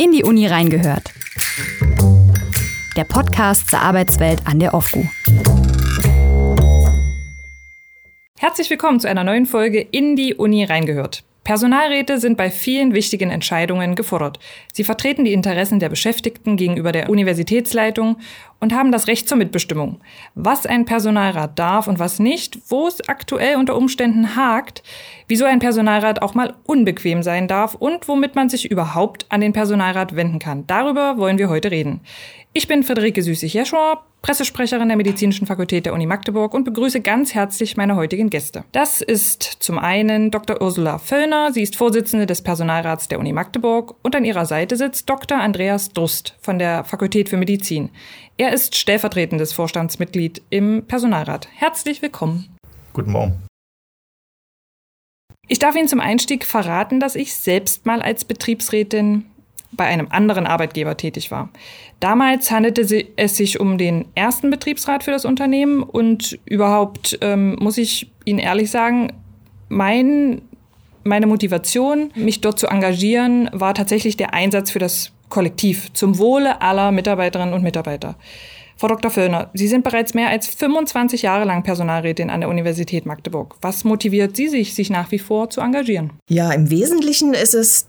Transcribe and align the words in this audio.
In 0.00 0.12
die 0.12 0.22
Uni 0.22 0.46
reingehört. 0.46 1.12
Der 2.96 3.02
Podcast 3.02 3.68
zur 3.68 3.80
Arbeitswelt 3.80 4.46
an 4.46 4.60
der 4.60 4.72
OFGU. 4.72 5.04
Herzlich 8.38 8.70
willkommen 8.70 9.00
zu 9.00 9.08
einer 9.08 9.24
neuen 9.24 9.44
Folge 9.44 9.80
In 9.80 10.14
die 10.14 10.36
Uni 10.36 10.62
reingehört. 10.62 11.24
Personalräte 11.48 12.18
sind 12.18 12.36
bei 12.36 12.50
vielen 12.50 12.92
wichtigen 12.92 13.30
Entscheidungen 13.30 13.94
gefordert. 13.94 14.38
Sie 14.70 14.84
vertreten 14.84 15.24
die 15.24 15.32
Interessen 15.32 15.80
der 15.80 15.88
Beschäftigten 15.88 16.58
gegenüber 16.58 16.92
der 16.92 17.08
Universitätsleitung 17.08 18.18
und 18.60 18.74
haben 18.74 18.92
das 18.92 19.06
Recht 19.06 19.26
zur 19.26 19.38
Mitbestimmung. 19.38 19.98
Was 20.34 20.66
ein 20.66 20.84
Personalrat 20.84 21.58
darf 21.58 21.86
und 21.88 21.98
was 21.98 22.18
nicht, 22.18 22.58
wo 22.68 22.86
es 22.86 23.08
aktuell 23.08 23.56
unter 23.56 23.76
Umständen 23.76 24.36
hakt, 24.36 24.82
wieso 25.26 25.46
ein 25.46 25.58
Personalrat 25.58 26.20
auch 26.20 26.34
mal 26.34 26.52
unbequem 26.64 27.22
sein 27.22 27.48
darf 27.48 27.74
und 27.74 28.08
womit 28.08 28.34
man 28.34 28.50
sich 28.50 28.70
überhaupt 28.70 29.24
an 29.30 29.40
den 29.40 29.54
Personalrat 29.54 30.14
wenden 30.16 30.40
kann. 30.40 30.66
Darüber 30.66 31.16
wollen 31.16 31.38
wir 31.38 31.48
heute 31.48 31.70
reden. 31.70 32.02
Ich 32.58 32.66
bin 32.66 32.82
Friederike 32.82 33.22
Süßig-Jeschor, 33.22 34.04
Pressesprecherin 34.20 34.88
der 34.88 34.96
Medizinischen 34.96 35.46
Fakultät 35.46 35.86
der 35.86 35.94
Uni 35.94 36.06
Magdeburg 36.06 36.54
und 36.54 36.64
begrüße 36.64 37.00
ganz 37.00 37.32
herzlich 37.32 37.76
meine 37.76 37.94
heutigen 37.94 38.30
Gäste. 38.30 38.64
Das 38.72 39.00
ist 39.00 39.44
zum 39.60 39.78
einen 39.78 40.32
Dr. 40.32 40.60
Ursula 40.60 40.98
Völlner. 40.98 41.52
Sie 41.52 41.62
ist 41.62 41.76
Vorsitzende 41.76 42.26
des 42.26 42.42
Personalrats 42.42 43.06
der 43.06 43.20
Uni 43.20 43.32
Magdeburg 43.32 43.94
und 44.02 44.16
an 44.16 44.24
ihrer 44.24 44.44
Seite 44.44 44.76
sitzt 44.76 45.08
Dr. 45.08 45.38
Andreas 45.38 45.92
Drust 45.92 46.34
von 46.40 46.58
der 46.58 46.82
Fakultät 46.82 47.28
für 47.28 47.36
Medizin. 47.36 47.90
Er 48.38 48.52
ist 48.52 48.74
stellvertretendes 48.74 49.52
Vorstandsmitglied 49.52 50.42
im 50.50 50.82
Personalrat. 50.84 51.46
Herzlich 51.54 52.02
willkommen. 52.02 52.56
Guten 52.92 53.12
Morgen. 53.12 53.40
Ich 55.46 55.60
darf 55.60 55.76
Ihnen 55.76 55.86
zum 55.86 56.00
Einstieg 56.00 56.44
verraten, 56.44 56.98
dass 56.98 57.14
ich 57.14 57.36
selbst 57.36 57.86
mal 57.86 58.02
als 58.02 58.24
Betriebsrätin 58.24 59.26
bei 59.72 59.84
einem 59.84 60.08
anderen 60.10 60.46
Arbeitgeber 60.46 60.96
tätig 60.96 61.30
war. 61.30 61.50
Damals 62.00 62.50
handelte 62.50 62.86
es 63.16 63.36
sich 63.36 63.60
um 63.60 63.76
den 63.76 64.06
ersten 64.14 64.50
Betriebsrat 64.50 65.04
für 65.04 65.10
das 65.10 65.24
Unternehmen 65.24 65.82
und 65.82 66.38
überhaupt 66.44 67.18
ähm, 67.20 67.56
muss 67.60 67.78
ich 67.78 68.10
Ihnen 68.24 68.38
ehrlich 68.38 68.70
sagen, 68.70 69.12
mein, 69.68 70.42
meine 71.04 71.26
Motivation, 71.26 72.10
mich 72.14 72.40
dort 72.40 72.58
zu 72.58 72.66
engagieren, 72.68 73.50
war 73.52 73.74
tatsächlich 73.74 74.16
der 74.16 74.32
Einsatz 74.32 74.70
für 74.70 74.78
das 74.78 75.12
Kollektiv 75.28 75.92
zum 75.92 76.18
Wohle 76.18 76.62
aller 76.62 76.90
Mitarbeiterinnen 76.90 77.52
und 77.52 77.62
Mitarbeiter. 77.62 78.16
Frau 78.78 78.86
Dr. 78.86 79.10
Völlner, 79.10 79.50
Sie 79.54 79.66
sind 79.66 79.82
bereits 79.82 80.14
mehr 80.14 80.28
als 80.28 80.46
25 80.46 81.22
Jahre 81.22 81.44
lang 81.44 81.64
Personalrätin 81.64 82.30
an 82.30 82.40
der 82.40 82.48
Universität 82.48 83.06
Magdeburg. 83.06 83.56
Was 83.60 83.82
motiviert 83.82 84.36
Sie 84.36 84.46
sich, 84.46 84.74
sich 84.74 84.88
nach 84.88 85.10
wie 85.10 85.18
vor 85.18 85.50
zu 85.50 85.60
engagieren? 85.60 86.12
Ja, 86.30 86.52
im 86.52 86.70
Wesentlichen 86.70 87.34
ist 87.34 87.54
es 87.54 87.88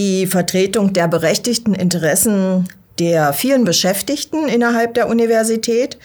die 0.00 0.26
Vertretung 0.26 0.94
der 0.94 1.08
berechtigten 1.08 1.74
Interessen 1.74 2.66
der 2.98 3.34
vielen 3.34 3.64
Beschäftigten 3.64 4.48
innerhalb 4.48 4.94
der 4.94 5.10
Universität 5.10 5.98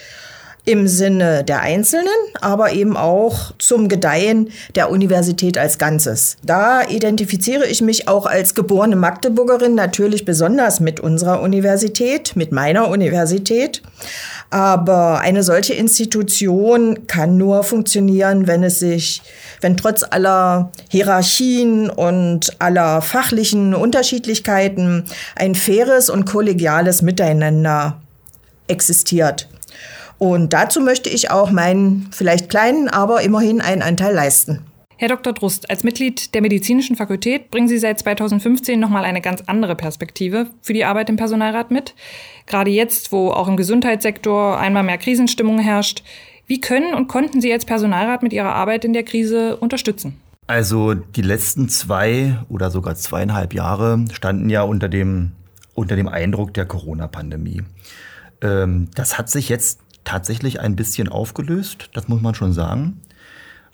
im 0.65 0.87
Sinne 0.87 1.45
der 1.45 1.61
Einzelnen, 1.61 2.07
aber 2.41 2.73
eben 2.73 2.97
auch 2.97 3.53
zum 3.57 3.87
Gedeihen 3.87 4.49
der 4.73 4.89
Universität 4.89 5.57
als 5.57 5.77
Ganzes. 5.77 6.35
Da 6.43 6.81
identifiziere 6.89 7.67
ich 7.67 7.81
mich 7.81 8.09
auch 8.09 8.25
als 8.25 8.53
geborene 8.53 8.97
Magdeburgerin 8.97 9.75
natürlich 9.75 10.25
besonders 10.25 10.81
mit 10.81 10.99
unserer 10.99 11.41
Universität, 11.41 12.35
mit 12.35 12.51
meiner 12.51 12.89
Universität. 12.89 13.81
Aber 14.49 15.19
eine 15.19 15.43
solche 15.43 15.73
Institution 15.73 17.07
kann 17.07 17.37
nur 17.37 17.63
funktionieren, 17.63 18.47
wenn 18.47 18.63
es 18.63 18.79
sich, 18.79 19.21
wenn 19.61 19.75
trotz 19.75 20.03
aller 20.03 20.71
Hierarchien 20.89 21.89
und 21.89 22.55
aller 22.59 23.01
fachlichen 23.01 23.73
Unterschiedlichkeiten 23.73 25.05
ein 25.35 25.55
faires 25.55 26.09
und 26.09 26.25
kollegiales 26.25 27.01
Miteinander 27.01 28.01
existiert. 28.67 29.49
Und 30.17 30.53
dazu 30.53 30.79
möchte 30.79 31.09
ich 31.09 31.31
auch 31.31 31.51
meinen 31.51 32.09
vielleicht 32.11 32.49
kleinen, 32.49 32.87
aber 32.87 33.21
immerhin 33.21 33.61
einen 33.61 33.81
Anteil 33.81 34.13
leisten. 34.13 34.65
Herr 34.97 35.09
Dr. 35.09 35.33
Drust, 35.33 35.69
als 35.69 35.83
Mitglied 35.83 36.33
der 36.33 36.41
Medizinischen 36.41 36.95
Fakultät 36.95 37.51
bringen 37.51 37.67
Sie 37.67 37.79
seit 37.79 37.99
2015 37.99 38.79
nochmal 38.79 39.03
eine 39.03 39.19
ganz 39.19 39.43
andere 39.45 39.75
Perspektive 39.75 40.47
für 40.61 40.71
die 40.71 40.85
Arbeit 40.85 41.09
im 41.09 41.17
Personalrat 41.17 41.69
mit. 41.69 41.95
Gerade 42.45 42.71
jetzt, 42.71 43.11
wo 43.11 43.31
auch 43.31 43.49
im 43.49 43.57
Gesundheitssektor 43.57 44.57
einmal 44.57 44.83
mehr 44.83 44.97
Krisenstimmung 44.97 45.59
herrscht. 45.59 46.01
Wie 46.47 46.61
können 46.61 46.93
und 46.93 47.07
konnten 47.07 47.41
Sie 47.41 47.51
als 47.51 47.65
Personalrat 47.65 48.23
mit 48.23 48.31
Ihrer 48.31 48.53
Arbeit 48.53 48.85
in 48.85 48.93
der 48.93 49.03
Krise 49.03 49.57
unterstützen? 49.57 50.15
Also 50.47 50.93
die 50.93 51.23
letzten 51.23 51.67
zwei 51.67 52.37
oder 52.47 52.71
sogar 52.71 52.95
zweieinhalb 52.95 53.53
Jahre 53.53 54.05
standen 54.13 54.49
ja 54.49 54.61
unter 54.61 54.87
dem, 54.87 55.33
unter 55.73 55.97
dem 55.97 56.07
Eindruck 56.07 56.53
der 56.53 56.65
Corona-Pandemie. 56.65 57.63
Ähm, 58.41 58.87
das 58.95 59.17
hat 59.17 59.29
sich 59.29 59.49
jetzt 59.49 59.81
tatsächlich 60.05 60.61
ein 60.61 60.77
bisschen 60.77 61.09
aufgelöst, 61.09 61.89
das 61.93 62.07
muss 62.07 62.21
man 62.21 62.33
schon 62.33 62.53
sagen. 62.53 63.01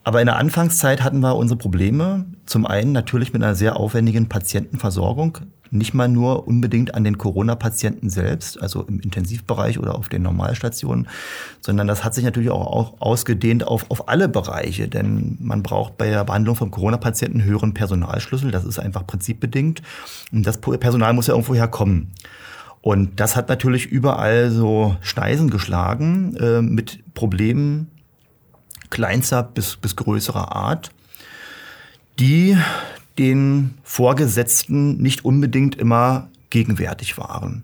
Aber 0.03 0.19
in 0.19 0.25
der 0.25 0.37
Anfangszeit 0.37 1.03
hatten 1.03 1.19
wir 1.19 1.35
unsere 1.35 1.57
Probleme. 1.57 2.25
Zum 2.45 2.65
einen 2.65 2.91
natürlich 2.91 3.33
mit 3.33 3.43
einer 3.43 3.55
sehr 3.55 3.77
aufwendigen 3.77 4.29
Patientenversorgung. 4.29 5.37
Nicht 5.69 5.93
mal 5.93 6.09
nur 6.09 6.47
unbedingt 6.47 6.95
an 6.95 7.05
den 7.05 7.17
Corona-Patienten 7.17 8.09
selbst, 8.09 8.61
also 8.61 8.81
im 8.81 8.99
Intensivbereich 8.99 9.79
oder 9.79 9.95
auf 9.95 10.09
den 10.09 10.21
Normalstationen, 10.21 11.07
sondern 11.61 11.87
das 11.87 12.03
hat 12.03 12.13
sich 12.13 12.25
natürlich 12.25 12.49
auch 12.49 12.99
ausgedehnt 12.99 13.65
auf, 13.65 13.85
auf 13.89 14.09
alle 14.09 14.27
Bereiche. 14.27 14.89
Denn 14.89 15.37
man 15.39 15.63
braucht 15.63 15.97
bei 15.97 16.09
der 16.09 16.25
Behandlung 16.25 16.55
von 16.55 16.71
Corona-Patienten 16.71 17.43
höheren 17.43 17.73
Personalschlüssel. 17.73 18.51
Das 18.51 18.65
ist 18.65 18.79
einfach 18.79 19.07
prinzipbedingt. 19.07 19.81
Und 20.33 20.45
das 20.45 20.59
Personal 20.59 21.13
muss 21.13 21.27
ja 21.27 21.35
irgendwo 21.35 21.55
herkommen. 21.55 22.11
Und 22.81 23.19
das 23.19 23.35
hat 23.35 23.47
natürlich 23.47 23.85
überall 23.85 24.49
so 24.49 24.97
Schneisen 25.01 25.51
geschlagen 25.51 26.35
äh, 26.37 26.61
mit 26.61 27.13
Problemen 27.13 27.90
kleinster 28.91 29.41
bis, 29.41 29.77
bis 29.77 29.95
größerer 29.95 30.55
Art, 30.55 30.91
die 32.19 32.57
den 33.17 33.73
Vorgesetzten 33.83 34.97
nicht 34.97 35.25
unbedingt 35.25 35.75
immer 35.75 36.29
gegenwärtig 36.49 37.17
waren. 37.17 37.63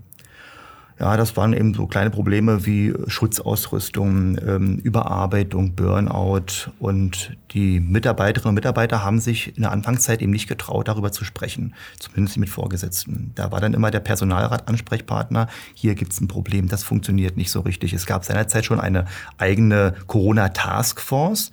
Ja, 1.00 1.16
das 1.16 1.38
waren 1.38 1.53
eben 1.53 1.75
so 1.75 1.85
kleine 1.85 2.09
Probleme 2.09 2.66
wie 2.66 2.91
Schutzausrüstung, 3.06 4.40
ähm, 4.44 4.78
Überarbeitung, 4.78 5.75
Burnout 5.75 6.72
und 6.80 7.38
die 7.52 7.80
Mitarbeiterinnen 7.80 8.50
und 8.50 8.56
Mitarbeiter 8.56 9.03
haben 9.03 9.19
sich 9.19 9.56
in 9.56 9.62
der 9.62 9.72
Anfangszeit 9.72 10.24
eben 10.24 10.31
nicht 10.31 10.47
getraut, 10.47 10.88
darüber 10.88 11.12
zu 11.12 11.24
sprechen, 11.24 11.75
zumindest 12.00 12.38
mit 12.38 12.50
Vorgesetzten. 12.50 13.31
Da 13.36 13.52
war 13.52 13.62
dann 13.62 13.75
immer 13.75 13.91
der 13.91 14.00
Personalrat 14.00 14.68
Ansprechpartner, 14.68 15.47
hier 15.75 15.94
gibt's 15.94 16.19
ein 16.19 16.28
Problem, 16.28 16.68
das 16.68 16.84
funktioniert 16.84 17.38
nicht 17.38 17.52
so 17.52 17.59
richtig. 17.59 17.94
Es 17.94 18.07
gab 18.07 18.25
seinerzeit 18.25 18.66
schon 18.66 18.80
eine 18.80 19.06
eigene 19.38 19.94
Corona-Taskforce, 20.07 21.52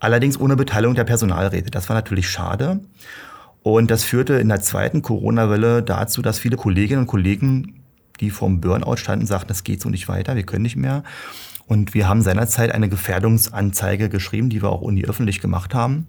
allerdings 0.00 0.40
ohne 0.40 0.56
Beteiligung 0.56 0.96
der 0.96 1.04
Personalräte. 1.04 1.70
Das 1.70 1.88
war 1.88 1.94
natürlich 1.94 2.28
schade. 2.28 2.80
Und 3.62 3.92
das 3.92 4.02
führte 4.02 4.34
in 4.34 4.48
der 4.48 4.60
zweiten 4.60 5.02
Corona-Welle 5.02 5.84
dazu, 5.84 6.20
dass 6.20 6.40
viele 6.40 6.56
Kolleginnen 6.56 7.02
und 7.02 7.06
Kollegen 7.06 7.81
die 8.20 8.30
vom 8.30 8.60
Burnout 8.60 8.96
standen, 8.96 9.26
sagten, 9.26 9.48
das 9.48 9.64
geht 9.64 9.80
so 9.80 9.88
nicht 9.88 10.08
weiter, 10.08 10.36
wir 10.36 10.44
können 10.44 10.62
nicht 10.62 10.76
mehr. 10.76 11.02
Und 11.66 11.94
wir 11.94 12.08
haben 12.08 12.22
seinerzeit 12.22 12.72
eine 12.72 12.88
Gefährdungsanzeige 12.88 14.08
geschrieben, 14.08 14.50
die 14.50 14.62
wir 14.62 14.70
auch 14.70 14.82
uni 14.82 15.04
öffentlich 15.04 15.40
gemacht 15.40 15.74
haben. 15.74 16.06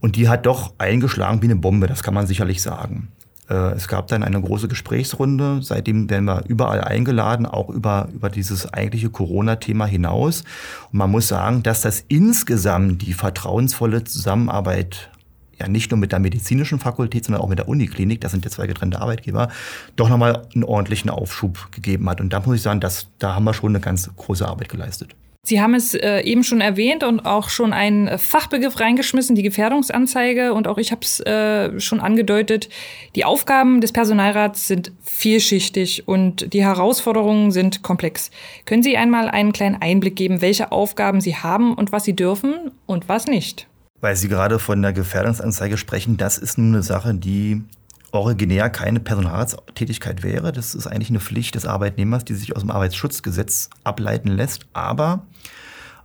Und 0.00 0.16
die 0.16 0.28
hat 0.28 0.46
doch 0.46 0.74
eingeschlagen 0.78 1.40
wie 1.42 1.46
eine 1.46 1.56
Bombe, 1.56 1.86
das 1.86 2.02
kann 2.02 2.14
man 2.14 2.26
sicherlich 2.26 2.62
sagen. 2.62 3.08
Äh, 3.48 3.72
es 3.72 3.88
gab 3.88 4.06
dann 4.08 4.22
eine 4.22 4.40
große 4.40 4.68
Gesprächsrunde. 4.68 5.60
Seitdem 5.62 6.08
werden 6.10 6.24
wir 6.24 6.44
überall 6.46 6.82
eingeladen, 6.82 7.46
auch 7.46 7.68
über, 7.68 8.08
über 8.12 8.30
dieses 8.30 8.72
eigentliche 8.72 9.10
Corona-Thema 9.10 9.86
hinaus. 9.86 10.44
Und 10.92 10.98
man 10.98 11.10
muss 11.10 11.28
sagen, 11.28 11.62
dass 11.62 11.82
das 11.82 12.04
insgesamt 12.08 13.02
die 13.02 13.12
vertrauensvolle 13.12 14.04
Zusammenarbeit 14.04 15.10
ja 15.58 15.68
nicht 15.68 15.90
nur 15.90 15.98
mit 15.98 16.12
der 16.12 16.18
medizinischen 16.18 16.78
Fakultät, 16.78 17.24
sondern 17.24 17.42
auch 17.42 17.48
mit 17.48 17.58
der 17.58 17.68
Uniklinik, 17.68 18.20
das 18.20 18.32
sind 18.32 18.44
ja 18.44 18.50
zwei 18.50 18.66
getrennte 18.66 19.00
Arbeitgeber, 19.00 19.48
doch 19.96 20.08
nochmal 20.08 20.42
einen 20.54 20.64
ordentlichen 20.64 21.10
Aufschub 21.10 21.70
gegeben 21.72 22.08
hat. 22.08 22.20
Und 22.20 22.32
da 22.32 22.40
muss 22.40 22.56
ich 22.56 22.62
sagen, 22.62 22.80
dass, 22.80 23.08
da 23.18 23.34
haben 23.34 23.44
wir 23.44 23.54
schon 23.54 23.70
eine 23.70 23.80
ganz 23.80 24.10
große 24.16 24.46
Arbeit 24.46 24.68
geleistet. 24.68 25.14
Sie 25.46 25.60
haben 25.60 25.74
es 25.74 25.92
äh, 25.92 26.20
eben 26.20 26.42
schon 26.42 26.62
erwähnt 26.62 27.04
und 27.04 27.26
auch 27.26 27.50
schon 27.50 27.74
einen 27.74 28.18
Fachbegriff 28.18 28.80
reingeschmissen, 28.80 29.36
die 29.36 29.42
Gefährdungsanzeige. 29.42 30.54
Und 30.54 30.66
auch 30.66 30.78
ich 30.78 30.90
habe 30.90 31.02
es 31.02 31.20
äh, 31.20 31.78
schon 31.80 32.00
angedeutet. 32.00 32.70
Die 33.14 33.26
Aufgaben 33.26 33.82
des 33.82 33.92
Personalrats 33.92 34.66
sind 34.66 34.92
vielschichtig 35.02 36.08
und 36.08 36.54
die 36.54 36.64
Herausforderungen 36.64 37.50
sind 37.50 37.82
komplex. 37.82 38.30
Können 38.64 38.82
Sie 38.82 38.96
einmal 38.96 39.28
einen 39.28 39.52
kleinen 39.52 39.76
Einblick 39.82 40.16
geben, 40.16 40.40
welche 40.40 40.72
Aufgaben 40.72 41.20
Sie 41.20 41.36
haben 41.36 41.74
und 41.74 41.92
was 41.92 42.04
Sie 42.04 42.16
dürfen 42.16 42.70
und 42.86 43.10
was 43.10 43.26
nicht? 43.26 43.68
Weil 44.04 44.16
Sie 44.16 44.28
gerade 44.28 44.58
von 44.58 44.82
der 44.82 44.92
Gefährdungsanzeige 44.92 45.78
sprechen, 45.78 46.18
das 46.18 46.36
ist 46.36 46.58
nun 46.58 46.74
eine 46.74 46.82
Sache, 46.82 47.14
die 47.14 47.64
originär 48.12 48.68
keine 48.68 49.00
Personaltätigkeit 49.00 50.22
wäre. 50.22 50.52
Das 50.52 50.74
ist 50.74 50.86
eigentlich 50.86 51.08
eine 51.08 51.20
Pflicht 51.20 51.54
des 51.54 51.64
Arbeitnehmers, 51.64 52.22
die 52.26 52.34
sich 52.34 52.54
aus 52.54 52.60
dem 52.60 52.70
Arbeitsschutzgesetz 52.70 53.70
ableiten 53.82 54.28
lässt. 54.28 54.66
Aber 54.74 55.22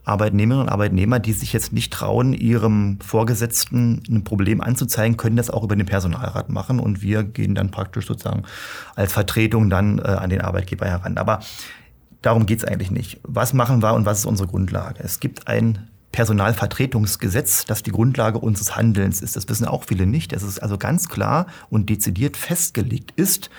Arbeitnehmerinnen 0.05 0.67
und 0.67 0.71
Arbeitnehmer, 0.71 1.19
die 1.19 1.33
sich 1.33 1.51
jetzt 1.51 1.73
nicht 1.73 1.91
trauen, 1.91 2.31
ihrem 2.31 3.01
Vorgesetzten 3.01 4.01
ein 4.09 4.23
Problem 4.23 4.61
anzuzeigen, 4.61 5.17
können 5.17 5.35
das 5.35 5.49
auch 5.49 5.65
über 5.65 5.75
den 5.75 5.85
Personalrat 5.85 6.47
machen 6.47 6.79
und 6.79 7.01
wir 7.01 7.23
gehen 7.23 7.53
dann 7.53 7.69
praktisch 7.69 8.07
sozusagen 8.07 8.43
als 8.95 9.11
Vertretung 9.11 9.69
dann 9.69 9.99
äh, 9.99 10.03
an 10.03 10.29
den 10.29 10.39
Arbeitgeber 10.39 10.85
heran. 10.85 11.17
Aber 11.17 11.41
darum 12.21 12.45
geht 12.45 12.59
es 12.59 12.63
eigentlich 12.63 12.91
nicht. 12.91 13.19
Was 13.23 13.51
machen 13.51 13.83
wir 13.83 13.93
und 13.93 14.05
was 14.05 14.19
ist 14.19 14.25
unsere 14.25 14.47
Grundlage? 14.47 15.03
Es 15.03 15.19
gibt 15.19 15.49
ein 15.49 15.89
Personalvertretungsgesetz, 16.11 17.65
das 17.65 17.83
die 17.83 17.91
Grundlage 17.91 18.39
unseres 18.39 18.75
Handelns 18.75 19.21
ist. 19.21 19.35
Das 19.35 19.47
wissen 19.47 19.65
auch 19.65 19.83
viele 19.83 20.05
nicht. 20.05 20.33
Es 20.33 20.43
ist 20.43 20.59
also 20.59 20.77
ganz 20.77 21.07
klar 21.07 21.47
und 21.69 21.89
dezidiert 21.89 22.37
festgelegt 22.37 23.13
ist, 23.15 23.49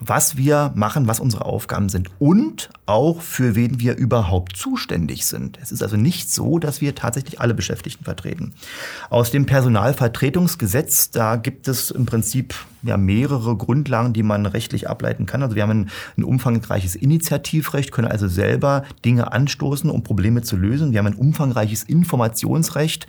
was 0.00 0.36
wir 0.36 0.72
machen, 0.74 1.08
was 1.08 1.20
unsere 1.20 1.44
Aufgaben 1.44 1.88
sind 1.88 2.10
und 2.18 2.70
auch 2.86 3.20
für 3.20 3.54
wen 3.54 3.80
wir 3.80 3.96
überhaupt 3.96 4.56
zuständig 4.56 5.26
sind. 5.26 5.58
Es 5.60 5.72
ist 5.72 5.82
also 5.82 5.96
nicht 5.96 6.30
so, 6.30 6.58
dass 6.58 6.80
wir 6.80 6.94
tatsächlich 6.94 7.40
alle 7.40 7.54
Beschäftigten 7.54 8.04
vertreten. 8.04 8.54
Aus 9.10 9.30
dem 9.30 9.46
Personalvertretungsgesetz, 9.46 11.10
da 11.10 11.36
gibt 11.36 11.68
es 11.68 11.90
im 11.90 12.06
Prinzip 12.06 12.54
ja 12.82 12.96
mehrere 12.96 13.56
Grundlagen, 13.56 14.12
die 14.12 14.22
man 14.22 14.46
rechtlich 14.46 14.88
ableiten 14.88 15.26
kann. 15.26 15.42
Also 15.42 15.56
wir 15.56 15.62
haben 15.62 15.70
ein, 15.70 15.90
ein 16.16 16.24
umfangreiches 16.24 16.94
Initiativrecht, 16.94 17.90
können 17.90 18.08
also 18.08 18.28
selber 18.28 18.84
Dinge 19.04 19.32
anstoßen, 19.32 19.90
um 19.90 20.02
Probleme 20.02 20.42
zu 20.42 20.56
lösen. 20.56 20.92
Wir 20.92 21.00
haben 21.00 21.06
ein 21.06 21.14
umfangreiches 21.14 21.82
Informationsrecht. 21.82 23.06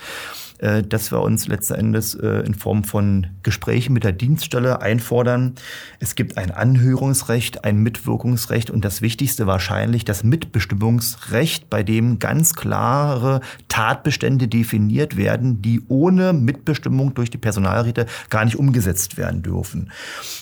Äh, 0.60 0.82
dass 0.82 1.12
wir 1.12 1.22
uns 1.22 1.48
letzten 1.48 1.76
Endes 1.76 2.16
äh, 2.16 2.40
in 2.40 2.56
Form 2.56 2.84
von 2.84 3.28
Gesprächen 3.44 3.94
mit 3.94 4.04
der 4.04 4.12
Dienststelle 4.12 4.82
einfordern. 4.82 5.54
Es 6.00 6.16
gibt 6.16 6.38
ein 6.38 6.50
Anhörungsrecht, 6.50 7.64
ein 7.64 7.84
Mitwirkungsrecht 7.84 8.72
und 8.72 8.84
das 8.84 9.04
Wichtigste 9.04 9.46
wahrscheinlich 9.46 10.04
das 10.04 10.24
Mitbestimmungsrecht, 10.24 11.70
bei 11.70 11.84
dem 11.84 12.18
ganz 12.18 12.56
klare 12.56 13.42
Tatbestände 13.68 14.48
definiert 14.48 15.16
werden, 15.16 15.62
die 15.62 15.84
ohne 15.90 16.34
Mitbestimmung 16.34 17.14
durch 17.14 17.30
die 17.30 17.38
Personalräte 17.38 18.08
gar 18.32 18.44
nicht 18.44 18.58
umgesetzt 18.58 19.16
werden 19.16 19.44
dürfen. 19.44 19.92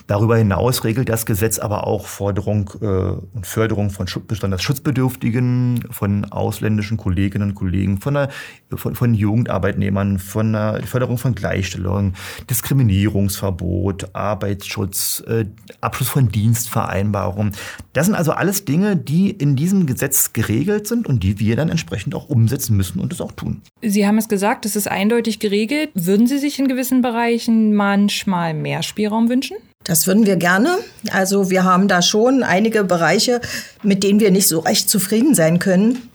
Darüber 0.08 0.38
hinaus 0.38 0.86
regelt 0.86 1.10
das 1.10 1.26
Gesetz 1.26 1.60
aber 1.60 1.88
auch 1.88 2.08
Forderung 2.08 2.70
äh, 2.80 2.86
und 2.86 3.46
Förderung 3.46 3.90
von 3.90 4.06
besonders 4.28 4.64
Schutzbedürftigen, 4.64 5.88
von 5.92 6.24
ausländischen 6.32 6.96
Kolleginnen 6.96 7.50
und 7.50 7.56
Kollegen, 7.56 8.00
von, 8.00 8.14
der, 8.14 8.30
von, 8.74 8.96
von 8.96 9.14
Jugendarbeitnehmern, 9.14 10.05
Jahren 10.06 10.19
von 10.19 10.54
der 10.54 10.81
Förderung 10.86 11.18
von 11.18 11.36
Gleichstellung, 11.36 12.13
Diskriminierungsverbot, 12.50 14.10
Arbeitsschutz, 14.13 15.24
äh, 15.28 15.46
Abschluss 15.81 16.10
von 16.10 16.30
Dienstvereinbarungen. 16.30 17.54
Das 17.94 18.06
sind 18.06 18.16
also 18.16 18.31
alles 18.31 18.66
Dinge, 18.66 18.96
die 18.96 19.31
in 19.31 19.56
diesem 19.56 19.86
Gesetz 19.86 20.34
geregelt 20.34 20.88
sind 20.88 21.07
und 21.07 21.24
die 21.24 21.40
wir 21.40 21.56
dann 21.56 21.69
entsprechend 21.69 22.16
auch 22.16 22.30
umsetzen 22.30 22.78
müssen 22.78 23.00
und 23.00 23.13
es 23.13 23.22
auch 23.22 23.31
tun. 23.31 23.62
Sie 23.81 24.07
haben 24.07 24.18
es 24.18 24.28
gesagt, 24.28 24.66
es 24.66 24.75
ist 24.75 24.88
eindeutig 24.88 25.40
geregelt. 25.40 25.90
Würden 25.94 26.28
Sie 26.28 26.38
sich 26.38 26.60
in 26.60 26.68
gewissen 26.68 27.01
Bereichen 27.01 27.74
manchmal 27.74 28.54
mehr 28.54 28.84
Spielraum 28.84 29.30
wünschen? 29.30 29.58
Das 29.84 30.08
würden 30.08 30.25
wir 30.25 30.36
gerne. 30.36 30.80
Also 31.12 31.51
wir 31.51 31.63
haben 31.63 31.88
da 31.88 32.01
schon 32.01 32.42
einige 32.42 32.84
Bereiche, 32.84 33.40
mit 33.84 34.04
denen 34.04 34.19
wir 34.19 34.31
nicht 34.31 34.48
so 34.48 34.60
recht 34.60 34.90
zufrieden 34.90 35.36
sein 35.36 35.60
können. 35.60 36.10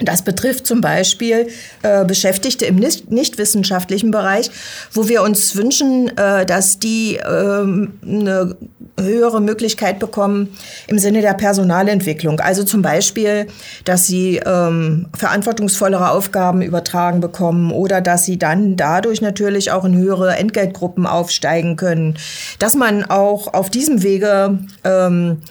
Das 0.00 0.22
betrifft 0.22 0.66
zum 0.66 0.80
Beispiel 0.80 1.48
äh, 1.82 2.04
Beschäftigte 2.04 2.66
im 2.66 2.76
nicht, 2.76 3.10
nichtwissenschaftlichen 3.10 4.10
Bereich, 4.12 4.50
wo 4.92 5.08
wir 5.08 5.22
uns 5.22 5.56
wünschen, 5.56 6.16
äh, 6.16 6.46
dass 6.46 6.78
die 6.78 7.16
äh, 7.16 7.22
eine 7.22 8.56
höhere 9.00 9.40
Möglichkeit 9.40 9.98
bekommen 9.98 10.56
im 10.86 10.98
Sinne 10.98 11.20
der 11.20 11.34
Personalentwicklung. 11.34 12.40
Also 12.40 12.64
zum 12.64 12.82
Beispiel, 12.82 13.46
dass 13.84 14.06
sie 14.06 14.40
ähm, 14.44 15.06
verantwortungsvollere 15.16 16.10
Aufgaben 16.10 16.62
übertragen 16.62 17.20
bekommen 17.20 17.72
oder 17.72 18.00
dass 18.00 18.24
sie 18.24 18.38
dann 18.38 18.76
dadurch 18.76 19.20
natürlich 19.20 19.70
auch 19.72 19.84
in 19.84 19.96
höhere 19.96 20.36
Entgeltgruppen 20.36 21.06
aufsteigen 21.06 21.76
können. 21.76 22.16
Dass 22.58 22.74
man 22.74 23.04
auch 23.04 23.52
auf 23.54 23.70
diesem 23.70 24.02
Wege 24.02 24.58
ähm, 24.84 25.42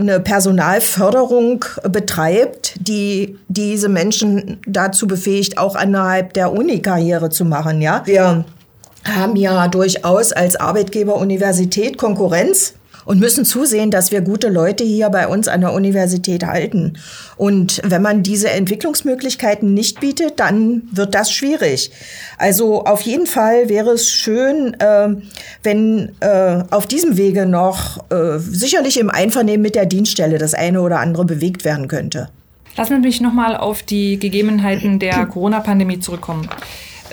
eine 0.00 0.20
Personalförderung 0.20 1.64
betreibt, 1.84 2.74
die 2.80 3.38
diese 3.48 3.88
Menschen 3.88 4.58
dazu 4.66 5.06
befähigt, 5.06 5.58
auch 5.58 5.80
innerhalb 5.80 6.32
der 6.32 6.52
Uni 6.52 6.80
Karriere 6.80 7.30
zu 7.30 7.44
machen. 7.44 7.80
Ja, 7.80 8.02
wir 8.06 8.44
haben 9.04 9.36
ja 9.36 9.68
durchaus 9.68 10.32
als 10.32 10.56
Arbeitgeber 10.56 11.16
Universität 11.16 11.98
Konkurrenz 11.98 12.74
und 13.04 13.20
müssen 13.20 13.44
zusehen, 13.44 13.90
dass 13.90 14.10
wir 14.12 14.20
gute 14.20 14.48
Leute 14.48 14.84
hier 14.84 15.08
bei 15.10 15.26
uns 15.26 15.48
an 15.48 15.60
der 15.60 15.72
Universität 15.72 16.44
halten. 16.44 16.94
Und 17.36 17.80
wenn 17.84 18.02
man 18.02 18.22
diese 18.22 18.50
Entwicklungsmöglichkeiten 18.50 19.72
nicht 19.74 20.00
bietet, 20.00 20.40
dann 20.40 20.82
wird 20.92 21.14
das 21.14 21.32
schwierig. 21.32 21.90
Also 22.38 22.84
auf 22.84 23.02
jeden 23.02 23.26
Fall 23.26 23.68
wäre 23.68 23.90
es 23.90 24.08
schön, 24.08 24.74
äh, 24.80 25.08
wenn 25.62 26.12
äh, 26.20 26.62
auf 26.70 26.86
diesem 26.86 27.16
Wege 27.16 27.46
noch 27.46 27.98
äh, 28.10 28.38
sicherlich 28.38 28.98
im 28.98 29.10
Einvernehmen 29.10 29.62
mit 29.62 29.74
der 29.74 29.86
Dienststelle 29.86 30.38
das 30.38 30.54
eine 30.54 30.80
oder 30.82 31.00
andere 31.00 31.24
bewegt 31.24 31.64
werden 31.64 31.88
könnte. 31.88 32.28
Lassen 32.76 32.96
Sie 32.96 33.00
mich 33.00 33.20
nochmal 33.20 33.56
auf 33.56 33.82
die 33.82 34.18
Gegebenheiten 34.18 34.98
der 34.98 35.26
Corona-Pandemie 35.26 36.00
zurückkommen. 36.00 36.48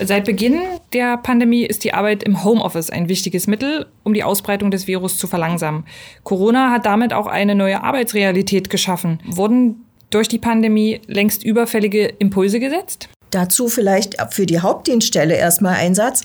Seit 0.00 0.26
Beginn 0.26 0.60
der 0.92 1.16
Pandemie 1.16 1.64
ist 1.64 1.82
die 1.82 1.92
Arbeit 1.92 2.22
im 2.22 2.44
Homeoffice 2.44 2.90
ein 2.90 3.08
wichtiges 3.08 3.48
Mittel, 3.48 3.86
um 4.04 4.14
die 4.14 4.22
Ausbreitung 4.22 4.70
des 4.70 4.86
Virus 4.86 5.18
zu 5.18 5.26
verlangsamen. 5.26 5.84
Corona 6.22 6.70
hat 6.70 6.86
damit 6.86 7.12
auch 7.12 7.26
eine 7.26 7.56
neue 7.56 7.82
Arbeitsrealität 7.82 8.70
geschaffen. 8.70 9.18
Wurden 9.26 9.84
durch 10.10 10.28
die 10.28 10.38
Pandemie 10.38 11.00
längst 11.06 11.42
überfällige 11.42 12.06
Impulse 12.06 12.60
gesetzt? 12.60 13.08
Dazu 13.30 13.68
vielleicht 13.68 14.16
für 14.30 14.46
die 14.46 14.60
Hauptdienststelle 14.60 15.34
erstmal 15.34 15.74
Einsatz. 15.74 16.22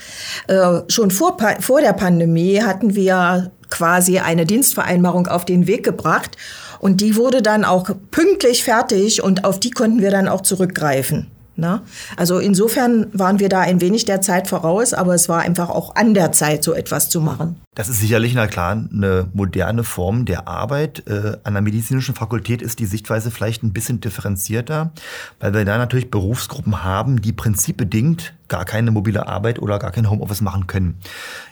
Äh, 0.47 0.81
schon 0.87 1.09
vor, 1.09 1.37
vor 1.59 1.81
der 1.81 1.93
Pandemie 1.93 2.61
hatten 2.61 2.95
wir 2.95 3.51
quasi 3.69 4.19
eine 4.19 4.45
Dienstvereinbarung 4.45 5.27
auf 5.27 5.45
den 5.45 5.65
Weg 5.65 5.83
gebracht 5.83 6.37
und 6.79 7.01
die 7.01 7.15
wurde 7.15 7.41
dann 7.41 7.65
auch 7.65 7.89
pünktlich 8.11 8.63
fertig 8.63 9.23
und 9.23 9.45
auf 9.45 9.59
die 9.59 9.71
konnten 9.71 10.01
wir 10.01 10.11
dann 10.11 10.27
auch 10.27 10.41
zurückgreifen. 10.41 11.32
Na? 11.55 11.83
Also 12.17 12.39
insofern 12.39 13.07
waren 13.13 13.39
wir 13.39 13.49
da 13.49 13.61
ein 13.61 13.79
wenig 13.79 14.05
der 14.05 14.21
Zeit 14.21 14.47
voraus, 14.47 14.93
aber 14.93 15.13
es 15.13 15.29
war 15.29 15.41
einfach 15.41 15.69
auch 15.69 15.95
an 15.95 16.13
der 16.13 16.31
Zeit, 16.31 16.63
so 16.63 16.73
etwas 16.73 17.09
zu 17.09 17.21
machen. 17.21 17.57
Das 17.75 17.89
ist 17.89 17.99
sicherlich, 17.99 18.35
na 18.35 18.45
klar, 18.45 18.71
eine 18.71 19.29
moderne 19.33 19.83
Form 19.83 20.25
der 20.25 20.47
Arbeit. 20.47 21.07
Äh, 21.07 21.37
an 21.43 21.53
der 21.53 21.61
medizinischen 21.63 22.13
Fakultät 22.13 22.61
ist 22.61 22.79
die 22.79 22.85
Sichtweise 22.85 23.31
vielleicht 23.31 23.63
ein 23.63 23.73
bisschen 23.73 23.99
differenzierter, 23.99 24.91
weil 25.39 25.53
wir 25.53 25.65
da 25.65 25.77
natürlich 25.79 26.11
Berufsgruppen 26.11 26.83
haben, 26.83 27.21
die 27.21 27.33
prinzipbedingt 27.33 28.35
gar 28.47 28.65
keine 28.65 28.91
mobile 28.91 29.27
Arbeit 29.27 29.57
oder 29.57 29.79
gar 29.79 29.89
kein 29.91 30.07
Homeoffice 30.07 30.41
machen 30.41 30.67
können. 30.67 30.99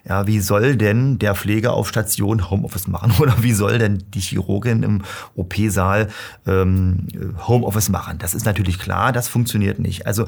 Ja, 0.08 0.28
wie 0.28 0.40
soll 0.40 0.76
denn 0.76 1.18
der 1.18 1.34
Pfleger 1.34 1.74
auf 1.74 1.90
Station 1.90 2.52
Homeoffice 2.52 2.88
machen 2.88 3.14
oder 3.20 3.42
wie 3.42 3.54
soll 3.54 3.80
denn 3.80 4.04
die 4.14 4.22
Chirurgin 4.22 4.84
im 4.84 5.02
OP-Saal 5.36 6.10
ähm, 6.46 7.08
Homeoffice 7.48 7.90
machen? 7.90 8.20
Das 8.20 8.36
ist 8.36 8.46
natürlich 8.46 8.78
klar, 8.78 9.12
das 9.12 9.28
funktioniert 9.28 9.80
nicht. 9.80 10.06
Also 10.06 10.28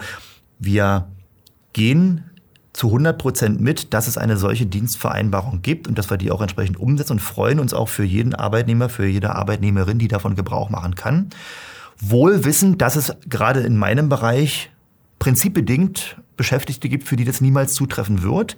wir 0.57 1.07
gehen 1.73 2.23
zu 2.73 2.87
100 2.87 3.17
Prozent 3.17 3.61
mit, 3.61 3.93
dass 3.93 4.07
es 4.07 4.17
eine 4.17 4.35
solche 4.35 4.65
Dienstvereinbarung 4.65 5.61
gibt 5.61 5.87
und 5.87 5.97
dass 5.97 6.09
wir 6.09 6.17
die 6.17 6.31
auch 6.31 6.41
entsprechend 6.41 6.79
umsetzen 6.79 7.13
und 7.13 7.19
freuen 7.19 7.59
uns 7.59 7.73
auch 7.73 7.87
für 7.87 8.03
jeden 8.03 8.33
Arbeitnehmer, 8.33 8.89
für 8.89 9.05
jede 9.05 9.35
Arbeitnehmerin, 9.35 9.99
die 9.99 10.07
davon 10.07 10.35
Gebrauch 10.35 10.69
machen 10.69 10.95
kann. 10.95 11.29
Wohl 11.99 12.45
wissend, 12.45 12.81
dass 12.81 12.95
es 12.95 13.15
gerade 13.29 13.61
in 13.61 13.77
meinem 13.77 14.09
Bereich 14.09 14.71
prinzipbedingt 15.19 16.17
Beschäftigte 16.35 16.89
gibt, 16.89 17.07
für 17.07 17.15
die 17.15 17.25
das 17.25 17.41
niemals 17.41 17.75
zutreffen 17.75 18.23
wird. 18.23 18.57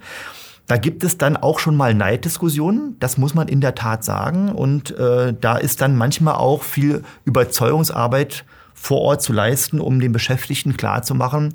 Da 0.66 0.78
gibt 0.78 1.04
es 1.04 1.16
dann 1.18 1.36
auch 1.36 1.60
schon 1.60 1.76
mal 1.76 1.94
Neiddiskussionen, 1.94 2.96
das 2.98 3.18
muss 3.18 3.34
man 3.34 3.46
in 3.46 3.60
der 3.60 3.74
Tat 3.74 4.02
sagen. 4.02 4.48
Und 4.48 4.96
äh, 4.98 5.34
da 5.38 5.58
ist 5.58 5.80
dann 5.80 5.94
manchmal 5.94 6.34
auch 6.34 6.64
viel 6.64 7.04
Überzeugungsarbeit 7.24 8.44
vor 8.74 9.00
Ort 9.02 9.22
zu 9.22 9.32
leisten, 9.32 9.80
um 9.80 10.00
den 10.00 10.12
Beschäftigten 10.12 10.76
klarzumachen, 10.76 11.52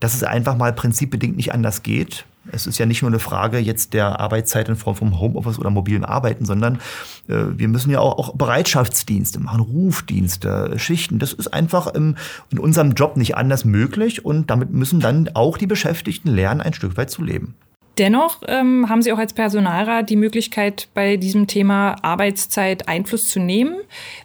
dass 0.00 0.14
es 0.14 0.22
einfach 0.22 0.56
mal 0.56 0.72
prinzipbedingt 0.72 1.36
nicht 1.36 1.52
anders 1.52 1.82
geht. 1.82 2.24
Es 2.52 2.66
ist 2.66 2.78
ja 2.78 2.86
nicht 2.86 3.02
nur 3.02 3.10
eine 3.10 3.18
Frage 3.18 3.58
jetzt 3.58 3.92
der 3.92 4.20
Arbeitszeit 4.20 4.68
in 4.68 4.76
Form 4.76 4.94
vom 4.94 5.18
Homeoffice 5.18 5.58
oder 5.58 5.70
mobilen 5.70 6.04
Arbeiten, 6.04 6.44
sondern 6.44 6.76
äh, 7.28 7.34
wir 7.56 7.68
müssen 7.68 7.90
ja 7.90 7.98
auch, 7.98 8.18
auch 8.18 8.34
Bereitschaftsdienste 8.36 9.40
machen, 9.40 9.60
Rufdienste, 9.60 10.78
Schichten. 10.78 11.18
Das 11.18 11.32
ist 11.32 11.48
einfach 11.48 11.88
im, 11.88 12.16
in 12.50 12.58
unserem 12.58 12.92
Job 12.92 13.16
nicht 13.16 13.36
anders 13.36 13.64
möglich 13.64 14.24
und 14.24 14.50
damit 14.50 14.70
müssen 14.70 15.00
dann 15.00 15.30
auch 15.34 15.58
die 15.58 15.66
Beschäftigten 15.66 16.28
lernen, 16.28 16.60
ein 16.60 16.72
Stück 16.72 16.96
weit 16.96 17.10
zu 17.10 17.22
leben. 17.22 17.54
Dennoch 17.98 18.42
ähm, 18.46 18.88
haben 18.90 19.00
Sie 19.00 19.10
auch 19.12 19.18
als 19.18 19.32
Personalrat 19.32 20.10
die 20.10 20.16
Möglichkeit, 20.16 20.88
bei 20.92 21.16
diesem 21.16 21.46
Thema 21.46 21.96
Arbeitszeit 22.02 22.88
Einfluss 22.88 23.28
zu 23.28 23.40
nehmen. 23.40 23.76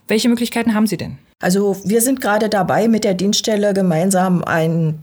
Welche 0.09 0.27
Möglichkeiten 0.27 0.75
haben 0.75 0.87
Sie 0.87 0.97
denn? 0.97 1.17
Also 1.41 1.77
wir 1.83 2.01
sind 2.01 2.21
gerade 2.21 2.49
dabei, 2.49 2.87
mit 2.87 3.03
der 3.03 3.15
Dienststelle 3.15 3.73
gemeinsam 3.73 4.43
ein, 4.43 4.99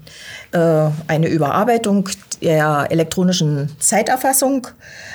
eine 0.53 1.29
Überarbeitung 1.29 2.09
der 2.41 2.87
elektronischen 2.91 3.69
Zeiterfassung 3.81 4.69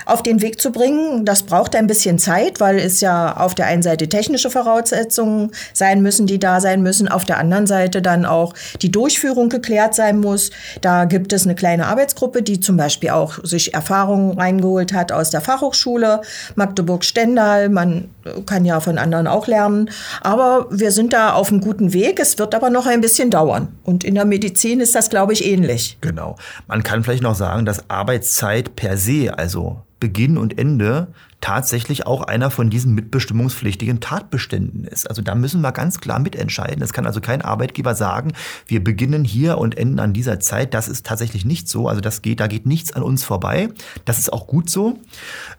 auf 0.05 0.23
den 0.23 0.41
Weg 0.41 0.59
zu 0.59 0.71
bringen. 0.71 1.25
Das 1.25 1.43
braucht 1.43 1.75
ein 1.75 1.87
bisschen 1.87 2.19
Zeit, 2.19 2.59
weil 2.59 2.77
es 2.77 3.01
ja 3.01 3.37
auf 3.37 3.55
der 3.55 3.67
einen 3.67 3.81
Seite 3.81 4.09
technische 4.09 4.49
Voraussetzungen 4.49 5.51
sein 5.73 6.01
müssen, 6.01 6.27
die 6.27 6.39
da 6.39 6.59
sein 6.59 6.83
müssen, 6.83 7.07
auf 7.07 7.23
der 7.25 7.37
anderen 7.37 7.65
Seite 7.65 8.01
dann 8.01 8.25
auch 8.25 8.53
die 8.81 8.91
Durchführung 8.91 9.49
geklärt 9.49 9.95
sein 9.95 10.19
muss. 10.19 10.51
Da 10.81 11.05
gibt 11.05 11.31
es 11.33 11.45
eine 11.45 11.55
kleine 11.55 11.87
Arbeitsgruppe, 11.87 12.41
die 12.41 12.59
zum 12.59 12.77
Beispiel 12.77 13.11
auch 13.11 13.39
sich 13.43 13.73
Erfahrungen 13.73 14.37
reingeholt 14.37 14.93
hat 14.93 15.11
aus 15.11 15.29
der 15.29 15.41
Fachhochschule 15.41 16.21
Magdeburg-Stendal. 16.55 17.69
Man 17.69 18.09
kann 18.45 18.65
ja 18.65 18.79
von 18.79 18.97
anderen 18.97 19.27
auch 19.27 19.47
lernen. 19.47 19.89
Aber 20.21 20.67
wir 20.69 20.91
sind 20.91 21.13
da 21.13 21.33
auf 21.33 21.49
einem 21.49 21.61
guten 21.61 21.93
Weg. 21.93 22.19
Es 22.19 22.37
wird 22.37 22.55
aber 22.55 22.69
noch 22.69 22.85
ein 22.85 23.01
bisschen 23.01 23.29
dauern. 23.29 23.69
Und 23.83 24.03
in 24.03 24.15
der 24.15 24.25
Medizin 24.25 24.79
ist 24.79 24.95
das, 24.95 25.09
glaube 25.09 25.33
ich, 25.33 25.45
ähnlich. 25.45 25.97
Genau. 26.01 26.35
Man 26.67 26.83
kann 26.83 27.03
vielleicht 27.03 27.23
noch 27.23 27.35
sagen, 27.35 27.65
dass 27.65 27.89
Arbeitszeit 27.89 28.75
per 28.75 28.97
se, 28.97 29.37
also 29.37 29.81
Beginn 30.03 30.37
und 30.37 30.59
Ende, 30.59 31.07
tatsächlich 31.39 32.05
auch 32.05 32.23
einer 32.23 32.51
von 32.51 32.69
diesen 32.69 32.93
mitbestimmungspflichtigen 32.93 34.01
Tatbeständen 34.01 34.83
ist. 34.83 35.07
Also 35.09 35.21
da 35.21 35.33
müssen 35.33 35.61
wir 35.61 35.71
ganz 35.71 36.01
klar 36.01 36.19
mitentscheiden. 36.19 36.83
Es 36.83 36.91
kann 36.91 37.05
also 37.05 37.21
kein 37.21 37.41
Arbeitgeber 37.41 37.95
sagen, 37.95 38.33
wir 38.67 38.83
beginnen 38.83 39.23
hier 39.23 39.59
und 39.59 39.77
enden 39.77 39.99
an 39.99 40.11
dieser 40.11 40.41
Zeit. 40.41 40.73
Das 40.73 40.89
ist 40.89 41.05
tatsächlich 41.05 41.45
nicht 41.45 41.69
so. 41.69 41.87
Also 41.87 42.01
das 42.01 42.21
geht, 42.21 42.41
da 42.41 42.47
geht 42.47 42.65
nichts 42.65 42.91
an 42.91 43.01
uns 43.01 43.23
vorbei. 43.23 43.69
Das 44.03 44.19
ist 44.19 44.33
auch 44.33 44.45
gut 44.45 44.69
so. 44.69 44.99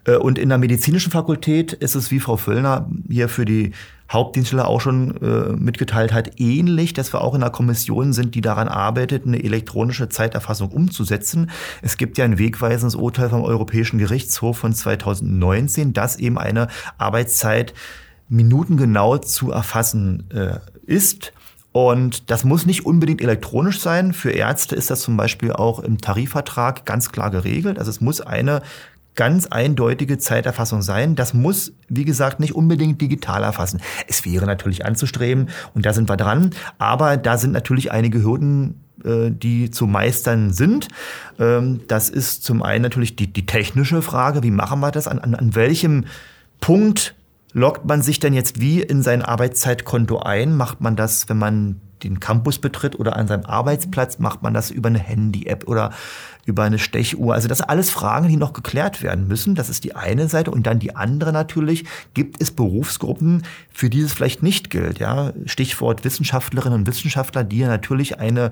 Äh, 0.03 0.17
und 0.17 0.37
in 0.37 0.49
der 0.49 0.59
medizinischen 0.59 1.11
Fakultät 1.11 1.73
ist 1.73 1.95
es, 1.95 2.11
wie 2.11 2.19
Frau 2.19 2.37
Völlner 2.37 2.87
hier 3.09 3.29
für 3.29 3.45
die 3.45 3.71
Hauptdienststelle 4.11 4.67
auch 4.67 4.81
schon 4.81 5.19
äh, 5.21 5.53
mitgeteilt 5.53 6.13
hat, 6.13 6.39
ähnlich, 6.39 6.93
dass 6.93 7.11
wir 7.13 7.21
auch 7.21 7.33
in 7.33 7.41
einer 7.41 7.51
Kommission 7.51 8.13
sind, 8.13 8.35
die 8.35 8.41
daran 8.41 8.67
arbeitet, 8.67 9.25
eine 9.25 9.43
elektronische 9.43 10.09
Zeiterfassung 10.09 10.69
umzusetzen. 10.69 11.49
Es 11.81 11.97
gibt 11.97 12.17
ja 12.17 12.25
ein 12.25 12.37
wegweisendes 12.37 12.95
Urteil 12.95 13.29
vom 13.29 13.43
Europäischen 13.43 13.97
Gerichtshof 13.97 14.59
von 14.59 14.73
2019, 14.73 15.93
dass 15.93 16.17
eben 16.17 16.37
eine 16.37 16.67
Arbeitszeit 16.97 17.73
minutengenau 18.29 19.17
zu 19.17 19.51
erfassen 19.51 20.29
äh, 20.31 20.59
ist. 20.85 21.33
Und 21.71 22.31
das 22.31 22.45
muss 22.45 22.65
nicht 22.65 22.85
unbedingt 22.85 23.21
elektronisch 23.21 23.81
sein. 23.81 24.13
Für 24.13 24.31
Ärzte 24.31 24.75
ist 24.75 24.89
das 24.89 25.01
zum 25.01 25.17
Beispiel 25.17 25.51
auch 25.51 25.79
im 25.79 25.97
Tarifvertrag 25.97 26.85
ganz 26.85 27.11
klar 27.11 27.31
geregelt. 27.31 27.79
Also 27.79 27.91
es 27.91 27.99
muss 27.99 28.21
eine 28.21 28.61
ganz 29.15 29.47
eindeutige 29.47 30.17
Zeiterfassung 30.17 30.81
sein. 30.81 31.15
Das 31.15 31.33
muss, 31.33 31.73
wie 31.87 32.05
gesagt, 32.05 32.39
nicht 32.39 32.53
unbedingt 32.53 33.01
digital 33.01 33.43
erfassen. 33.43 33.81
Es 34.07 34.25
wäre 34.25 34.45
natürlich 34.45 34.85
anzustreben 34.85 35.49
und 35.73 35.85
da 35.85 35.93
sind 35.93 36.09
wir 36.09 36.17
dran. 36.17 36.51
Aber 36.77 37.17
da 37.17 37.37
sind 37.37 37.51
natürlich 37.51 37.91
einige 37.91 38.23
Hürden 38.23 38.81
äh, 39.03 39.29
die 39.29 39.71
zu 39.71 39.87
meistern 39.87 40.53
sind. 40.53 40.87
Ähm, 41.37 41.81
das 41.87 42.09
ist 42.09 42.43
zum 42.43 42.63
einen 42.63 42.81
natürlich 42.81 43.15
die, 43.15 43.31
die 43.31 43.45
technische 43.45 44.01
Frage, 44.01 44.41
wie 44.43 44.51
machen 44.51 44.79
wir 44.79 44.91
das? 44.91 45.07
An, 45.07 45.19
an, 45.19 45.35
an 45.35 45.53
welchem 45.53 46.05
Punkt 46.61 47.15
loggt 47.51 47.85
man 47.85 48.01
sich 48.01 48.19
denn 48.19 48.33
jetzt 48.33 48.59
wie 48.59 48.81
in 48.81 49.01
sein 49.01 49.21
Arbeitszeitkonto 49.21 50.19
ein? 50.19 50.55
Macht 50.55 50.81
man 50.81 50.95
das, 50.95 51.29
wenn 51.29 51.37
man 51.37 51.81
den 52.03 52.19
Campus 52.19 52.59
betritt 52.59 52.99
oder 52.99 53.15
an 53.15 53.27
seinem 53.27 53.45
Arbeitsplatz? 53.45 54.19
Macht 54.19 54.41
man 54.41 54.53
das 54.53 54.71
über 54.71 54.89
eine 54.89 54.99
Handy-App 54.99 55.67
oder 55.67 55.91
über 56.45 56.63
eine 56.63 56.79
Stechuhr. 56.79 57.33
Also 57.33 57.47
das 57.47 57.57
sind 57.59 57.69
alles 57.69 57.89
Fragen, 57.89 58.27
die 58.27 58.37
noch 58.37 58.53
geklärt 58.53 59.01
werden 59.01 59.27
müssen. 59.27 59.55
Das 59.55 59.69
ist 59.69 59.83
die 59.83 59.95
eine 59.95 60.29
Seite. 60.29 60.51
Und 60.51 60.67
dann 60.67 60.79
die 60.79 60.95
andere 60.95 61.33
natürlich, 61.33 61.85
gibt 62.13 62.41
es 62.41 62.51
Berufsgruppen, 62.51 63.43
für 63.73 63.89
die 63.89 64.01
es 64.01 64.13
vielleicht 64.13 64.43
nicht 64.43 64.69
gilt. 64.69 64.99
Ja? 64.99 65.33
Stichwort 65.45 66.03
Wissenschaftlerinnen 66.03 66.79
und 66.79 66.87
Wissenschaftler, 66.87 67.43
die 67.43 67.59
ja 67.59 67.67
natürlich 67.67 68.19
eine 68.19 68.51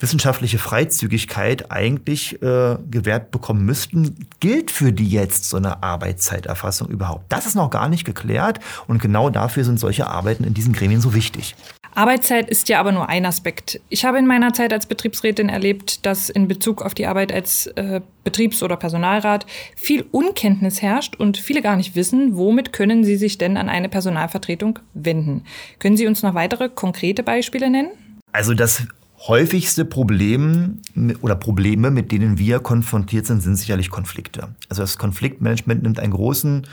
wissenschaftliche 0.00 0.58
Freizügigkeit 0.58 1.70
eigentlich 1.70 2.40
äh, 2.42 2.76
gewährt 2.90 3.30
bekommen 3.30 3.64
müssten. 3.64 4.26
Gilt 4.40 4.70
für 4.70 4.92
die 4.92 5.08
jetzt 5.08 5.48
so 5.48 5.58
eine 5.58 5.82
Arbeitszeiterfassung 5.82 6.88
überhaupt? 6.88 7.30
Das 7.30 7.46
ist 7.46 7.54
noch 7.54 7.70
gar 7.70 7.88
nicht 7.88 8.04
geklärt. 8.06 8.58
Und 8.86 9.02
genau 9.02 9.28
dafür 9.28 9.64
sind 9.64 9.78
solche 9.78 10.06
Arbeiten 10.06 10.44
in 10.44 10.54
diesen 10.54 10.72
Gremien 10.72 11.02
so 11.02 11.12
wichtig. 11.12 11.54
Arbeitszeit 11.94 12.50
ist 12.50 12.68
ja 12.68 12.80
aber 12.80 12.90
nur 12.92 13.08
ein 13.08 13.24
Aspekt. 13.24 13.80
Ich 13.88 14.04
habe 14.04 14.18
in 14.18 14.26
meiner 14.26 14.52
Zeit 14.52 14.72
als 14.72 14.86
Betriebsrätin 14.86 15.48
erlebt, 15.48 16.04
dass 16.04 16.28
in 16.28 16.48
Bezug 16.48 16.82
auf 16.82 16.94
die 16.94 17.06
Arbeit 17.06 17.32
als 17.32 17.68
äh, 17.68 18.00
Betriebs- 18.24 18.62
oder 18.62 18.76
Personalrat 18.76 19.46
viel 19.76 20.04
Unkenntnis 20.10 20.82
herrscht 20.82 21.14
und 21.16 21.36
viele 21.36 21.62
gar 21.62 21.76
nicht 21.76 21.94
wissen, 21.94 22.36
womit 22.36 22.72
können 22.72 23.04
sie 23.04 23.16
sich 23.16 23.38
denn 23.38 23.56
an 23.56 23.68
eine 23.68 23.88
Personalvertretung 23.88 24.80
wenden. 24.94 25.44
Können 25.78 25.96
Sie 25.96 26.06
uns 26.06 26.22
noch 26.22 26.34
weitere 26.34 26.68
konkrete 26.68 27.22
Beispiele 27.22 27.70
nennen? 27.70 27.90
Also 28.32 28.54
das 28.54 28.86
häufigste 29.28 29.84
Problem 29.84 30.80
oder 31.22 31.36
Probleme, 31.36 31.90
mit 31.90 32.12
denen 32.12 32.38
wir 32.38 32.58
konfrontiert 32.58 33.26
sind, 33.26 33.40
sind 33.40 33.56
sicherlich 33.56 33.90
Konflikte. 33.90 34.48
Also 34.68 34.82
das 34.82 34.98
Konfliktmanagement 34.98 35.82
nimmt 35.82 36.00
einen 36.00 36.12
großen 36.12 36.66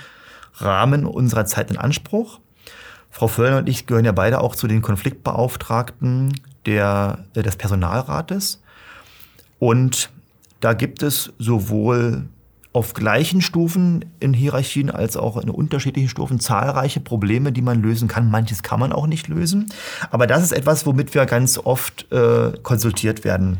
Rahmen 0.55 1.05
unserer 1.05 1.45
Zeit 1.45 1.71
in 1.71 1.77
Anspruch. 1.77 2.39
Frau 3.11 3.27
Völlner 3.27 3.57
und 3.57 3.69
ich 3.69 3.85
gehören 3.85 4.05
ja 4.05 4.13
beide 4.13 4.41
auch 4.41 4.55
zu 4.55 4.67
den 4.67 4.81
Konfliktbeauftragten 4.81 6.33
der, 6.65 7.25
des 7.35 7.57
Personalrates. 7.57 8.61
Und 9.59 10.09
da 10.61 10.73
gibt 10.73 11.03
es 11.03 11.33
sowohl 11.37 12.25
auf 12.73 12.93
gleichen 12.93 13.41
Stufen 13.41 14.05
in 14.19 14.33
Hierarchien 14.33 14.89
als 14.89 15.17
auch 15.17 15.37
in 15.37 15.49
unterschiedlichen 15.49 16.07
Stufen 16.07 16.39
zahlreiche 16.39 17.01
Probleme, 17.01 17.51
die 17.51 17.61
man 17.61 17.81
lösen 17.81 18.07
kann. 18.07 18.31
Manches 18.31 18.63
kann 18.63 18.79
man 18.79 18.93
auch 18.93 19.07
nicht 19.07 19.27
lösen. 19.27 19.71
Aber 20.09 20.25
das 20.25 20.41
ist 20.41 20.53
etwas, 20.53 20.85
womit 20.85 21.13
wir 21.13 21.25
ganz 21.25 21.57
oft 21.57 22.09
äh, 22.11 22.53
konsultiert 22.63 23.25
werden. 23.25 23.57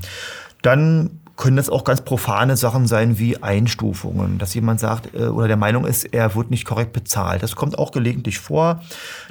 Dann 0.61 1.20
können 1.41 1.57
das 1.57 1.71
auch 1.71 1.83
ganz 1.83 2.01
profane 2.01 2.55
Sachen 2.55 2.85
sein 2.85 3.17
wie 3.17 3.41
Einstufungen, 3.41 4.37
dass 4.37 4.53
jemand 4.53 4.79
sagt 4.79 5.15
äh, 5.15 5.23
oder 5.23 5.47
der 5.47 5.57
Meinung 5.57 5.87
ist, 5.87 6.03
er 6.03 6.35
wird 6.35 6.51
nicht 6.51 6.65
korrekt 6.65 6.93
bezahlt. 6.93 7.41
Das 7.41 7.55
kommt 7.55 7.79
auch 7.79 7.91
gelegentlich 7.91 8.37
vor. 8.37 8.83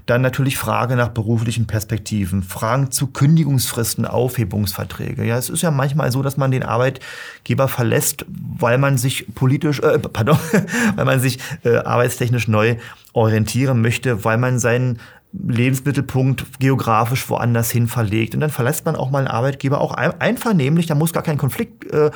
Dann 0.07 0.21
natürlich 0.21 0.59
Frage 0.59 0.97
nach 0.97 1.11
beruflichen 1.11 1.69
Perspektiven, 1.69 2.43
Fragen 2.43 2.91
zu 2.91 3.07
Kündigungsfristen, 3.07 4.07
Aufhebungsverträge. 4.07 5.25
Ja, 5.25 5.39
es 5.39 5.51
ist 5.51 5.63
ja 5.63 5.71
manchmal 5.71 6.11
so, 6.11 6.21
dass 6.21 6.37
man 6.37 6.51
den 6.51 6.65
Arbeitgeber 6.65 7.69
verlässt, 7.69 8.27
weil 8.27 8.79
man 8.79 8.99
sich 8.99 9.33
politisch, 9.37 9.79
äh, 9.79 10.01
pardon, 10.01 10.37
weil 10.97 11.05
man 11.05 11.21
sich 11.21 11.39
äh, 11.63 11.77
arbeitstechnisch 11.77 12.49
neu 12.49 12.75
orientieren 13.13 13.81
möchte, 13.81 14.25
weil 14.25 14.37
man 14.37 14.59
seinen 14.59 14.99
Lebensmittelpunkt 15.33 16.59
geografisch 16.59 17.29
woanders 17.31 17.71
hin 17.71 17.87
verlegt. 17.87 18.35
Und 18.35 18.41
dann 18.41 18.51
verlässt 18.51 18.85
man 18.85 18.97
auch 18.97 19.11
mal 19.11 19.19
einen 19.19 19.29
Arbeitgeber 19.29 19.81
auch 19.81 19.93
einvernehmlich, 19.95 20.87
da 20.87 20.95
muss 20.95 21.13
gar 21.13 21.23
kein 21.23 21.39
Konflikt 21.39 21.91
äh, 21.93 22.11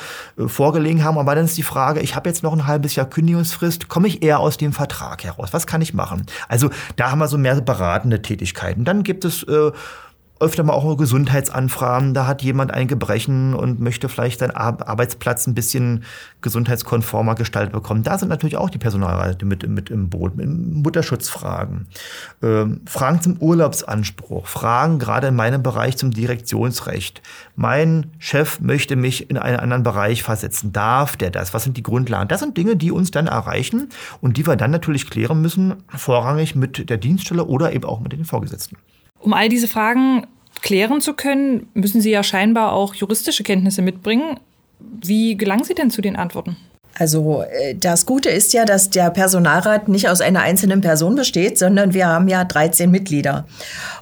vorgelegen 0.47 1.05
haben, 1.05 1.19
aber 1.19 1.35
dann 1.35 1.45
ist 1.45 1.57
die 1.57 1.63
Frage, 1.63 2.01
ich 2.01 2.17
habe 2.17 2.29
jetzt 2.29 2.43
noch 2.43 2.53
ein 2.53 2.67
halbes 2.67 2.97
Jahr 2.97 3.07
Kündigungsfrist, 3.07 3.89
komme 3.89 4.09
ich 4.09 4.23
eher 4.23 4.41
aus 4.41 4.57
dem 4.57 4.73
Vertrag 4.73 5.23
heraus? 5.23 5.53
Was 5.53 5.67
kann 5.67 5.81
ich 5.81 5.95
machen? 5.95 6.27
Also 6.49 6.71
da 6.97 7.11
haben 7.11 7.19
wir 7.19 7.29
so 7.29 7.39
mehr 7.39 7.61
beratende 7.61 8.21
Tätigkeiten. 8.21 8.85
Dann 8.85 9.05
gibt 9.05 9.25
es 9.25 9.45
äh, 9.45 9.71
öfter 10.41 10.65
mal 10.65 10.73
auch 10.73 10.97
Gesundheitsanfragen. 10.97 12.13
Da 12.13 12.27
hat 12.27 12.43
jemand 12.43 12.73
ein 12.73 12.89
Gebrechen 12.89 13.55
und 13.55 13.81
möchte 13.81 14.09
vielleicht 14.09 14.41
seinen 14.41 14.51
Arbeitsplatz 14.51 15.47
ein 15.47 15.55
bisschen 15.55 16.05
gesundheitskonformer 16.41 17.35
gestaltet 17.37 17.73
bekommen. 17.73 18.03
Da 18.03 18.19
sind 18.19 18.29
natürlich 18.29 18.57
auch 18.57 18.69
die 18.69 18.79
Personalräte 18.79 19.47
mit, 19.47 19.67
mit 19.69 19.91
im 19.91 20.11
Boot, 20.11 20.33
Mutterschutzfragen. 20.37 21.87
Ähm, 22.43 22.81
Fragen 22.87 23.23
zum 23.23 23.37
Urlaubsanspruch, 23.39 24.47
Fragen 24.47 24.99
gerade 24.99 25.29
in 25.29 25.37
meinem 25.37 25.63
Bereich 25.63 25.97
zum 25.97 26.11
Direktionsrecht. 26.11 27.23
Mein 27.55 28.11
Chef 28.19 28.61
möchte 28.61 28.97
mich 28.97 29.31
in 29.31 29.39
einen 29.39 29.59
anderen 29.59 29.85
Bereich 29.85 30.23
versetzen. 30.23 30.73
Darf 30.73 31.17
der 31.17 31.31
das? 31.31 31.55
Was 31.55 31.65
sind 31.65 31.77
die 31.77 31.83
Grundlagen? 31.83 32.29
Das 32.29 32.41
sind 32.41 32.57
Dinge, 32.57 32.77
die 32.77 32.91
uns 32.91 33.13
dann 33.13 33.29
erreichen 33.29 33.89
und 34.21 34.37
die 34.37 34.47
wir 34.47 34.57
dann 34.57 34.73
natürlich 34.73 35.09
klären 35.09 35.41
müssen, 35.41 35.75
vorrangig 35.89 36.57
mit 36.57 36.91
der 36.91 36.97
Dienststelle 36.97 37.45
oder 37.45 37.73
eben 37.73 37.85
auch 37.85 38.01
mit 38.01 38.13
den 38.13 38.25
Vorgesetzten. 38.25 38.77
Um 39.25 39.33
all 39.33 39.49
diese 39.49 39.69
Fragen 39.69 40.27
klären 40.61 41.01
zu 41.01 41.15
können, 41.15 41.67
müssen 41.73 42.03
Sie 42.03 42.11
ja 42.11 42.23
scheinbar 42.23 42.73
auch 42.73 42.95
juristische 42.95 43.43
Kenntnisse 43.43 43.81
mitbringen. 43.81 44.39
Wie 44.79 45.35
gelangen 45.35 45.65
Sie 45.65 45.75
denn 45.75 45.91
zu 45.91 46.03
den 46.03 46.15
Antworten? 46.15 46.59
Also 46.97 47.43
äh, 47.43 47.75
das 47.75 48.07
Gute 48.07 48.31
ist 48.31 48.53
ja, 48.53 48.65
dass 48.65 48.91
der 48.91 49.11
Personalrat 49.11 49.89
nicht 49.89 50.09
aus 50.09 50.21
einer 50.21 50.41
einzelnen 50.41 50.81
Person 50.81 51.17
besteht, 51.17 51.59
sondern 51.59 51.93
wir 51.95 52.07
haben 52.07 52.29
ja 52.29 52.45
13 52.45 52.91
Mitglieder. 52.91 53.47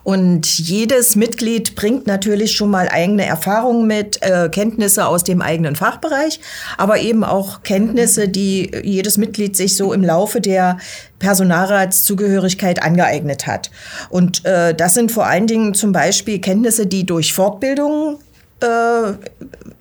Und 0.04 0.58
jedes 0.58 1.16
Mitglied 1.16 1.74
bringt 1.74 2.06
natürlich 2.06 2.52
schon 2.52 2.70
mal 2.70 2.88
eigene 2.88 3.24
Erfahrungen 3.24 3.86
mit, 3.86 4.22
äh, 4.22 4.48
Kenntnisse 4.50 5.06
aus 5.06 5.24
dem 5.24 5.40
eigenen 5.40 5.76
Fachbereich, 5.76 6.40
aber 6.76 6.98
eben 6.98 7.24
auch 7.24 7.62
Kenntnisse, 7.62 8.28
die 8.28 8.70
jedes 8.82 9.16
Mitglied 9.16 9.56
sich 9.56 9.76
so 9.76 9.92
im 9.92 10.04
Laufe 10.04 10.40
der 10.40 10.78
Personalratszugehörigkeit 11.18 12.82
angeeignet 12.82 13.46
hat. 13.46 13.70
Und 14.10 14.44
äh, 14.44 14.74
das 14.74 14.94
sind 14.94 15.12
vor 15.12 15.26
allen 15.26 15.46
Dingen 15.46 15.74
zum 15.74 15.92
Beispiel 15.92 16.40
Kenntnisse, 16.40 16.86
die 16.86 17.06
durch 17.06 17.32
Fortbildungen 17.32 18.18
äh, 18.62 19.12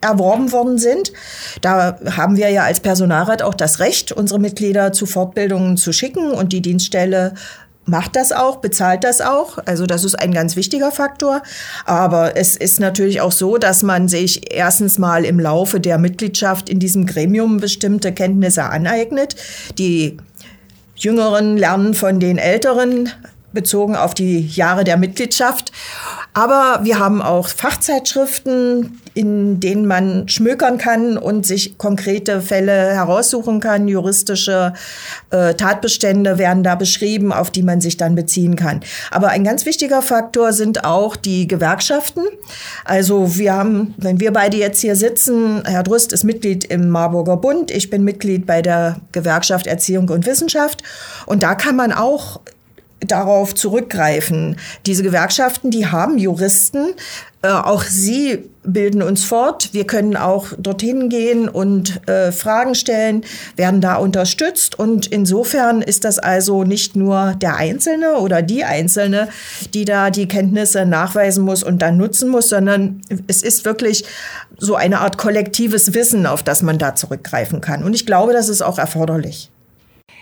erworben 0.01 0.51
worden 0.51 0.77
sind. 0.77 1.13
Da 1.61 1.97
haben 2.17 2.37
wir 2.37 2.49
ja 2.49 2.63
als 2.63 2.79
Personalrat 2.79 3.41
auch 3.41 3.53
das 3.53 3.79
Recht, 3.79 4.11
unsere 4.11 4.39
Mitglieder 4.39 4.91
zu 4.93 5.05
Fortbildungen 5.05 5.77
zu 5.77 5.93
schicken 5.93 6.31
und 6.31 6.53
die 6.53 6.61
Dienststelle 6.61 7.33
macht 7.85 8.15
das 8.15 8.31
auch, 8.31 8.57
bezahlt 8.57 9.03
das 9.03 9.21
auch. 9.21 9.57
Also 9.65 9.85
das 9.85 10.03
ist 10.03 10.15
ein 10.15 10.33
ganz 10.33 10.55
wichtiger 10.55 10.91
Faktor. 10.91 11.41
Aber 11.85 12.37
es 12.37 12.55
ist 12.55 12.79
natürlich 12.79 13.21
auch 13.21 13.31
so, 13.31 13.57
dass 13.57 13.83
man 13.83 14.07
sich 14.07 14.53
erstens 14.53 14.97
mal 14.97 15.25
im 15.25 15.39
Laufe 15.39 15.79
der 15.79 15.97
Mitgliedschaft 15.97 16.69
in 16.69 16.79
diesem 16.79 17.05
Gremium 17.05 17.57
bestimmte 17.57 18.11
Kenntnisse 18.13 18.63
aneignet. 18.63 19.35
Die 19.77 20.17
Jüngeren 20.95 21.57
lernen 21.57 21.93
von 21.93 22.19
den 22.19 22.37
Älteren 22.37 23.09
bezogen 23.53 23.95
auf 23.95 24.13
die 24.13 24.47
Jahre 24.47 24.83
der 24.83 24.97
Mitgliedschaft. 24.97 25.71
Aber 26.33 26.79
wir 26.83 26.97
haben 26.97 27.21
auch 27.21 27.49
Fachzeitschriften, 27.49 29.01
in 29.13 29.59
denen 29.59 29.85
man 29.85 30.29
schmökern 30.29 30.77
kann 30.77 31.17
und 31.17 31.45
sich 31.45 31.77
konkrete 31.77 32.41
Fälle 32.41 32.71
heraussuchen 32.71 33.59
kann. 33.59 33.89
Juristische 33.89 34.73
äh, 35.31 35.53
Tatbestände 35.55 36.37
werden 36.37 36.63
da 36.63 36.75
beschrieben, 36.75 37.33
auf 37.33 37.51
die 37.51 37.63
man 37.63 37.81
sich 37.81 37.97
dann 37.97 38.15
beziehen 38.15 38.55
kann. 38.55 38.79
Aber 39.11 39.27
ein 39.29 39.43
ganz 39.43 39.65
wichtiger 39.65 40.01
Faktor 40.01 40.53
sind 40.53 40.85
auch 40.85 41.17
die 41.17 41.49
Gewerkschaften. 41.49 42.23
Also 42.85 43.37
wir 43.37 43.53
haben, 43.53 43.93
wenn 43.97 44.21
wir 44.21 44.31
beide 44.31 44.55
jetzt 44.55 44.79
hier 44.79 44.95
sitzen, 44.95 45.63
Herr 45.65 45.83
Drust 45.83 46.13
ist 46.13 46.23
Mitglied 46.23 46.63
im 46.63 46.89
Marburger 46.89 47.35
Bund, 47.35 47.71
ich 47.71 47.89
bin 47.89 48.05
Mitglied 48.05 48.45
bei 48.45 48.61
der 48.61 49.01
Gewerkschaft 49.11 49.67
Erziehung 49.67 50.07
und 50.07 50.25
Wissenschaft. 50.25 50.81
Und 51.25 51.43
da 51.43 51.55
kann 51.55 51.75
man 51.75 51.91
auch 51.91 52.39
darauf 53.01 53.55
zurückgreifen. 53.55 54.57
Diese 54.85 55.03
Gewerkschaften, 55.03 55.71
die 55.71 55.87
haben 55.87 56.17
Juristen. 56.17 56.93
Äh, 57.41 57.49
auch 57.49 57.83
sie 57.83 58.49
bilden 58.63 59.01
uns 59.01 59.23
fort. 59.23 59.69
Wir 59.73 59.87
können 59.87 60.15
auch 60.15 60.47
dorthin 60.57 61.09
gehen 61.09 61.49
und 61.49 62.07
äh, 62.07 62.31
Fragen 62.31 62.75
stellen, 62.75 63.23
werden 63.55 63.81
da 63.81 63.95
unterstützt. 63.95 64.77
Und 64.77 65.07
insofern 65.07 65.81
ist 65.81 66.05
das 66.05 66.19
also 66.19 66.63
nicht 66.63 66.95
nur 66.95 67.33
der 67.41 67.55
Einzelne 67.55 68.17
oder 68.17 68.43
die 68.43 68.63
Einzelne, 68.63 69.29
die 69.73 69.85
da 69.85 70.11
die 70.11 70.27
Kenntnisse 70.27 70.85
nachweisen 70.85 71.43
muss 71.43 71.63
und 71.63 71.81
dann 71.81 71.97
nutzen 71.97 72.29
muss, 72.29 72.49
sondern 72.49 73.01
es 73.27 73.41
ist 73.41 73.65
wirklich 73.65 74.05
so 74.59 74.75
eine 74.75 74.99
Art 74.99 75.17
kollektives 75.17 75.95
Wissen, 75.95 76.27
auf 76.27 76.43
das 76.43 76.61
man 76.61 76.77
da 76.77 76.93
zurückgreifen 76.93 77.61
kann. 77.61 77.83
Und 77.83 77.95
ich 77.95 78.05
glaube, 78.05 78.33
das 78.33 78.47
ist 78.47 78.61
auch 78.61 78.77
erforderlich. 78.77 79.50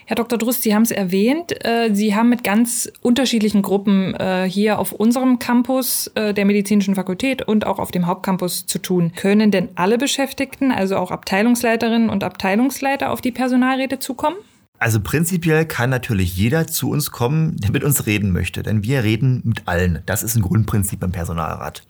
Herr 0.09 0.15
Dr. 0.15 0.39
Drust, 0.39 0.63
Sie 0.63 0.73
haben 0.73 0.81
es 0.81 0.89
erwähnt, 0.89 1.63
äh, 1.63 1.93
Sie 1.93 2.15
haben 2.15 2.29
mit 2.29 2.43
ganz 2.43 2.91
unterschiedlichen 3.01 3.61
Gruppen 3.61 4.15
äh, 4.15 4.49
hier 4.49 4.79
auf 4.79 4.91
unserem 4.91 5.37
Campus 5.37 6.07
äh, 6.15 6.33
der 6.33 6.45
Medizinischen 6.45 6.95
Fakultät 6.95 7.43
und 7.43 7.63
auch 7.67 7.77
auf 7.77 7.91
dem 7.91 8.07
Hauptcampus 8.07 8.65
zu 8.65 8.79
tun. 8.79 9.11
Können 9.15 9.51
denn 9.51 9.69
alle 9.75 9.99
Beschäftigten, 9.99 10.71
also 10.71 10.97
auch 10.97 11.11
Abteilungsleiterinnen 11.11 12.09
und 12.09 12.23
Abteilungsleiter, 12.23 13.11
auf 13.11 13.21
die 13.21 13.31
Personalräte 13.31 13.99
zukommen? 13.99 14.37
Also 14.79 14.99
prinzipiell 14.99 15.67
kann 15.67 15.91
natürlich 15.91 16.35
jeder 16.35 16.65
zu 16.65 16.89
uns 16.89 17.11
kommen, 17.11 17.57
der 17.57 17.69
mit 17.69 17.83
uns 17.83 18.07
reden 18.07 18.31
möchte, 18.31 18.63
denn 18.63 18.81
wir 18.81 19.03
reden 19.03 19.43
mit 19.45 19.67
allen. 19.67 20.01
Das 20.07 20.23
ist 20.23 20.35
ein 20.35 20.41
Grundprinzip 20.41 21.01
beim 21.01 21.11
Personalrat. 21.11 21.83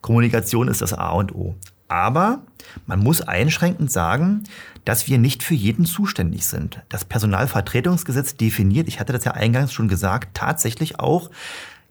Kommunikation 0.00 0.68
ist 0.68 0.80
das 0.80 0.92
A 0.92 1.10
und 1.10 1.34
O. 1.34 1.56
Aber 1.88 2.42
man 2.86 3.00
muss 3.00 3.20
einschränkend 3.20 3.90
sagen, 3.90 4.44
dass 4.84 5.06
wir 5.06 5.18
nicht 5.18 5.42
für 5.42 5.54
jeden 5.54 5.84
zuständig 5.86 6.46
sind. 6.46 6.82
Das 6.88 7.04
Personalvertretungsgesetz 7.04 8.36
definiert, 8.36 8.88
ich 8.88 9.00
hatte 9.00 9.12
das 9.12 9.24
ja 9.24 9.32
eingangs 9.32 9.72
schon 9.72 9.88
gesagt, 9.88 10.34
tatsächlich 10.34 11.00
auch 11.00 11.30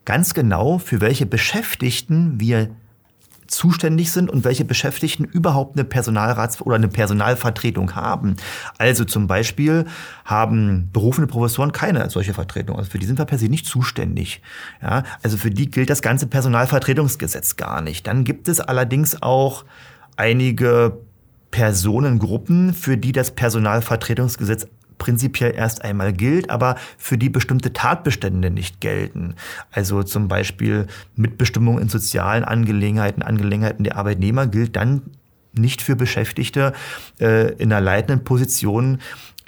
ganz 0.06 0.34
genau, 0.34 0.78
für 0.78 1.02
welche 1.02 1.26
Beschäftigten 1.26 2.40
wir 2.40 2.70
zuständig 3.56 4.12
sind 4.12 4.30
und 4.30 4.44
welche 4.44 4.66
Beschäftigten 4.66 5.26
überhaupt 5.26 5.78
eine 5.78 5.84
Personalrats- 5.84 6.62
oder 6.62 6.76
eine 6.76 6.88
Personalvertretung 6.88 7.96
haben. 7.96 8.36
Also 8.78 9.06
zum 9.06 9.28
Beispiel 9.28 9.86
haben 10.26 10.90
berufene 10.92 11.28
Professoren 11.28 11.72
keine 11.72 12.10
solche 12.10 12.34
Vertretung. 12.34 12.78
Also 12.78 12.90
für 12.92 13.00
die 13.00 13.06
sind 13.06 13.20
wir 13.20 13.26
per 13.26 13.38
se 13.38 13.50
nicht 13.50 13.66
zuständig. 13.66 14.42
Ja, 14.82 15.04
also 15.22 15.38
für 15.38 15.52
die 15.52 15.70
gilt 15.70 15.90
das 15.90 16.02
ganze 16.02 16.28
Personalvertretungsgesetz 16.28 17.56
gar 17.56 17.82
nicht. 17.82 18.08
Dann 18.08 18.24
gibt 18.24 18.48
es 18.48 18.60
allerdings 18.60 19.22
auch 19.22 19.66
einige 20.16 20.98
Personengruppen, 21.52 22.74
für 22.74 22.98
die 22.98 23.12
das 23.12 23.32
Personalvertretungsgesetz 23.32 24.68
prinzipiell 25.04 25.54
erst 25.54 25.84
einmal 25.84 26.14
gilt, 26.14 26.50
aber 26.50 26.78
für 26.98 27.18
die 27.18 27.28
bestimmte 27.28 27.74
Tatbestände 27.74 28.50
nicht 28.50 28.80
gelten. 28.80 29.36
Also 29.70 30.02
zum 30.04 30.30
Beispiel 30.30 30.88
Mitbestimmung 31.18 31.78
in 31.78 31.90
sozialen 31.90 32.46
Angelegenheiten, 32.46 33.22
Angelegenheiten 33.22 33.84
der 33.84 33.98
Arbeitnehmer 33.98 34.48
gilt 34.48 34.78
dann 34.78 35.02
nicht 35.52 35.82
für 35.82 35.98
Beschäftigte 35.98 36.72
äh, 37.20 37.52
in 37.56 37.74
einer 37.74 37.82
leitenden 37.82 38.24
Position 38.24 39.00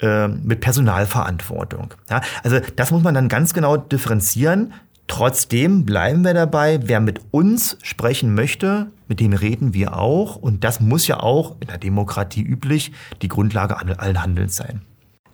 äh, 0.02 0.28
mit 0.28 0.60
Personalverantwortung. 0.60 1.94
Ja, 2.10 2.20
also 2.42 2.60
das 2.76 2.90
muss 2.90 3.02
man 3.02 3.14
dann 3.14 3.30
ganz 3.30 3.54
genau 3.54 3.78
differenzieren. 3.78 4.74
Trotzdem 5.06 5.86
bleiben 5.86 6.22
wir 6.22 6.34
dabei, 6.34 6.80
wer 6.82 7.00
mit 7.00 7.22
uns 7.30 7.78
sprechen 7.80 8.34
möchte, 8.34 8.88
mit 9.08 9.20
dem 9.20 9.32
reden 9.32 9.72
wir 9.72 9.96
auch. 9.96 10.36
Und 10.36 10.64
das 10.64 10.80
muss 10.80 11.06
ja 11.06 11.20
auch 11.20 11.56
in 11.60 11.68
der 11.68 11.78
Demokratie 11.78 12.42
üblich 12.42 12.92
die 13.22 13.28
Grundlage 13.28 13.78
allen 13.98 14.22
Handelns 14.22 14.56
sein. 14.56 14.82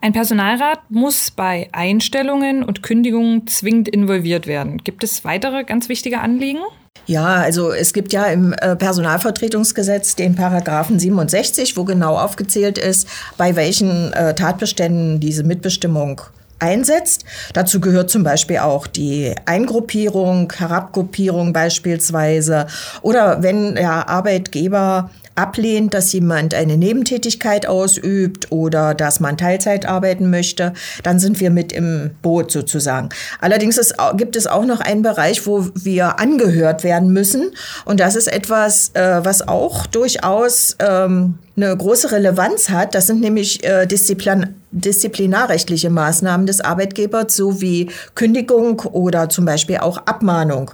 Ein 0.05 0.13
Personalrat 0.13 0.81
muss 0.89 1.31
bei 1.31 1.69
Einstellungen 1.71 2.65
und 2.65 2.83
Kündigungen 2.83 3.47
zwingend 3.47 3.89
involviert 3.89 4.49
werden. 4.49 4.79
Gibt 4.79 5.05
es 5.05 5.25
weitere 5.25 5.63
ganz 5.63 5.89
wichtige 5.89 6.19
Anliegen? 6.19 6.59
Ja, 7.07 7.37
also 7.37 7.71
es 7.71 7.93
gibt 7.93 8.13
ja 8.13 8.25
im 8.25 8.53
äh, 8.53 8.75
Personalvertretungsgesetz 8.75 10.17
den 10.17 10.35
Paragraphen 10.35 10.99
67, 10.99 11.77
wo 11.77 11.85
genau 11.85 12.19
aufgezählt 12.19 12.79
ist, 12.79 13.07
bei 13.37 13.55
welchen 13.55 14.13
äh, 14.13 14.35
Tatbeständen 14.35 15.21
diese 15.21 15.45
Mitbestimmung 15.45 16.21
einsetzt. 16.59 17.25
Dazu 17.53 17.79
gehört 17.79 18.11
zum 18.11 18.25
Beispiel 18.25 18.59
auch 18.59 18.89
die 18.89 19.33
Eingruppierung, 19.47 20.53
Herabgruppierung 20.53 21.53
beispielsweise 21.53 22.67
oder 23.03 23.45
wenn 23.45 23.77
der 23.77 24.09
Arbeitgeber 24.09 25.11
ablehnt, 25.35 25.95
dass 25.95 26.13
jemand 26.13 26.55
eine 26.55 26.77
Nebentätigkeit 26.77 27.67
ausübt 27.67 28.51
oder 28.51 28.95
dass 28.95 29.21
man 29.21 29.37
Teilzeit 29.37 29.87
arbeiten 29.87 30.31
möchte, 30.31 30.73
dann 31.03 31.19
sind 31.19 31.41
wir 31.41 31.51
mit 31.51 31.73
im 31.73 32.11
Boot 32.23 32.51
sozusagen. 32.51 33.09
Allerdings 33.41 33.79
ist, 33.79 33.95
gibt 34.17 34.37
es 34.37 34.47
auch 34.47 34.65
noch 34.65 34.81
einen 34.81 35.03
Bereich, 35.03 35.47
wo 35.47 35.67
wir 35.75 36.19
angehört 36.19 36.85
werden 36.85 37.13
müssen 37.13 37.53
und 37.85 38.01
das 38.01 38.17
ist 38.17 38.27
etwas, 38.27 38.91
äh, 38.95 39.25
was 39.25 39.47
auch 39.47 39.87
durchaus 39.87 40.77
ähm, 40.79 41.39
eine 41.57 41.77
große 41.77 42.13
Relevanz 42.13 42.71
hat. 42.71 42.95
Das 42.95 43.07
sind 43.07 43.21
nämlich 43.21 43.65
äh, 43.65 43.87
Disziplin 43.87 44.55
disziplinarrechtliche 44.73 45.91
Maßnahmen 45.91 46.47
des 46.47 46.63
Arbeitgebers 46.63 47.37
sowie 47.37 47.91
Kündigung 48.15 48.81
oder 48.81 49.29
zum 49.29 49.45
Beispiel 49.45 49.77
auch 49.77 49.99
Abmahnung. 50.07 50.71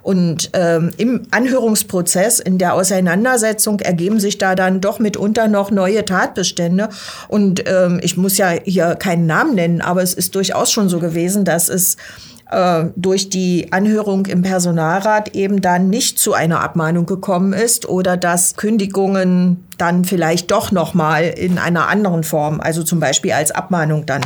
Und 0.00 0.50
ähm, 0.54 0.90
im 0.96 1.24
Anhörungsprozess, 1.30 2.40
in 2.40 2.56
der 2.56 2.72
Auseinandersetzung 2.72 3.80
ergeben 3.80 4.20
sich 4.20 4.38
da 4.38 4.54
dann 4.54 4.80
doch 4.80 4.98
mitunter 4.98 5.48
noch 5.48 5.70
neue 5.70 6.04
Tatbestände. 6.06 6.88
Und 7.28 7.64
ähm, 7.66 8.00
ich 8.02 8.16
muss 8.16 8.38
ja 8.38 8.52
hier 8.64 8.94
keinen 8.94 9.26
Namen 9.26 9.54
nennen, 9.54 9.82
aber 9.82 10.02
es 10.02 10.14
ist 10.14 10.34
durchaus 10.34 10.72
schon 10.72 10.88
so 10.88 10.98
gewesen, 10.98 11.44
dass 11.44 11.68
es 11.68 11.98
äh, 12.52 12.90
durch 12.96 13.30
die 13.30 13.72
Anhörung 13.72 14.26
im 14.26 14.42
Personalrat 14.42 15.34
eben 15.34 15.60
dann 15.60 15.88
nicht 15.88 16.18
zu 16.18 16.34
einer 16.34 16.60
Abmahnung 16.60 17.06
gekommen 17.06 17.52
ist 17.52 17.88
oder 17.88 18.16
dass 18.16 18.56
Kündigungen 18.56 19.66
dann 19.78 20.04
vielleicht 20.04 20.50
doch 20.50 20.70
noch 20.70 20.94
mal 20.94 21.22
in 21.24 21.58
einer 21.58 21.88
anderen 21.88 22.24
Form, 22.24 22.60
also 22.60 22.82
zum 22.82 23.00
Beispiel 23.00 23.32
als 23.32 23.50
Abmahnung 23.50 24.06
dann 24.06 24.22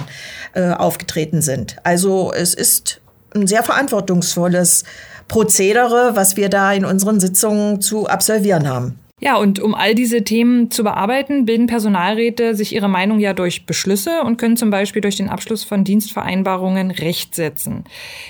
äh, 0.55 0.71
aufgetreten 0.71 1.41
sind. 1.41 1.77
Also 1.85 2.33
es 2.35 2.53
ist 2.53 3.01
ein 3.35 3.47
sehr 3.47 3.62
verantwortungsvolles 3.62 4.85
Prozedere, 5.29 6.12
was 6.15 6.37
wir 6.37 6.49
da 6.49 6.73
in 6.73 6.85
unseren 6.85 7.21
Sitzungen 7.21 7.81
zu 7.81 8.07
absolvieren 8.07 8.69
haben. 8.69 8.99
Ja, 9.18 9.37
und 9.38 9.61
um 9.61 9.74
all 9.74 9.94
diese 9.94 10.24
Themen 10.24 10.70
zu 10.70 10.85
bearbeiten, 10.85 11.46
bilden 11.46 11.68
Personalräte 11.68 12.55
sich 12.55 12.74
ihre 12.74 12.90
Meinung 12.90 13.18
ja 13.18 13.33
durch 13.33 13.64
Beschlüsse 13.64 14.20
und 14.20 14.37
können 14.37 14.59
zum 14.59 14.68
Beispiel 14.68 15.00
durch 15.00 15.16
den 15.16 15.31
Abschluss 15.31 15.64
von 15.64 15.85
Dienstvereinbarungen 15.85 16.90
Recht 16.90 17.35
setzen. 17.35 17.85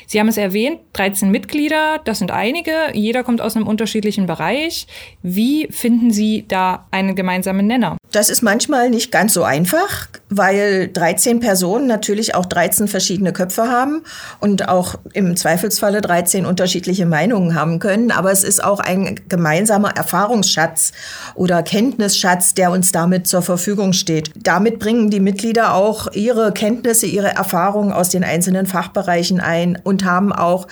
Sie 0.07 0.21
haben 0.21 0.29
es 0.29 0.37
erwähnt, 0.37 0.79
13 0.93 1.29
Mitglieder, 1.33 2.01
das 2.05 2.21
sind 2.21 2.31
einige, 2.31 2.71
jeder 2.93 3.25
kommt 3.25 3.41
aus 3.41 3.57
einem 3.57 3.67
unterschiedlichen 3.67 4.27
Bereich. 4.27 4.87
Wie 5.23 5.67
finden 5.73 6.13
Sie 6.13 6.45
da 6.47 6.87
einen 6.93 7.17
gemeinsamen 7.17 7.67
Nenner? 7.67 7.97
Das 8.13 8.31
ist 8.31 8.43
manchmal 8.43 8.89
nicht 8.89 9.11
ganz 9.11 9.35
so 9.35 9.43
einfach, 9.43 10.07
weil 10.29 10.89
13 10.89 11.39
Personen 11.41 11.87
natürlich 11.87 12.35
auch 12.35 12.47
13 12.47 12.89
verschiedene 12.89 13.33
Köpfe 13.33 13.69
haben 13.69 14.03
und 14.41 14.69
auch 14.69 14.97
im 15.13 15.37
Zweifelsfalle 15.37 16.01
13 16.01 16.47
unterschiedliche 16.47 17.07
Meinungen 17.07 17.55
haben 17.55 17.79
können. 17.79 18.11
Aber 18.11 18.33
es 18.33 18.43
ist 18.43 18.63
auch 18.63 18.81
ein 18.81 19.21
gemeinsamer 19.29 19.97
Erfahrungsschatz 19.97 20.93
oder 21.35 21.63
Kenntnisschatz, 21.63 22.55
der 22.55 22.73
uns 22.73 22.91
damit 22.91 23.29
zur 23.29 23.43
Verfügung 23.43 23.93
steht. 23.93 24.31
Damit 24.35 24.81
bringen 24.81 25.11
die 25.11 25.21
Mitglieder 25.21 25.75
auch 25.75 26.13
ihre 26.13 26.53
Kenntnisse, 26.53 27.07
ihre 27.07 27.29
Erfahrungen 27.29 27.93
aus 27.93 28.09
den 28.09 28.25
einzelnen 28.25 28.67
Fachbereichen 28.67 29.39
ein 29.41 29.79
und 29.85 30.05
haben 30.05 30.33
auch 30.33 30.67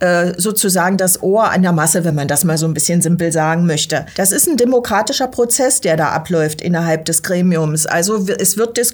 äh, 0.00 0.34
sozusagen 0.36 0.98
das 0.98 1.22
Ohr 1.22 1.50
an 1.50 1.62
der 1.62 1.72
Masse, 1.72 2.04
wenn 2.04 2.14
man 2.14 2.28
das 2.28 2.44
mal 2.44 2.58
so 2.58 2.66
ein 2.66 2.74
bisschen 2.74 3.00
simpel 3.00 3.32
sagen 3.32 3.64
möchte. 3.64 4.04
Das 4.16 4.30
ist 4.30 4.46
ein 4.46 4.58
demokratischer 4.58 5.28
Prozess, 5.28 5.80
der 5.80 5.96
da 5.96 6.10
abläuft 6.10 6.60
innerhalb 6.60 7.06
des 7.06 7.22
Gremiums. 7.22 7.86
Also 7.86 8.26
es 8.38 8.58
wird 8.58 8.76
diskutiert, 8.76 8.89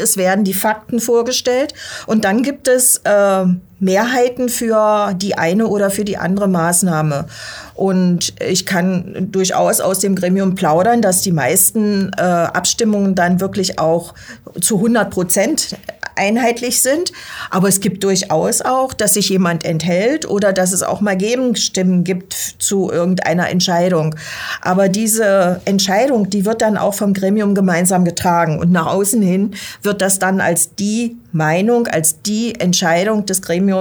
es 0.00 0.16
werden 0.16 0.44
die 0.44 0.54
Fakten 0.54 1.00
vorgestellt 1.00 1.74
und 2.06 2.24
dann 2.24 2.42
gibt 2.42 2.68
es 2.68 2.98
äh, 3.04 3.44
Mehrheiten 3.84 4.48
für 4.48 5.12
die 5.14 5.36
eine 5.36 5.68
oder 5.68 5.90
für 5.90 6.04
die 6.04 6.16
andere 6.16 6.48
Maßnahme. 6.48 7.26
Und 7.74 8.34
ich 8.40 8.64
kann 8.64 9.28
durchaus 9.30 9.80
aus 9.80 9.98
dem 9.98 10.14
Gremium 10.14 10.54
plaudern, 10.54 11.02
dass 11.02 11.20
die 11.20 11.32
meisten 11.32 12.10
äh, 12.16 12.22
Abstimmungen 12.22 13.14
dann 13.14 13.40
wirklich 13.40 13.78
auch 13.78 14.14
zu 14.60 14.76
100 14.76 15.10
Prozent 15.10 15.76
einheitlich 16.16 16.80
sind. 16.82 17.12
Aber 17.50 17.68
es 17.68 17.80
gibt 17.80 18.04
durchaus 18.04 18.62
auch, 18.62 18.94
dass 18.94 19.14
sich 19.14 19.28
jemand 19.28 19.64
enthält 19.64 20.28
oder 20.28 20.52
dass 20.52 20.72
es 20.72 20.82
auch 20.82 21.00
mal 21.00 21.16
Gegenstimmen 21.16 22.04
gibt 22.04 22.32
zu 22.58 22.90
irgendeiner 22.90 23.48
Entscheidung. 23.50 24.14
Aber 24.60 24.88
diese 24.88 25.60
Entscheidung, 25.64 26.30
die 26.30 26.44
wird 26.44 26.62
dann 26.62 26.76
auch 26.76 26.94
vom 26.94 27.12
Gremium 27.12 27.54
gemeinsam 27.54 28.04
getragen. 28.04 28.58
Und 28.58 28.72
nach 28.72 28.86
außen 28.86 29.22
hin 29.22 29.54
wird 29.82 30.00
das 30.00 30.18
dann 30.18 30.40
als 30.40 30.74
die 30.74 31.16
Meinung, 31.32 31.88
als 31.88 32.22
die 32.22 32.58
Entscheidung 32.60 33.26
des 33.26 33.42
Gremiums 33.42 33.73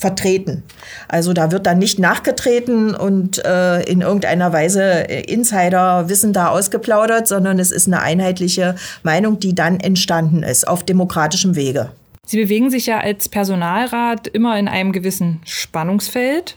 vertreten. 0.00 0.62
Also 1.08 1.34
da 1.34 1.52
wird 1.52 1.66
dann 1.66 1.78
nicht 1.78 1.98
nachgetreten 1.98 2.94
und 2.94 3.44
äh, 3.44 3.82
in 3.82 4.00
irgendeiner 4.00 4.52
Weise 4.52 4.82
Insiderwissen 4.82 6.32
da 6.32 6.48
ausgeplaudert, 6.48 7.28
sondern 7.28 7.58
es 7.58 7.70
ist 7.70 7.86
eine 7.86 8.00
einheitliche 8.00 8.76
Meinung, 9.02 9.38
die 9.38 9.54
dann 9.54 9.78
entstanden 9.78 10.42
ist 10.42 10.66
auf 10.66 10.82
demokratischem 10.82 11.54
Wege. 11.54 11.90
Sie 12.26 12.38
bewegen 12.38 12.70
sich 12.70 12.86
ja 12.86 13.00
als 13.00 13.28
Personalrat 13.28 14.26
immer 14.28 14.58
in 14.58 14.68
einem 14.68 14.92
gewissen 14.92 15.40
Spannungsfeld 15.44 16.56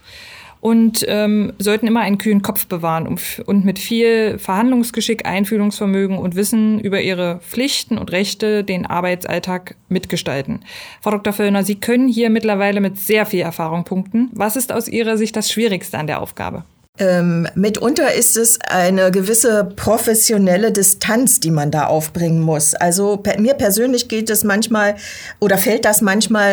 und 0.64 1.04
ähm, 1.10 1.52
sollten 1.60 1.88
immer 1.88 2.00
einen 2.00 2.18
kühlen 2.18 2.42
Kopf 2.42 2.68
bewahren 2.68 3.06
und 3.06 3.66
mit 3.66 3.80
viel 3.80 4.40
Verhandlungsgeschick, 4.40 5.26
Einfühlungsvermögen 5.26 6.18
und 6.18 6.38
Wissen 6.38 6.80
über 6.80 7.02
ihre 7.02 7.40
Pflichten 7.40 7.98
und 7.98 8.14
Rechte 8.14 8.64
den 8.64 8.86
Arbeitsalltag 8.86 9.76
mitgestalten. 9.90 10.62
Frau 11.02 11.12
Dr. 11.12 11.34
Völlner, 11.34 11.66
Sie 11.66 11.76
können 11.76 12.08
hier 12.08 12.30
mittlerweile 12.30 12.80
mit 12.80 12.98
sehr 12.98 13.26
viel 13.26 13.42
Erfahrung 13.42 13.84
punkten. 13.84 14.30
Was 14.32 14.56
ist 14.56 14.72
aus 14.72 14.88
Ihrer 14.88 15.18
Sicht 15.18 15.36
das 15.36 15.52
Schwierigste 15.52 15.98
an 15.98 16.08
der 16.08 16.22
Aufgabe? 16.22 16.64
Ähm, 17.00 17.48
mitunter 17.56 18.14
ist 18.14 18.38
es 18.38 18.60
eine 18.62 19.10
gewisse 19.10 19.64
professionelle 19.64 20.72
Distanz, 20.72 21.40
die 21.40 21.50
man 21.50 21.72
da 21.72 21.88
aufbringen 21.88 22.40
muss. 22.40 22.76
Also 22.76 23.18
per, 23.18 23.42
mir 23.42 23.56
persönlich 23.56 24.10
geht 24.10 24.30
es 24.30 24.44
manchmal 24.44 24.98
oder 25.40 25.58
fällt 25.58 25.86
das 25.86 26.02
manchmal 26.02 26.52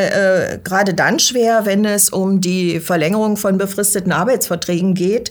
äh, 0.54 0.58
gerade 0.64 0.94
dann 0.94 1.18
schwer, 1.18 1.66
wenn 1.66 1.84
es 1.84 2.08
um 2.08 2.40
die 2.40 2.80
Verlängerung 2.80 3.36
von 3.36 3.58
befristeten 3.58 4.12
Arbeitsverträgen 4.12 4.94
geht 4.94 5.30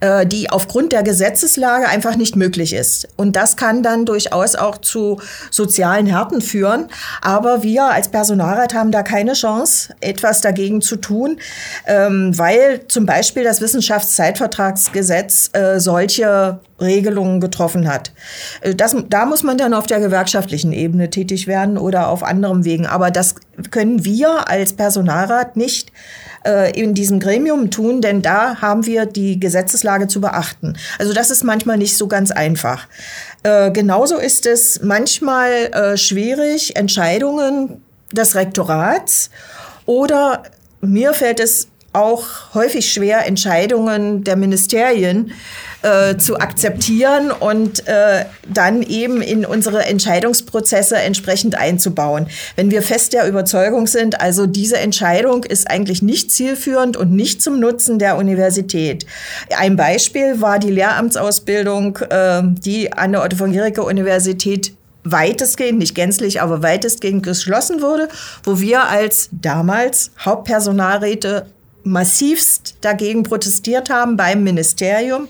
äh, 0.00 0.26
die 0.26 0.50
aufgrund 0.50 0.92
der 0.92 1.02
Gesetzeslage 1.02 1.88
einfach 1.88 2.16
nicht 2.16 2.36
möglich 2.36 2.72
ist. 2.72 3.08
Und 3.16 3.36
das 3.36 3.56
kann 3.56 3.82
dann 3.82 4.06
durchaus 4.06 4.54
auch 4.54 4.78
zu 4.78 5.20
sozialen 5.50 6.06
Härten 6.06 6.40
führen. 6.40 6.88
Aber 7.20 7.62
wir 7.62 7.86
als 7.86 8.08
Personalrat 8.08 8.74
haben 8.74 8.92
da 8.92 9.02
keine 9.02 9.32
Chance, 9.32 9.94
etwas 10.00 10.40
dagegen 10.40 10.80
zu 10.80 10.96
tun, 10.96 11.38
ähm, 11.86 12.36
weil 12.36 12.86
zum 12.88 13.06
Beispiel 13.06 13.44
das 13.44 13.60
Wissenschaftszeitvertragsgesetz 13.60 15.50
äh, 15.52 15.80
solche 15.80 16.60
Regelungen 16.80 17.40
getroffen 17.40 17.88
hat. 17.88 18.12
Äh, 18.60 18.74
das, 18.74 18.96
da 19.08 19.26
muss 19.26 19.42
man 19.42 19.58
dann 19.58 19.74
auf 19.74 19.86
der 19.86 20.00
gewerkschaftlichen 20.00 20.72
Ebene 20.72 21.10
tätig 21.10 21.46
werden 21.46 21.78
oder 21.78 22.08
auf 22.08 22.22
anderem 22.22 22.64
Wegen. 22.64 22.86
Aber 22.86 23.10
das 23.10 23.34
können 23.70 24.04
wir 24.04 24.48
als 24.48 24.72
Personalrat 24.72 25.56
nicht 25.56 25.92
äh, 26.44 26.78
in 26.78 26.94
diesem 26.94 27.20
Gremium 27.20 27.70
tun, 27.70 28.00
denn 28.00 28.22
da 28.22 28.60
haben 28.60 28.86
wir 28.86 29.06
die 29.06 29.40
Gesetzeslage 29.40 30.08
zu 30.08 30.20
beachten. 30.20 30.76
Also 30.98 31.12
das 31.12 31.30
ist 31.30 31.44
manchmal 31.44 31.78
nicht 31.78 31.96
so 31.96 32.06
ganz 32.08 32.30
einfach. 32.30 32.86
Äh, 33.42 33.70
genauso 33.70 34.16
ist 34.16 34.46
es 34.46 34.80
manchmal 34.82 35.50
äh, 35.50 35.96
schwierig, 35.96 36.76
Entscheidungen 36.76 37.82
des 38.12 38.34
Rektorats 38.34 39.30
oder 39.86 40.44
mir 40.80 41.12
fällt 41.12 41.40
es 41.40 41.68
auch 41.92 42.54
häufig 42.54 42.92
schwer, 42.92 43.26
Entscheidungen 43.26 44.22
der 44.24 44.36
Ministerien 44.36 45.32
äh, 45.82 46.16
zu 46.16 46.38
akzeptieren 46.38 47.30
und 47.30 47.86
äh, 47.86 48.24
dann 48.52 48.82
eben 48.82 49.22
in 49.22 49.46
unsere 49.46 49.84
Entscheidungsprozesse 49.84 50.96
entsprechend 50.96 51.56
einzubauen. 51.56 52.26
Wenn 52.56 52.70
wir 52.70 52.82
fest 52.82 53.12
der 53.12 53.28
Überzeugung 53.28 53.86
sind, 53.86 54.20
also 54.20 54.46
diese 54.46 54.78
Entscheidung 54.78 55.44
ist 55.44 55.70
eigentlich 55.70 56.02
nicht 56.02 56.30
zielführend 56.30 56.96
und 56.96 57.12
nicht 57.12 57.42
zum 57.42 57.60
Nutzen 57.60 57.98
der 57.98 58.16
Universität. 58.16 59.06
Ein 59.56 59.76
Beispiel 59.76 60.40
war 60.40 60.58
die 60.58 60.70
Lehramtsausbildung, 60.70 61.96
äh, 62.10 62.42
die 62.42 62.92
an 62.92 63.12
der 63.12 63.22
Otto 63.22 63.36
von 63.36 63.52
Guericke 63.52 63.82
Universität 63.82 64.72
weitestgehend, 65.04 65.78
nicht 65.78 65.94
gänzlich, 65.94 66.40
aber 66.40 66.62
weitestgehend 66.62 67.22
geschlossen 67.22 67.80
wurde, 67.80 68.08
wo 68.42 68.60
wir 68.60 68.88
als 68.88 69.28
damals 69.32 70.10
Hauptpersonalräte 70.18 71.46
massivst 71.88 72.76
dagegen 72.80 73.22
protestiert 73.22 73.90
haben 73.90 74.16
beim 74.16 74.42
Ministerium. 74.44 75.28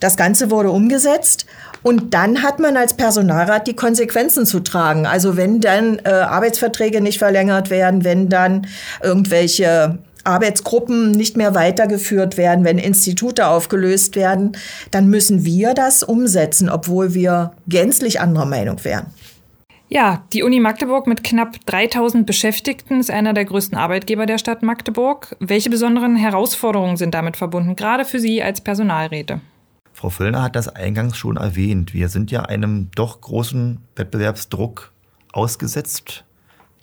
Das 0.00 0.16
Ganze 0.16 0.50
wurde 0.50 0.70
umgesetzt. 0.70 1.46
Und 1.82 2.14
dann 2.14 2.42
hat 2.42 2.60
man 2.60 2.78
als 2.78 2.94
Personalrat 2.94 3.66
die 3.66 3.76
Konsequenzen 3.76 4.46
zu 4.46 4.60
tragen. 4.60 5.06
Also 5.06 5.36
wenn 5.36 5.60
dann 5.60 5.98
äh, 6.04 6.08
Arbeitsverträge 6.08 7.02
nicht 7.02 7.18
verlängert 7.18 7.68
werden, 7.68 8.04
wenn 8.04 8.30
dann 8.30 8.66
irgendwelche 9.02 9.98
Arbeitsgruppen 10.24 11.10
nicht 11.10 11.36
mehr 11.36 11.54
weitergeführt 11.54 12.38
werden, 12.38 12.64
wenn 12.64 12.78
Institute 12.78 13.46
aufgelöst 13.46 14.16
werden, 14.16 14.56
dann 14.90 15.08
müssen 15.08 15.44
wir 15.44 15.74
das 15.74 16.02
umsetzen, 16.02 16.70
obwohl 16.70 17.12
wir 17.12 17.52
gänzlich 17.68 18.20
anderer 18.20 18.46
Meinung 18.46 18.82
wären. 18.84 19.06
Ja, 19.88 20.24
die 20.32 20.42
Uni 20.42 20.60
Magdeburg 20.60 21.06
mit 21.06 21.22
knapp 21.22 21.64
3000 21.66 22.26
Beschäftigten 22.26 23.00
ist 23.00 23.10
einer 23.10 23.34
der 23.34 23.44
größten 23.44 23.76
Arbeitgeber 23.76 24.26
der 24.26 24.38
Stadt 24.38 24.62
Magdeburg. 24.62 25.36
Welche 25.40 25.70
besonderen 25.70 26.16
Herausforderungen 26.16 26.96
sind 26.96 27.14
damit 27.14 27.36
verbunden, 27.36 27.76
gerade 27.76 28.04
für 28.04 28.18
Sie 28.18 28.42
als 28.42 28.62
Personalräte? 28.62 29.40
Frau 29.92 30.10
Völlner 30.10 30.42
hat 30.42 30.56
das 30.56 30.68
eingangs 30.68 31.16
schon 31.16 31.36
erwähnt. 31.36 31.94
Wir 31.94 32.08
sind 32.08 32.30
ja 32.30 32.42
einem 32.42 32.90
doch 32.94 33.20
großen 33.20 33.78
Wettbewerbsdruck 33.94 34.92
ausgesetzt. 35.32 36.24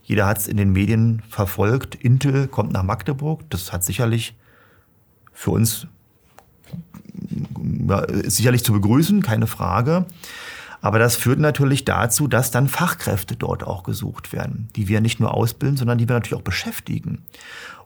Jeder 0.03 0.27
hat 0.27 0.37
es 0.37 0.47
in 0.47 0.57
den 0.57 0.71
Medien 0.71 1.21
verfolgt. 1.27 1.95
Intel 1.95 2.47
kommt 2.47 2.71
nach 2.71 2.83
Magdeburg. 2.83 3.41
Das 3.49 3.73
hat 3.73 3.83
sicherlich 3.83 4.35
für 5.33 5.51
uns 5.51 5.87
ja, 7.87 8.05
sicherlich 8.23 8.63
zu 8.63 8.73
begrüßen, 8.73 9.21
keine 9.21 9.47
Frage. 9.47 10.05
Aber 10.81 10.99
das 10.99 11.15
führt 11.15 11.39
natürlich 11.39 11.85
dazu, 11.85 12.27
dass 12.27 12.51
dann 12.51 12.67
Fachkräfte 12.67 13.35
dort 13.35 13.63
auch 13.63 13.83
gesucht 13.83 14.33
werden, 14.33 14.67
die 14.75 14.87
wir 14.87 14.99
nicht 14.99 15.19
nur 15.19 15.33
ausbilden, 15.33 15.77
sondern 15.77 15.97
die 15.97 16.09
wir 16.09 16.15
natürlich 16.15 16.37
auch 16.37 16.43
beschäftigen. 16.43 17.23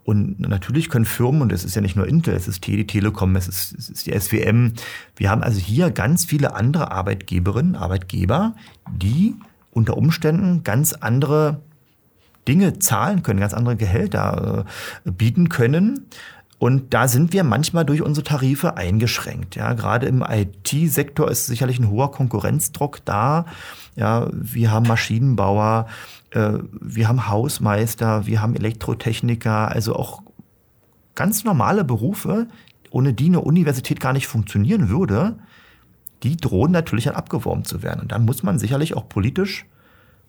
Und 0.03 0.39
natürlich 0.39 0.89
können 0.89 1.05
Firmen, 1.05 1.41
und 1.41 1.51
es 1.51 1.65
ist 1.65 1.75
ja 1.75 1.81
nicht 1.81 1.95
nur 1.95 2.08
Intel, 2.08 2.36
es 2.36 2.47
ist 2.47 2.65
die 2.67 2.86
Telekom, 2.86 3.36
es 3.36 3.47
ist, 3.47 3.73
es 3.73 3.89
ist 3.89 4.05
die 4.05 4.17
SWM, 4.17 4.73
wir 5.15 5.29
haben 5.29 5.41
also 5.41 5.60
hier 5.60 5.89
ganz 5.89 6.25
viele 6.25 6.53
andere 6.53 6.91
Arbeitgeberinnen, 6.91 7.75
Arbeitgeber, 7.75 8.55
die 8.91 9.36
unter 9.71 9.97
Umständen 9.97 10.63
ganz 10.63 10.93
andere 10.93 11.62
Dinge 12.47 12.79
zahlen 12.79 13.23
können, 13.23 13.39
ganz 13.39 13.53
andere 13.53 13.75
Gehälter 13.75 14.65
äh, 15.05 15.12
bieten 15.12 15.49
können. 15.49 16.05
Und 16.65 16.95
da 16.95 17.08
sind 17.08 17.32
wir 17.32 17.43
manchmal 17.43 17.86
durch 17.86 18.01
unsere 18.01 18.23
Tarife 18.23 18.75
eingeschränkt. 18.75 19.56
Ja, 19.56 19.73
gerade 19.73 20.08
im 20.08 20.25
IT-Sektor 20.28 21.30
ist 21.30 21.45
sicherlich 21.45 21.78
ein 21.78 21.91
hoher 21.91 22.10
Konkurrenzdruck 22.10 23.06
da. 23.06 23.45
Ja, 23.95 24.30
wir 24.32 24.71
haben 24.71 24.88
Maschinenbauer, 24.88 25.86
äh, 26.32 26.54
wir 26.82 27.08
haben 27.08 27.30
Hausmeister, 27.30 28.25
wir 28.25 28.41
haben 28.41 28.56
Elektrotechniker, 28.56 29.69
also 29.69 29.95
auch 29.95 30.23
ganz 31.13 31.43
normale 31.43 31.84
Berufe, 31.84 32.47
ohne 32.89 33.13
die 33.13 33.28
eine 33.28 33.41
Universität 33.41 33.99
gar 33.99 34.13
nicht 34.13 34.25
funktionieren 34.25 34.89
würde, 34.89 35.38
die 36.23 36.36
drohen 36.36 36.71
natürlich 36.71 37.06
dann 37.06 37.15
abgeworben 37.15 37.63
zu 37.63 37.84
werden. 37.84 38.01
Und 38.01 38.12
dann 38.12 38.25
muss 38.25 38.41
man 38.41 38.58
sicherlich 38.58 38.97
auch 38.97 39.08
politisch 39.08 39.67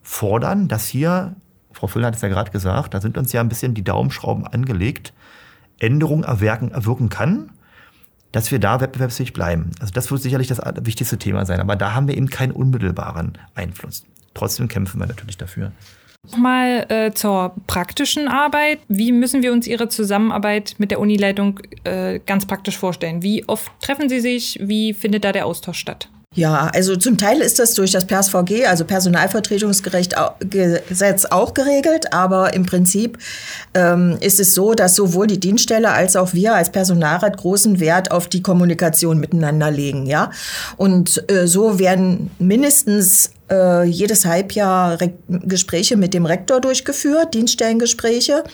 fordern, 0.03 0.68
dass 0.68 0.87
hier, 0.87 1.35
Frau 1.72 1.87
Füllner 1.87 2.09
hat 2.09 2.16
es 2.16 2.20
ja 2.20 2.29
gerade 2.29 2.51
gesagt, 2.51 2.92
da 2.92 3.01
sind 3.01 3.16
uns 3.16 3.33
ja 3.33 3.40
ein 3.40 3.49
bisschen 3.49 3.72
die 3.72 3.85
Daumenschrauben 3.85 4.46
angelegt, 4.46 5.14
Änderungen 5.79 6.25
erwirken, 6.25 6.71
erwirken 6.71 7.09
kann, 7.09 7.51
dass 8.33 8.51
wir 8.51 8.59
da 8.59 8.81
wettbewerbsfähig 8.81 9.33
bleiben. 9.33 9.71
Also 9.81 9.93
das 9.93 10.11
wird 10.11 10.23
sicherlich 10.23 10.49
das 10.49 10.61
wichtigste 10.83 11.19
Thema 11.19 11.47
sein. 11.47 11.61
Aber 11.61 11.77
da 11.77 11.95
haben 11.95 12.09
wir 12.09 12.17
eben 12.17 12.29
keinen 12.29 12.53
unmittelbaren 12.53 13.39
Einfluss. 13.55 14.05
Trotzdem 14.35 14.69
kämpfen 14.69 15.01
wir 15.01 15.07
natürlich 15.07 15.39
dafür. 15.39 15.73
Nochmal 16.31 16.87
äh, 16.89 17.12
zur 17.12 17.55
praktischen 17.67 18.29
Arbeit. 18.29 18.81
Wie 18.89 19.12
müssen 19.12 19.43
wir 19.43 19.53
uns 19.53 19.67
Ihre 19.67 19.89
Zusammenarbeit 19.89 20.75
mit 20.79 20.91
der 20.91 20.99
Unileitung 20.99 21.61
äh, 21.85 22.19
ganz 22.19 22.47
praktisch 22.47 22.77
vorstellen? 22.77 23.23
Wie 23.23 23.49
oft 23.49 23.71
treffen 23.81 24.09
Sie 24.09 24.21
sich? 24.21 24.59
Wie 24.61 24.93
findet 24.93 25.25
da 25.25 25.33
der 25.33 25.47
Austausch 25.47 25.79
statt? 25.79 26.09
Ja, 26.37 26.70
also 26.75 26.96
zum 26.96 27.16
Teil 27.16 27.40
ist 27.40 27.59
das 27.59 27.72
durch 27.75 27.92
das 27.92 28.07
PSVG, 28.07 28.66
also 28.66 28.85
Personalvertretungsgesetz, 28.85 31.25
auch 31.31 31.55
geregelt, 31.55 32.12
aber 32.12 32.53
im 32.53 32.66
Prinzip 32.66 33.16
ähm, 33.72 34.18
ist 34.20 34.38
es 34.38 34.53
so, 34.53 34.75
dass 34.75 34.94
sowohl 34.94 35.29
die 35.29 35.40
Dienststelle 35.40 35.90
als 35.90 36.14
auch 36.14 36.35
wir 36.35 36.55
als 36.55 36.70
Personalrat 36.70 37.38
großen 37.38 37.81
Wert 37.81 38.11
auf 38.11 38.29
die 38.29 38.42
Kommunikation 38.42 39.18
miteinander 39.18 39.70
legen, 39.70 40.05
ja. 40.05 40.31
Und 40.77 41.25
äh, 41.31 41.46
so 41.46 41.79
werden 41.79 42.31
mindestens 42.38 43.31
äh, 43.50 43.85
jedes 43.85 44.24
Halbjahr 44.24 45.00
Re 45.00 45.12
Gespräche 45.28 45.96
mit 45.96 46.14
dem 46.14 46.26
Rektor 46.26 46.61
durchgeführt, 46.61 47.35
Dienststellengespräche. 47.35 48.44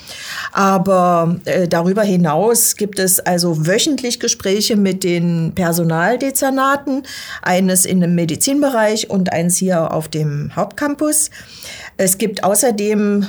Aber 0.52 1.36
äh, 1.44 1.68
darüber 1.68 2.02
hinaus 2.02 2.76
gibt 2.76 2.98
es 2.98 3.20
also 3.20 3.66
wöchentlich 3.66 4.20
Gespräche 4.20 4.76
mit 4.76 5.04
den 5.04 5.52
Personaldezernaten, 5.54 7.04
eines 7.42 7.84
in 7.84 8.00
dem 8.00 8.14
Medizinbereich 8.14 9.10
und 9.10 9.32
eins 9.32 9.56
hier 9.56 9.92
auf 9.92 10.08
dem 10.08 10.54
Hauptcampus. 10.54 11.30
Es 11.96 12.18
gibt 12.18 12.44
außerdem 12.44 13.26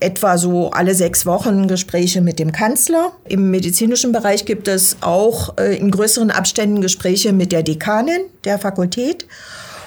etwa 0.00 0.38
so 0.38 0.70
alle 0.70 0.94
sechs 0.94 1.26
Wochen 1.26 1.68
Gespräche 1.68 2.20
mit 2.20 2.38
dem 2.38 2.52
Kanzler. 2.52 3.12
Im 3.28 3.50
medizinischen 3.50 4.12
Bereich 4.12 4.44
gibt 4.44 4.68
es 4.68 4.96
auch 5.00 5.56
äh, 5.58 5.76
in 5.76 5.90
größeren 5.90 6.30
Abständen 6.30 6.80
Gespräche 6.80 7.32
mit 7.32 7.52
der 7.52 7.62
Dekanin 7.62 8.22
der 8.44 8.58
Fakultät. 8.58 9.26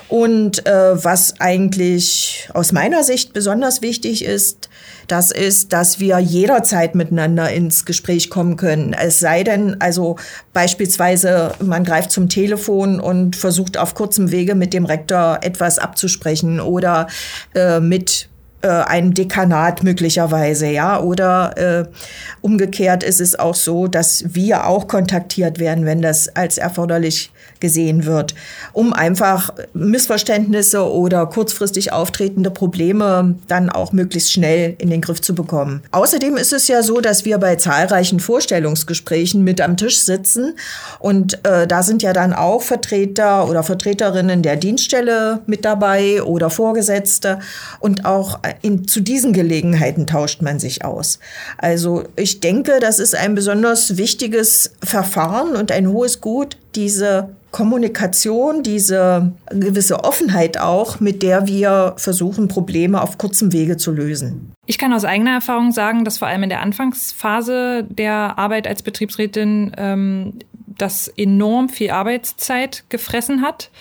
Und 0.09 0.65
äh, 0.65 1.03
was 1.03 1.39
eigentlich 1.39 2.49
aus 2.55 2.71
meiner 2.71 3.03
Sicht 3.03 3.31
besonders 3.31 3.83
wichtig 3.83 4.25
ist, 4.25 4.69
das 5.05 5.31
ist, 5.31 5.71
dass 5.71 5.99
wir 5.99 6.17
jederzeit 6.19 6.95
miteinander 6.95 7.51
ins 7.51 7.85
Gespräch 7.85 8.29
kommen 8.29 8.57
können. 8.57 8.93
Es 8.93 9.19
sei 9.19 9.43
denn, 9.43 9.79
also 9.79 10.17
beispielsweise, 10.53 11.53
man 11.63 11.83
greift 11.83 12.11
zum 12.11 12.27
Telefon 12.27 12.99
und 12.99 13.35
versucht 13.35 13.77
auf 13.77 13.93
kurzem 13.93 14.31
Wege 14.31 14.55
mit 14.55 14.73
dem 14.73 14.85
Rektor 14.85 15.39
etwas 15.41 15.77
abzusprechen 15.77 16.59
oder 16.59 17.07
äh, 17.53 17.79
mit 17.79 18.28
äh, 18.61 18.67
ein 18.67 19.13
Dekanat 19.13 19.83
möglicherweise, 19.83 20.67
ja. 20.67 20.99
Oder 20.99 21.57
äh, 21.57 21.85
umgekehrt 22.41 23.03
ist 23.03 23.21
es 23.21 23.37
auch 23.37 23.55
so, 23.55 23.87
dass 23.87 24.23
wir 24.35 24.67
auch 24.67 24.87
kontaktiert 24.87 25.59
werden, 25.59 25.85
wenn 25.85 26.01
das 26.01 26.35
als 26.35 26.57
erforderlich 26.57 27.31
gesehen 27.59 28.05
wird, 28.05 28.35
um 28.73 28.93
einfach 28.93 29.53
Missverständnisse 29.73 30.89
oder 30.89 31.25
kurzfristig 31.25 31.91
auftretende 31.91 32.51
Probleme 32.51 33.35
dann 33.47 33.69
auch 33.69 33.91
möglichst 33.91 34.31
schnell 34.31 34.75
in 34.77 34.89
den 34.89 35.01
Griff 35.01 35.21
zu 35.21 35.35
bekommen. 35.35 35.83
Außerdem 35.91 36.37
ist 36.37 36.53
es 36.53 36.67
ja 36.67 36.83
so, 36.83 37.01
dass 37.01 37.25
wir 37.25 37.37
bei 37.37 37.55
zahlreichen 37.55 38.19
Vorstellungsgesprächen 38.19 39.43
mit 39.43 39.61
am 39.61 39.77
Tisch 39.77 39.99
sitzen 39.99 40.55
und 40.99 41.45
äh, 41.45 41.67
da 41.67 41.83
sind 41.83 42.01
ja 42.01 42.13
dann 42.13 42.33
auch 42.33 42.61
Vertreter 42.61 43.47
oder 43.49 43.63
Vertreterinnen 43.63 44.41
der 44.41 44.55
Dienststelle 44.55 45.41
mit 45.45 45.65
dabei 45.65 46.23
oder 46.23 46.49
Vorgesetzte 46.49 47.39
und 47.79 48.05
auch 48.05 48.39
in, 48.61 48.87
zu 48.87 49.01
diesen 49.01 49.33
Gelegenheiten 49.33 50.07
tauscht 50.07 50.41
man 50.41 50.59
sich 50.59 50.85
aus. 50.85 51.19
Also 51.57 52.03
ich 52.15 52.39
denke, 52.39 52.79
das 52.79 52.99
ist 52.99 53.15
ein 53.15 53.35
besonders 53.35 53.97
wichtiges 53.97 54.73
Verfahren 54.83 55.55
und 55.55 55.71
ein 55.71 55.89
hohes 55.89 56.21
Gut, 56.21 56.57
diese 56.75 57.29
Kommunikation, 57.51 58.61
diese 58.61 59.31
gewisse 59.49 60.03
Offenheit 60.03 60.59
auch, 60.59 60.99
mit 60.99 61.23
der 61.23 61.47
wir 61.47 61.93
versuchen, 61.97 62.47
Probleme 62.47 63.01
auf 63.01 63.17
kurzem 63.17 63.51
Wege 63.53 63.77
zu 63.77 63.91
lösen. 63.91 64.53
Ich 64.67 64.77
kann 64.77 64.93
aus 64.93 65.03
eigener 65.03 65.31
Erfahrung 65.31 65.71
sagen, 65.71 66.05
dass 66.05 66.19
vor 66.19 66.27
allem 66.27 66.43
in 66.43 66.49
der 66.49 66.61
Anfangsphase 66.61 67.85
der 67.89 68.37
Arbeit 68.37 68.67
als 68.67 68.83
Betriebsrätin 68.83 69.71
ähm, 69.77 70.33
das 70.77 71.07
enorm 71.07 71.69
viel 71.69 71.89
Arbeitszeit 71.89 72.83
gefressen 72.89 73.41
hat 73.41 73.71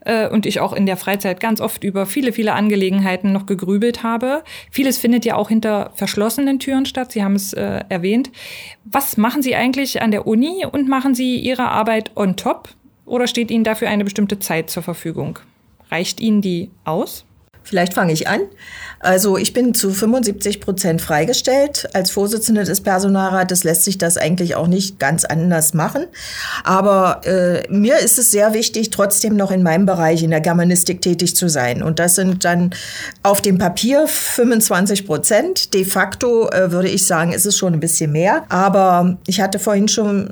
äh, 0.00 0.28
und 0.28 0.46
ich 0.46 0.60
auch 0.60 0.72
in 0.72 0.86
der 0.86 0.96
Freizeit 0.96 1.40
ganz 1.40 1.60
oft 1.60 1.84
über 1.84 2.06
viele, 2.06 2.32
viele 2.32 2.52
Angelegenheiten 2.52 3.32
noch 3.32 3.46
gegrübelt 3.46 4.02
habe. 4.02 4.42
Vieles 4.70 4.98
findet 4.98 5.24
ja 5.24 5.36
auch 5.36 5.48
hinter 5.48 5.92
verschlossenen 5.94 6.58
Türen 6.58 6.86
statt. 6.86 7.12
Sie 7.12 7.22
haben 7.22 7.34
es 7.34 7.52
äh, 7.52 7.80
erwähnt. 7.88 8.30
Was 8.84 9.16
machen 9.16 9.42
Sie 9.42 9.54
eigentlich 9.54 10.02
an 10.02 10.10
der 10.10 10.26
Uni 10.26 10.64
und 10.70 10.88
machen 10.88 11.14
Sie 11.14 11.36
Ihre 11.36 11.68
Arbeit 11.68 12.12
on 12.16 12.36
top 12.36 12.70
oder 13.04 13.26
steht 13.26 13.50
Ihnen 13.50 13.64
dafür 13.64 13.88
eine 13.88 14.04
bestimmte 14.04 14.38
Zeit 14.38 14.70
zur 14.70 14.82
Verfügung? 14.82 15.38
Reicht 15.90 16.20
Ihnen 16.20 16.40
die 16.40 16.70
aus? 16.84 17.24
Vielleicht 17.62 17.94
fange 17.94 18.12
ich 18.12 18.28
an. 18.28 18.40
Also 19.02 19.38
ich 19.38 19.54
bin 19.54 19.74
zu 19.74 19.90
75 19.90 20.60
Prozent 20.60 21.00
freigestellt. 21.00 21.88
Als 21.94 22.10
Vorsitzende 22.10 22.64
des 22.64 22.82
Personalrates 22.82 23.64
lässt 23.64 23.84
sich 23.84 23.96
das 23.96 24.18
eigentlich 24.18 24.56
auch 24.56 24.66
nicht 24.66 24.98
ganz 24.98 25.24
anders 25.24 25.72
machen. 25.72 26.04
Aber 26.64 27.22
äh, 27.24 27.62
mir 27.70 27.98
ist 27.98 28.18
es 28.18 28.30
sehr 28.30 28.52
wichtig, 28.52 28.90
trotzdem 28.90 29.36
noch 29.36 29.50
in 29.50 29.62
meinem 29.62 29.86
Bereich 29.86 30.22
in 30.22 30.30
der 30.30 30.42
Germanistik 30.42 31.00
tätig 31.00 31.34
zu 31.34 31.48
sein. 31.48 31.82
Und 31.82 31.98
das 31.98 32.14
sind 32.14 32.44
dann 32.44 32.70
auf 33.22 33.40
dem 33.40 33.56
Papier 33.56 34.06
25 34.06 35.06
Prozent. 35.06 35.72
De 35.72 35.84
facto 35.84 36.50
äh, 36.50 36.70
würde 36.70 36.88
ich 36.88 37.06
sagen, 37.06 37.32
ist 37.32 37.46
es 37.46 37.56
schon 37.56 37.72
ein 37.72 37.80
bisschen 37.80 38.12
mehr. 38.12 38.44
Aber 38.50 39.16
ich 39.26 39.40
hatte 39.40 39.58
vorhin 39.58 39.88
schon 39.88 40.30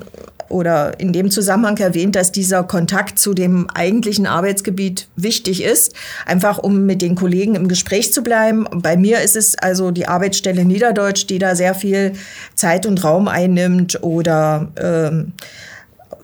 oder 0.49 0.99
in 0.99 1.13
dem 1.13 1.31
Zusammenhang 1.31 1.77
erwähnt, 1.77 2.15
dass 2.15 2.31
dieser 2.31 2.63
Kontakt 2.63 3.19
zu 3.19 3.33
dem 3.33 3.69
eigentlichen 3.69 4.25
Arbeitsgebiet 4.25 5.07
wichtig 5.15 5.63
ist, 5.63 5.93
einfach 6.25 6.57
um 6.57 6.85
mit 6.85 7.01
den 7.01 7.15
Kollegen 7.19 7.55
im 7.55 7.67
Gespräch 7.67 8.13
zu 8.13 8.23
bleiben. 8.23 8.65
Bei 8.71 8.95
mir 8.95 9.19
ist 9.21 9.35
es 9.35 9.57
also 9.57 9.91
die 9.91 10.07
Arbeitsstelle 10.07 10.63
Niederdeutsch, 10.63 11.27
die 11.27 11.37
da 11.37 11.55
sehr 11.55 11.75
viel 11.75 12.13
Zeit 12.55 12.85
und 12.85 13.03
Raum 13.03 13.27
einnimmt 13.27 14.01
oder 14.01 14.71
ähm, 14.81 15.33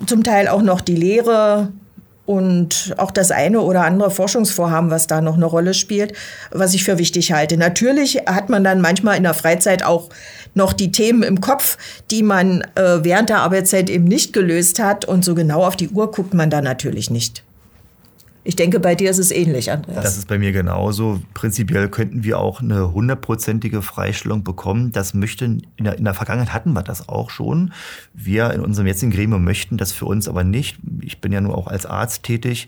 zum 0.05 0.23
Teil 0.23 0.47
auch 0.47 0.61
noch 0.61 0.81
die 0.81 0.95
Lehre 0.95 1.71
und 2.25 2.93
auch 2.97 3.11
das 3.11 3.31
eine 3.31 3.61
oder 3.61 3.85
andere 3.85 4.09
Forschungsvorhaben, 4.09 4.89
was 4.89 5.07
da 5.07 5.21
noch 5.21 5.35
eine 5.35 5.45
Rolle 5.45 5.73
spielt, 5.73 6.13
was 6.51 6.73
ich 6.73 6.83
für 6.83 6.97
wichtig 6.97 7.31
halte. 7.31 7.57
Natürlich 7.57 8.23
hat 8.25 8.49
man 8.49 8.63
dann 8.63 8.81
manchmal 8.81 9.17
in 9.17 9.23
der 9.23 9.35
Freizeit 9.35 9.83
auch 9.83 10.09
noch 10.55 10.73
die 10.73 10.91
Themen 10.91 11.21
im 11.21 11.41
Kopf, 11.41 11.77
die 12.09 12.23
man 12.23 12.61
äh, 12.75 13.03
während 13.03 13.29
der 13.29 13.39
Arbeitszeit 13.39 13.89
eben 13.89 14.05
nicht 14.05 14.33
gelöst 14.33 14.79
hat 14.79 15.05
und 15.05 15.23
so 15.23 15.35
genau 15.35 15.63
auf 15.63 15.75
die 15.75 15.89
Uhr 15.89 16.09
guckt 16.11 16.33
man 16.33 16.49
da 16.49 16.61
natürlich 16.61 17.09
nicht. 17.09 17.44
Ich 18.47 18.55
denke, 18.55 18.79
bei 18.79 18.93
dir 18.93 19.09
ist 19.09 19.17
es 19.17 19.31
ähnlich, 19.31 19.71
Andreas. 19.71 20.03
Das 20.03 20.17
ist 20.17 20.27
bei 20.27 20.37
mir 20.37 20.51
genauso. 20.51 21.19
Prinzipiell 21.33 21.89
könnten 21.89 22.23
wir 22.23 22.37
auch 22.37 22.61
eine 22.61 22.93
hundertprozentige 22.93 23.81
Freistellung 23.81 24.43
bekommen. 24.43 24.91
Das 24.91 25.15
möchten, 25.15 25.65
in 25.77 25.85
der, 25.85 25.97
in 25.97 26.03
der 26.03 26.13
Vergangenheit 26.13 26.53
hatten 26.53 26.73
wir 26.73 26.83
das 26.83 27.09
auch 27.09 27.31
schon. 27.31 27.73
Wir 28.13 28.51
in 28.51 28.61
unserem 28.61 28.85
jetzigen 28.85 29.11
Gremium 29.11 29.43
möchten 29.43 29.77
das 29.77 29.93
für 29.93 30.05
uns 30.05 30.27
aber 30.27 30.43
nicht. 30.43 30.77
Ich 31.01 31.21
bin 31.21 31.31
ja 31.31 31.41
nur 31.41 31.57
auch 31.57 31.65
als 31.65 31.87
Arzt 31.87 32.21
tätig, 32.21 32.67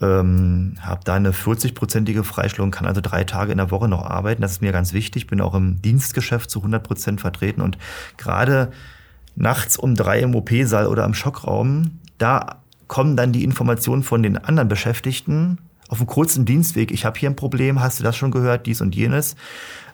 ähm, 0.00 0.76
habe 0.80 1.02
da 1.04 1.12
eine 1.16 1.32
40-prozentige 1.32 2.24
Freistellung, 2.24 2.70
kann 2.70 2.86
also 2.86 3.02
drei 3.02 3.24
Tage 3.24 3.52
in 3.52 3.58
der 3.58 3.70
Woche 3.70 3.88
noch 3.88 4.06
arbeiten. 4.06 4.40
Das 4.40 4.52
ist 4.52 4.62
mir 4.62 4.72
ganz 4.72 4.94
wichtig. 4.94 5.26
Bin 5.26 5.42
auch 5.42 5.54
im 5.54 5.82
Dienstgeschäft 5.82 6.50
zu 6.50 6.60
100 6.60 6.82
Prozent 6.82 7.20
vertreten 7.20 7.60
und 7.60 7.76
gerade 8.16 8.72
nachts 9.36 9.76
um 9.76 9.94
drei 9.94 10.20
im 10.20 10.34
OP-Saal 10.34 10.86
oder 10.86 11.04
im 11.04 11.12
Schockraum, 11.12 11.98
da 12.16 12.61
kommen 12.92 13.16
dann 13.16 13.32
die 13.32 13.42
Informationen 13.42 14.02
von 14.02 14.22
den 14.22 14.36
anderen 14.36 14.68
Beschäftigten 14.68 15.56
auf 15.88 16.00
einem 16.00 16.08
kurzen 16.08 16.44
Dienstweg. 16.44 16.90
Ich 16.90 17.06
habe 17.06 17.18
hier 17.18 17.30
ein 17.30 17.36
Problem, 17.36 17.80
hast 17.80 17.98
du 17.98 18.04
das 18.04 18.18
schon 18.18 18.30
gehört, 18.30 18.66
dies 18.66 18.82
und 18.82 18.94
jenes. 18.94 19.34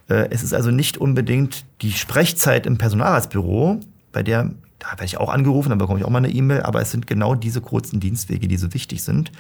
Äh, 0.08 0.30
es 0.30 0.42
ist 0.42 0.52
also 0.52 0.72
nicht 0.72 0.98
unbedingt 0.98 1.64
die 1.80 1.92
Sprechzeit 1.92 2.66
im 2.66 2.76
Personalarztbüro, 2.76 3.78
bei 4.10 4.24
der, 4.24 4.50
da 4.80 4.90
werde 4.90 5.04
ich 5.04 5.16
auch 5.16 5.28
angerufen, 5.28 5.68
dann 5.68 5.78
bekomme 5.78 6.00
ich 6.00 6.04
auch 6.04 6.10
mal 6.10 6.18
eine 6.18 6.30
E-Mail, 6.30 6.62
aber 6.62 6.80
es 6.80 6.90
sind 6.90 7.06
genau 7.06 7.36
diese 7.36 7.60
kurzen 7.60 8.00
Dienstwege, 8.00 8.48
die 8.48 8.56
so 8.56 8.74
wichtig 8.74 9.04
sind. 9.04 9.30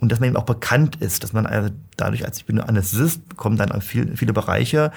Und 0.00 0.10
dass 0.10 0.18
man 0.18 0.30
eben 0.30 0.38
auch 0.38 0.46
bekannt 0.46 0.96
ist, 0.96 1.22
dass 1.22 1.34
man 1.34 1.44
also 1.44 1.68
dadurch, 1.98 2.24
als 2.24 2.38
ich 2.38 2.46
bin 2.46 2.58
Anästhesist, 2.58 3.36
kommen 3.36 3.58
dann 3.58 3.82
viele, 3.82 4.16
viele 4.16 4.32
Bereiche, 4.32 4.92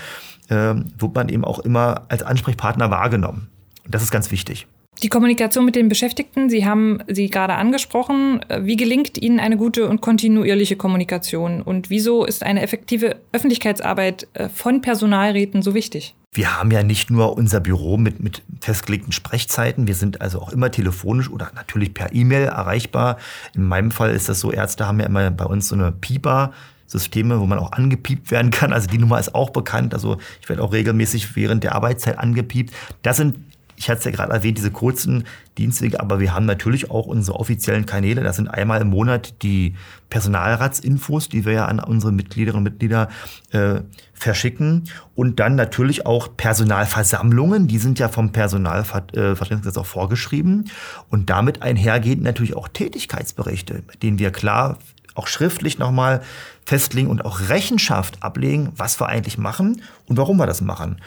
äh, 0.47 0.75
wird 0.75 1.13
man 1.13 1.27
eben 1.27 1.43
auch 1.43 1.59
immer 1.59 2.03
als 2.07 2.23
Ansprechpartner 2.23 2.89
wahrgenommen. 2.89 3.49
Und 3.83 3.93
das 3.93 4.01
ist 4.01 4.11
ganz 4.11 4.31
wichtig. 4.31 4.65
Die 5.03 5.09
Kommunikation 5.09 5.65
mit 5.65 5.75
den 5.75 5.89
Beschäftigten, 5.89 6.49
Sie 6.49 6.65
haben 6.65 6.99
sie 7.07 7.29
gerade 7.29 7.55
angesprochen. 7.55 8.45
Wie 8.59 8.75
gelingt 8.75 9.17
Ihnen 9.17 9.39
eine 9.39 9.57
gute 9.57 9.87
und 9.87 9.99
kontinuierliche 9.99 10.75
Kommunikation? 10.75 11.63
Und 11.63 11.89
wieso 11.89 12.23
ist 12.23 12.43
eine 12.43 12.61
effektive 12.61 13.15
Öffentlichkeitsarbeit 13.31 14.27
äh, 14.33 14.47
von 14.47 14.81
Personalräten 14.81 15.63
so 15.63 15.73
wichtig? 15.73 16.13
Wir 16.33 16.55
haben 16.55 16.69
ja 16.69 16.83
nicht 16.83 17.09
nur 17.09 17.35
unser 17.35 17.59
Büro 17.59 17.97
mit, 17.97 18.21
mit 18.21 18.43
festgelegten 18.61 19.11
Sprechzeiten. 19.11 19.87
Wir 19.87 19.95
sind 19.95 20.21
also 20.21 20.39
auch 20.39 20.51
immer 20.51 20.69
telefonisch 20.69 21.31
oder 21.31 21.51
natürlich 21.55 21.95
per 21.95 22.13
E-Mail 22.13 22.43
erreichbar. 22.43 23.17
In 23.55 23.63
meinem 23.63 23.89
Fall 23.89 24.11
ist 24.11 24.29
das 24.29 24.39
so, 24.39 24.51
Ärzte 24.51 24.87
haben 24.87 24.99
ja 24.99 25.07
immer 25.07 25.31
bei 25.31 25.45
uns 25.45 25.67
so 25.67 25.75
eine 25.75 25.91
Pieper. 25.91 26.53
Systeme, 26.85 27.39
wo 27.39 27.45
man 27.45 27.57
auch 27.57 27.71
angepiept 27.71 28.31
werden 28.31 28.51
kann. 28.51 28.73
Also 28.73 28.89
die 28.89 28.97
Nummer 28.97 29.17
ist 29.17 29.33
auch 29.33 29.51
bekannt. 29.51 29.93
Also 29.93 30.17
ich 30.41 30.49
werde 30.49 30.61
auch 30.61 30.73
regelmäßig 30.73 31.37
während 31.37 31.63
der 31.63 31.73
Arbeitszeit 31.73 32.19
angepiept. 32.19 32.73
Das 33.01 33.15
sind 33.15 33.37
ich 33.81 33.89
hatte 33.89 33.97
es 33.97 34.05
ja 34.05 34.11
gerade 34.11 34.31
erwähnt, 34.31 34.59
diese 34.59 34.69
kurzen 34.69 35.23
Dienstwege, 35.57 35.99
aber 35.99 36.19
wir 36.19 36.35
haben 36.35 36.45
natürlich 36.45 36.91
auch 36.91 37.07
unsere 37.07 37.39
offiziellen 37.39 37.87
Kanäle. 37.87 38.21
Das 38.21 38.35
sind 38.35 38.47
einmal 38.47 38.79
im 38.79 38.89
Monat 38.89 39.41
die 39.41 39.73
Personalratsinfos, 40.11 41.29
die 41.29 41.45
wir 41.45 41.53
ja 41.53 41.65
an 41.65 41.79
unsere 41.79 42.11
Mitgliederinnen 42.11 42.59
und 42.59 42.71
Mitglieder 42.71 43.09
äh, 43.49 43.81
verschicken. 44.13 44.83
Und 45.15 45.39
dann 45.39 45.55
natürlich 45.55 46.05
auch 46.05 46.29
Personalversammlungen, 46.37 47.67
die 47.67 47.79
sind 47.79 47.97
ja 47.97 48.07
vom 48.07 48.31
Personalvertretungsgesetz 48.31 49.77
auch 49.77 49.87
vorgeschrieben. 49.87 50.69
Und 51.09 51.31
damit 51.31 51.63
einhergehend 51.63 52.21
natürlich 52.21 52.55
auch 52.55 52.67
Tätigkeitsberichte, 52.67 53.81
mit 53.87 54.03
denen 54.03 54.19
wir 54.19 54.29
klar 54.29 54.77
auch 55.15 55.25
schriftlich 55.25 55.79
nochmal 55.79 56.21
festlegen 56.65 57.09
und 57.09 57.25
auch 57.25 57.49
Rechenschaft 57.49 58.21
ablegen, 58.21 58.73
was 58.75 59.01
wir 59.01 59.07
eigentlich 59.07 59.39
machen 59.39 59.81
und 60.05 60.17
warum 60.17 60.37
wir 60.37 60.45
das 60.45 60.61
machen. 60.61 61.01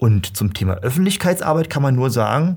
Und 0.00 0.34
zum 0.34 0.54
Thema 0.54 0.76
Öffentlichkeitsarbeit 0.76 1.68
kann 1.68 1.82
man 1.82 1.94
nur 1.94 2.10
sagen, 2.10 2.56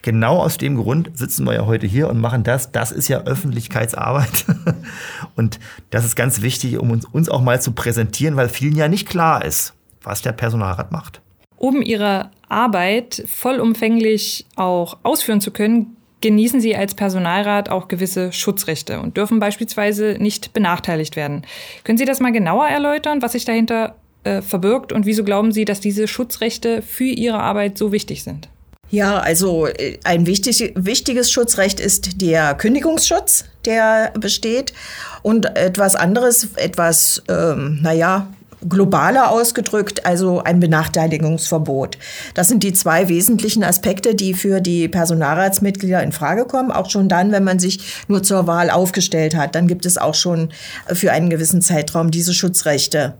genau 0.00 0.38
aus 0.38 0.58
dem 0.58 0.76
Grund 0.76 1.10
sitzen 1.12 1.44
wir 1.44 1.54
ja 1.54 1.66
heute 1.66 1.88
hier 1.88 2.08
und 2.08 2.20
machen 2.20 2.44
das. 2.44 2.70
Das 2.70 2.92
ist 2.92 3.08
ja 3.08 3.22
Öffentlichkeitsarbeit. 3.22 4.46
und 5.34 5.58
das 5.90 6.04
ist 6.04 6.14
ganz 6.14 6.40
wichtig, 6.40 6.78
um 6.78 6.92
uns, 6.92 7.04
uns 7.04 7.28
auch 7.28 7.40
mal 7.40 7.60
zu 7.60 7.72
präsentieren, 7.72 8.36
weil 8.36 8.48
vielen 8.48 8.76
ja 8.76 8.86
nicht 8.86 9.08
klar 9.08 9.44
ist, 9.44 9.74
was 10.04 10.22
der 10.22 10.30
Personalrat 10.30 10.92
macht. 10.92 11.20
Um 11.56 11.82
Ihre 11.82 12.30
Arbeit 12.48 13.24
vollumfänglich 13.26 14.46
auch 14.54 14.98
ausführen 15.02 15.40
zu 15.40 15.50
können, 15.50 15.96
genießen 16.20 16.60
Sie 16.60 16.76
als 16.76 16.94
Personalrat 16.94 17.70
auch 17.70 17.88
gewisse 17.88 18.32
Schutzrechte 18.32 19.00
und 19.00 19.16
dürfen 19.16 19.40
beispielsweise 19.40 20.16
nicht 20.20 20.52
benachteiligt 20.52 21.16
werden. 21.16 21.42
Können 21.82 21.98
Sie 21.98 22.04
das 22.04 22.20
mal 22.20 22.30
genauer 22.30 22.68
erläutern, 22.68 23.20
was 23.20 23.32
sich 23.32 23.44
dahinter 23.44 23.96
äh, 24.24 24.42
verbirgt 24.42 24.92
und 24.92 25.06
wieso 25.06 25.24
glauben 25.24 25.52
Sie, 25.52 25.64
dass 25.64 25.80
diese 25.80 26.08
Schutzrechte 26.08 26.82
für 26.82 27.04
Ihre 27.04 27.38
Arbeit 27.38 27.78
so 27.78 27.92
wichtig 27.92 28.22
sind? 28.22 28.48
Ja, 28.92 29.18
also 29.18 29.66
äh, 29.66 29.98
ein 30.04 30.26
wichtig, 30.26 30.72
wichtiges 30.76 31.32
Schutzrecht 31.32 31.80
ist 31.80 32.20
der 32.20 32.54
Kündigungsschutz, 32.54 33.46
der 33.64 34.12
besteht. 34.20 34.74
Und 35.22 35.56
etwas 35.56 35.96
anderes, 35.96 36.50
etwas, 36.56 37.22
ähm, 37.28 37.78
naja, 37.82 38.28
globaler 38.68 39.30
ausgedrückt, 39.30 40.06
also 40.06 40.42
ein 40.42 40.60
Benachteiligungsverbot. 40.60 41.98
Das 42.34 42.48
sind 42.48 42.62
die 42.62 42.72
zwei 42.72 43.08
wesentlichen 43.08 43.64
Aspekte, 43.64 44.14
die 44.14 44.34
für 44.34 44.60
die 44.60 44.88
Personalratsmitglieder 44.88 46.02
in 46.02 46.12
Frage 46.12 46.44
kommen. 46.44 46.70
Auch 46.70 46.90
schon 46.90 47.08
dann, 47.08 47.32
wenn 47.32 47.44
man 47.44 47.58
sich 47.58 48.02
nur 48.08 48.22
zur 48.22 48.46
Wahl 48.46 48.70
aufgestellt 48.70 49.34
hat, 49.34 49.54
dann 49.54 49.66
gibt 49.66 49.86
es 49.86 49.98
auch 49.98 50.14
schon 50.14 50.50
für 50.86 51.12
einen 51.12 51.30
gewissen 51.30 51.62
Zeitraum 51.62 52.10
diese 52.10 52.34
Schutzrechte. 52.34 53.14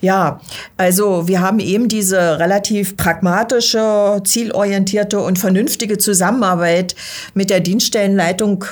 Ja, 0.00 0.40
also 0.76 1.28
wir 1.28 1.40
haben 1.40 1.60
eben 1.60 1.88
diese 1.88 2.38
relativ 2.38 2.96
pragmatische, 2.96 4.20
zielorientierte 4.24 5.20
und 5.20 5.38
vernünftige 5.38 5.98
Zusammenarbeit 5.98 6.94
mit 7.34 7.50
der 7.50 7.60
Dienststellenleitung 7.60 8.64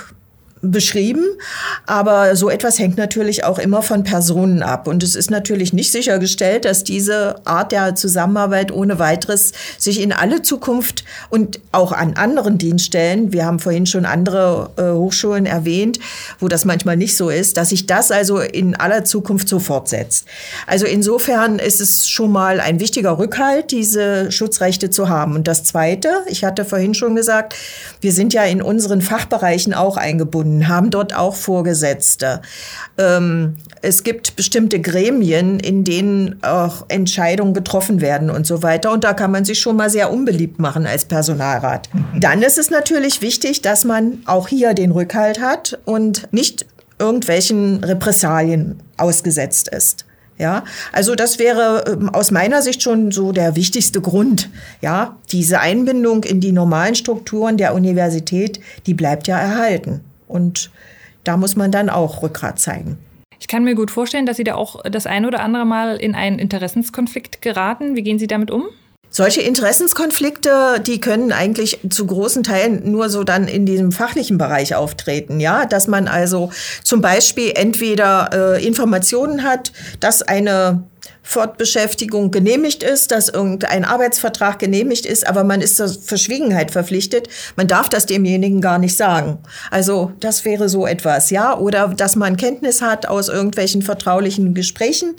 beschrieben. 0.63 1.25
Aber 1.87 2.35
so 2.37 2.51
etwas 2.51 2.79
hängt 2.79 2.97
natürlich 2.97 3.45
auch 3.45 3.59
immer 3.59 3.83
von 3.83 4.05
Personen 4.05 4.63
ab. 4.63 4.89
Und 4.89 5.03
es 5.03 5.15
ist 5.15 5.31
natürlich 5.31 5.73
nicht 5.73 5.93
sichergestellt, 5.93 6.65
dass 6.65 6.85
diese 6.85 7.37
Art 7.47 7.73
der 7.73 7.95
Zusammenarbeit 7.95 8.73
ohne 8.73 8.99
weiteres 8.99 9.53
sich 9.79 10.01
in 10.01 10.13
alle 10.13 10.43
Zukunft 10.43 11.05
und 11.31 11.61
auch 11.73 11.93
an 11.93 12.15
anderen 12.15 12.59
Dienststellen, 12.59 13.33
wir 13.33 13.45
haben 13.45 13.59
vorhin 13.59 13.87
schon 13.87 14.05
andere 14.05 14.71
äh, 14.77 14.83
Hochschulen 14.83 15.47
erwähnt, 15.47 15.99
wo 16.41 16.49
das 16.49 16.65
manchmal 16.65 16.97
nicht 16.97 17.17
so 17.17 17.29
ist, 17.29 17.57
dass 17.57 17.71
sich 17.71 17.87
das 17.87 18.11
also 18.11 18.39
in 18.41 18.75
aller 18.75 19.05
Zukunft 19.05 19.49
so 19.49 19.59
fortsetzt. 19.59 20.27
Also 20.67 20.87
insofern 20.87 21.59
ist 21.59 21.81
es 21.81 22.09
schon 22.09 22.33
mal 22.33 22.61
ein 22.61 22.81
wichtiger 22.81 23.19
Rückhalt, 23.19 23.71
diese 23.71 24.33
Schutzrechte 24.33 24.91
zu 24.91 25.09
haben. 25.09 25.35
Und 25.35 25.47
das 25.47 25.65
Zweite, 25.65 26.09
ich 26.29 26.45
hatte 26.45 26.65
vorhin 26.65 26.95
schon 26.95 27.15
gesagt, 27.15 27.55
wir 28.01 28.13
sind 28.13 28.33
ja 28.33 28.45
in 28.45 28.63
unseren 28.63 29.03
Fachbereichen 29.03 29.75
auch 29.75 29.97
eingebunden 29.97 30.46
haben 30.69 30.91
dort 30.91 31.15
auch 31.15 31.35
Vorgesetzte. 31.35 32.43
Ähm, 32.99 33.57
es 33.83 34.03
gibt 34.03 34.37
bestimmte 34.37 34.81
Gremien, 34.81 35.61
in 35.61 35.85
denen 35.85 36.43
auch 36.43 36.87
Entscheidungen 36.89 37.55
getroffen 37.55 38.01
werden 38.01 38.31
und 38.31 38.47
so 38.47 38.63
weiter. 38.63 38.93
Und 38.93 39.05
da 39.05 39.13
kann 39.13 39.31
man 39.31 39.45
sich 39.45 39.61
schon 39.61 39.77
mal 39.77 39.91
sehr 39.91 40.13
unbeliebt 40.13 40.59
machen 40.59 40.87
als 40.87 41.05
Personalrat. 41.05 41.89
Dann 42.19 42.43
ist 42.43 42.59
es 42.59 42.71
natürlich 42.71 43.23
wichtig, 43.23 43.63
dass 43.63 43.85
man 43.85 44.19
auch 44.27 44.49
hier 44.49 44.75
den 44.75 44.91
Rückhalt 44.91 45.41
hat 45.41 45.79
und 45.85 46.33
nicht 46.33 46.67
irgendwelchen 46.99 47.85
Repressalien 47.85 48.83
ausgesetzt 48.97 49.69
ist. 49.69 50.07
Ja, 50.39 50.65
also 50.93 51.15
das 51.15 51.39
wäre 51.39 51.85
ähm, 51.87 52.11
aus 52.11 52.31
meiner 52.31 52.61
Sicht 52.61 52.83
schon 52.83 53.11
so 53.11 53.33
der 53.33 53.57
wichtigste 53.57 54.03
Grund. 54.03 54.51
Ja, 54.83 55.17
diese 55.33 55.61
Einbindung 55.61 56.25
in 56.25 56.41
die 56.41 56.53
normalen 56.53 56.95
Strukturen 56.95 57.57
der 57.57 57.75
Universität, 57.75 58.61
die 58.87 58.93
bleibt 58.93 59.29
ja 59.29 59.39
erhalten. 59.39 60.03
Und 60.29 60.71
da 61.25 61.37
muss 61.37 61.57
man 61.57 61.73
dann 61.73 61.91
auch 61.91 62.23
Rückgrat 62.23 62.59
zeigen. 62.59 62.99
Ich 63.39 63.49
kann 63.49 63.65
mir 63.65 63.75
gut 63.75 63.91
vorstellen, 63.91 64.27
dass 64.27 64.39
Sie 64.39 64.45
da 64.45 64.55
auch 64.55 64.83
das 64.83 65.07
ein 65.07 65.27
oder 65.27 65.41
andere 65.41 65.67
Mal 65.67 65.97
in 65.97 66.15
einen 66.15 66.39
Interessenskonflikt 66.39 67.43
geraten. 67.43 67.97
Wie 67.97 68.03
gehen 68.03 68.19
Sie 68.19 68.27
damit 68.27 68.51
um? 68.51 68.65
Solche 69.09 69.41
Interessenskonflikte, 69.41 70.83
die 70.85 71.01
können 71.01 71.33
eigentlich 71.33 71.79
zu 71.89 72.07
großen 72.07 72.43
Teilen 72.43 72.91
nur 72.91 73.09
so 73.09 73.25
dann 73.25 73.49
in 73.49 73.65
diesem 73.65 73.93
fachlichen 73.93 74.37
Bereich 74.37 74.75
auftreten, 74.75 75.41
ja, 75.41 75.65
dass 75.65 75.87
man 75.87 76.09
also 76.09 76.51
zum 76.83 77.01
Beispiel 77.01 77.53
entweder 77.55 78.57
äh, 78.59 78.67
Informationen 78.67 79.43
hat, 79.43 79.73
dass 80.01 80.23
eine 80.23 80.85
Fortbeschäftigung 81.29 82.31
genehmigt 82.31 82.85
ist, 82.85 83.11
dass 83.11 83.29
irgendein 83.29 83.85
Arbeitsvertrag 83.85 84.61
genehmigt 84.61 85.05
ist, 85.05 85.27
aber 85.27 85.43
man 85.43 85.61
ist 85.61 85.77
zur 85.77 85.89
Verschwiegenheit 85.89 86.71
verpflichtet. 86.71 87.29
Man 87.57 87.67
darf 87.67 87.89
das 87.89 88.07
demjenigen 88.07 88.61
gar 88.61 88.79
nicht 88.79 88.97
sagen. 88.97 89.39
Also 89.73 90.13
das 90.21 90.45
wäre 90.45 90.69
so 90.69 90.87
etwas, 90.87 91.31
ja. 91.31 91.59
Oder 91.59 91.89
dass 91.89 92.15
man 92.15 92.37
Kenntnis 92.37 92.81
hat 92.81 93.07
aus 93.09 93.29
irgendwelchen 93.29 93.83
vertraulichen 93.83 94.55
Gesprächen, 94.55 95.17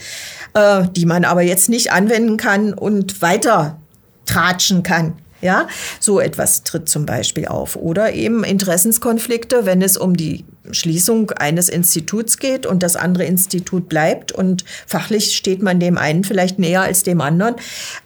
äh, 0.53 0.83
die 0.95 1.05
man 1.05 1.25
aber 1.25 1.41
jetzt 1.41 1.67
nicht 1.67 1.91
anwenden 1.91 2.37
kann 2.37 2.73
und 2.73 3.21
weiter 3.21 3.77
tratschen 4.25 4.83
kann. 4.83 5.13
Ja, 5.41 5.67
so 5.99 6.21
etwas 6.21 6.63
tritt 6.63 6.87
zum 6.87 7.05
Beispiel 7.05 7.47
auf. 7.47 7.75
Oder 7.75 8.13
eben 8.13 8.45
Interessenskonflikte, 8.45 9.65
wenn 9.65 9.81
es 9.81 9.97
um 9.97 10.15
die 10.15 10.45
Schließung 10.71 11.31
eines 11.31 11.69
Instituts 11.69 12.37
geht 12.37 12.65
und 12.65 12.83
das 12.83 12.95
andere 12.95 13.25
Institut 13.25 13.89
bleibt 13.89 14.31
und 14.31 14.65
fachlich 14.85 15.35
steht 15.35 15.61
man 15.61 15.79
dem 15.79 15.97
einen 15.97 16.23
vielleicht 16.23 16.59
näher 16.59 16.81
als 16.81 17.03
dem 17.03 17.21
anderen. 17.21 17.55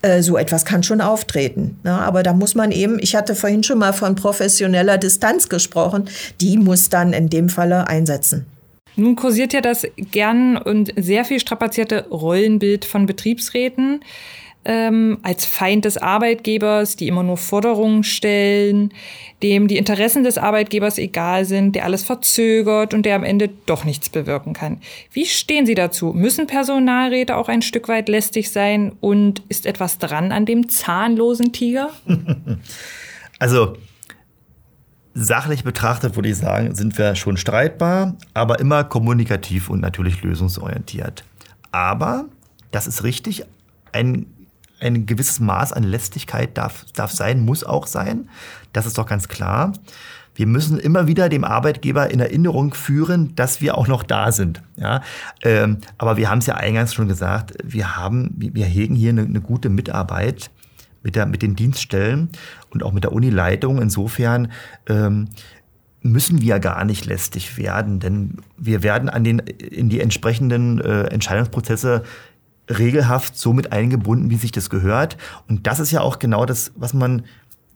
Äh, 0.01 0.21
so 0.21 0.37
etwas 0.37 0.65
kann 0.65 0.83
schon 0.83 1.01
auftreten. 1.01 1.79
Ja, 1.83 1.99
aber 1.99 2.23
da 2.23 2.33
muss 2.33 2.55
man 2.55 2.71
eben, 2.71 2.99
ich 2.99 3.15
hatte 3.15 3.35
vorhin 3.35 3.63
schon 3.63 3.79
mal 3.79 3.93
von 3.93 4.15
professioneller 4.15 4.97
Distanz 4.97 5.49
gesprochen, 5.49 6.09
die 6.39 6.57
muss 6.57 6.89
dann 6.89 7.13
in 7.13 7.29
dem 7.29 7.49
Falle 7.49 7.87
einsetzen. 7.87 8.45
Nun 8.95 9.15
kursiert 9.15 9.53
ja 9.53 9.61
das 9.61 9.87
gern 9.95 10.57
und 10.57 10.93
sehr 10.97 11.23
viel 11.23 11.39
strapazierte 11.39 12.07
Rollenbild 12.09 12.85
von 12.85 13.05
Betriebsräten 13.05 14.01
ähm, 14.63 15.17
als 15.23 15.45
Feind 15.45 15.85
des 15.85 15.97
Arbeitgebers, 15.97 16.95
die 16.95 17.07
immer 17.07 17.23
nur 17.23 17.37
Forderungen 17.37 18.03
stellen, 18.03 18.93
dem 19.41 19.67
die 19.67 19.77
Interessen 19.77 20.23
des 20.23 20.37
Arbeitgebers 20.37 20.97
egal 20.97 21.45
sind, 21.45 21.75
der 21.75 21.85
alles 21.85 22.03
verzögert 22.03 22.93
und 22.93 23.05
der 23.05 23.15
am 23.15 23.23
Ende 23.23 23.49
doch 23.65 23.85
nichts 23.85 24.09
bewirken 24.09 24.53
kann. 24.53 24.79
Wie 25.11 25.25
stehen 25.25 25.65
Sie 25.65 25.75
dazu? 25.75 26.13
Müssen 26.13 26.47
Personalräte 26.47 27.35
auch 27.37 27.49
ein 27.49 27.61
Stück 27.61 27.87
weit 27.87 28.07
lästig 28.07 28.51
sein 28.51 28.91
und 29.01 29.41
ist 29.49 29.65
etwas 29.65 29.97
dran 29.97 30.31
an 30.31 30.45
dem 30.45 30.69
zahnlosen 30.69 31.51
Tiger? 31.51 31.89
Also 33.39 33.75
sachlich 35.15 35.63
betrachtet 35.63 36.15
würde 36.15 36.29
ich 36.29 36.37
sagen, 36.37 36.75
sind 36.75 36.95
wir 36.99 37.15
schon 37.15 37.37
streitbar, 37.37 38.15
aber 38.35 38.59
immer 38.59 38.83
kommunikativ 38.83 39.71
und 39.71 39.79
natürlich 39.79 40.21
lösungsorientiert. 40.21 41.23
Aber, 41.71 42.25
das 42.69 42.85
ist 42.85 43.03
richtig, 43.03 43.45
ein 43.93 44.27
ein 44.81 45.05
gewisses 45.05 45.39
Maß 45.39 45.73
an 45.73 45.83
Lästigkeit 45.83 46.57
darf, 46.57 46.85
darf 46.93 47.11
sein, 47.11 47.45
muss 47.45 47.63
auch 47.63 47.87
sein. 47.87 48.29
Das 48.73 48.85
ist 48.85 48.97
doch 48.97 49.05
ganz 49.05 49.27
klar. 49.27 49.73
Wir 50.33 50.47
müssen 50.47 50.79
immer 50.79 51.07
wieder 51.07 51.29
dem 51.29 51.43
Arbeitgeber 51.43 52.09
in 52.09 52.19
Erinnerung 52.19 52.73
führen, 52.73 53.35
dass 53.35 53.61
wir 53.61 53.77
auch 53.77 53.87
noch 53.87 54.03
da 54.03 54.31
sind. 54.31 54.63
Ja, 54.77 55.01
ähm, 55.43 55.77
aber 55.97 56.17
wir 56.17 56.29
haben 56.29 56.39
es 56.39 56.45
ja 56.45 56.55
eingangs 56.55 56.93
schon 56.93 57.07
gesagt, 57.07 57.53
wir 57.63 57.97
haben, 57.97 58.33
wir 58.37 58.65
hegen 58.65 58.95
hier 58.95 59.09
eine, 59.09 59.23
eine 59.23 59.41
gute 59.41 59.69
Mitarbeit 59.69 60.49
mit, 61.03 61.15
der, 61.15 61.25
mit 61.25 61.41
den 61.41 61.55
Dienststellen 61.55 62.29
und 62.69 62.83
auch 62.83 62.93
mit 62.93 63.03
der 63.03 63.11
Unileitung. 63.11 63.81
Insofern 63.81 64.51
ähm, 64.87 65.27
müssen 66.01 66.41
wir 66.41 66.59
gar 66.59 66.85
nicht 66.85 67.05
lästig 67.05 67.57
werden, 67.57 67.99
denn 67.99 68.37
wir 68.57 68.83
werden 68.83 69.09
an 69.09 69.23
den, 69.23 69.39
in 69.39 69.89
die 69.89 69.99
entsprechenden 69.99 70.79
äh, 70.79 71.03
Entscheidungsprozesse 71.03 72.03
regelhaft 72.77 73.37
so 73.37 73.53
mit 73.53 73.71
eingebunden, 73.71 74.29
wie 74.29 74.37
sich 74.37 74.51
das 74.51 74.69
gehört. 74.69 75.17
Und 75.47 75.67
das 75.67 75.79
ist 75.79 75.91
ja 75.91 76.01
auch 76.01 76.19
genau 76.19 76.45
das, 76.45 76.71
was 76.75 76.93
man 76.93 77.23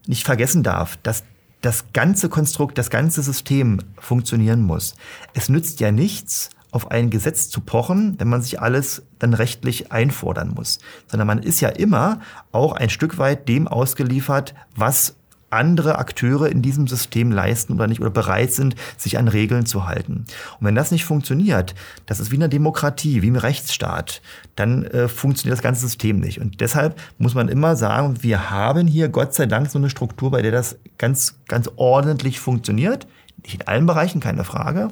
nicht 0.07 0.25
vergessen 0.25 0.63
darf, 0.63 0.97
dass 1.03 1.23
das 1.61 1.85
ganze 1.93 2.29
Konstrukt, 2.29 2.77
das 2.77 2.89
ganze 2.89 3.23
System 3.23 3.79
funktionieren 3.97 4.61
muss. 4.61 4.95
Es 5.33 5.49
nützt 5.49 5.79
ja 5.79 5.91
nichts, 5.91 6.51
auf 6.75 6.91
ein 6.91 7.09
Gesetz 7.09 7.49
zu 7.49 7.61
pochen, 7.61 8.19
wenn 8.19 8.27
man 8.27 8.41
sich 8.41 8.61
alles 8.61 9.03
dann 9.17 9.33
rechtlich 9.33 9.93
einfordern 9.93 10.49
muss, 10.53 10.79
sondern 11.07 11.25
man 11.25 11.39
ist 11.39 11.61
ja 11.61 11.69
immer 11.69 12.19
auch 12.51 12.73
ein 12.73 12.89
Stück 12.89 13.17
weit 13.17 13.47
dem 13.47 13.69
ausgeliefert, 13.69 14.53
was 14.75 15.15
andere 15.55 15.97
Akteure 15.97 16.49
in 16.49 16.61
diesem 16.61 16.87
System 16.87 17.31
leisten 17.31 17.73
oder 17.73 17.87
nicht 17.87 18.01
oder 18.01 18.09
bereit 18.09 18.51
sind, 18.51 18.75
sich 18.97 19.17
an 19.17 19.27
Regeln 19.27 19.65
zu 19.65 19.87
halten. 19.87 20.25
Und 20.59 20.67
wenn 20.67 20.75
das 20.75 20.91
nicht 20.91 21.05
funktioniert, 21.05 21.75
das 22.05 22.19
ist 22.19 22.31
wie 22.31 22.35
eine 22.35 22.49
Demokratie, 22.49 23.21
wie 23.21 23.29
ein 23.29 23.35
Rechtsstaat, 23.35 24.21
dann 24.55 24.83
äh, 24.85 25.07
funktioniert 25.07 25.57
das 25.57 25.63
ganze 25.63 25.81
System 25.81 26.19
nicht. 26.19 26.39
Und 26.39 26.61
deshalb 26.61 26.99
muss 27.17 27.33
man 27.33 27.49
immer 27.49 27.75
sagen, 27.75 28.21
wir 28.21 28.49
haben 28.49 28.87
hier 28.87 29.09
Gott 29.09 29.33
sei 29.33 29.45
Dank 29.45 29.69
so 29.69 29.79
eine 29.79 29.89
Struktur, 29.89 30.31
bei 30.31 30.41
der 30.41 30.51
das 30.51 30.77
ganz, 30.97 31.35
ganz 31.47 31.69
ordentlich 31.75 32.39
funktioniert. 32.39 33.07
Nicht 33.43 33.61
in 33.61 33.67
allen 33.67 33.85
Bereichen, 33.85 34.19
keine 34.19 34.43
Frage. 34.43 34.89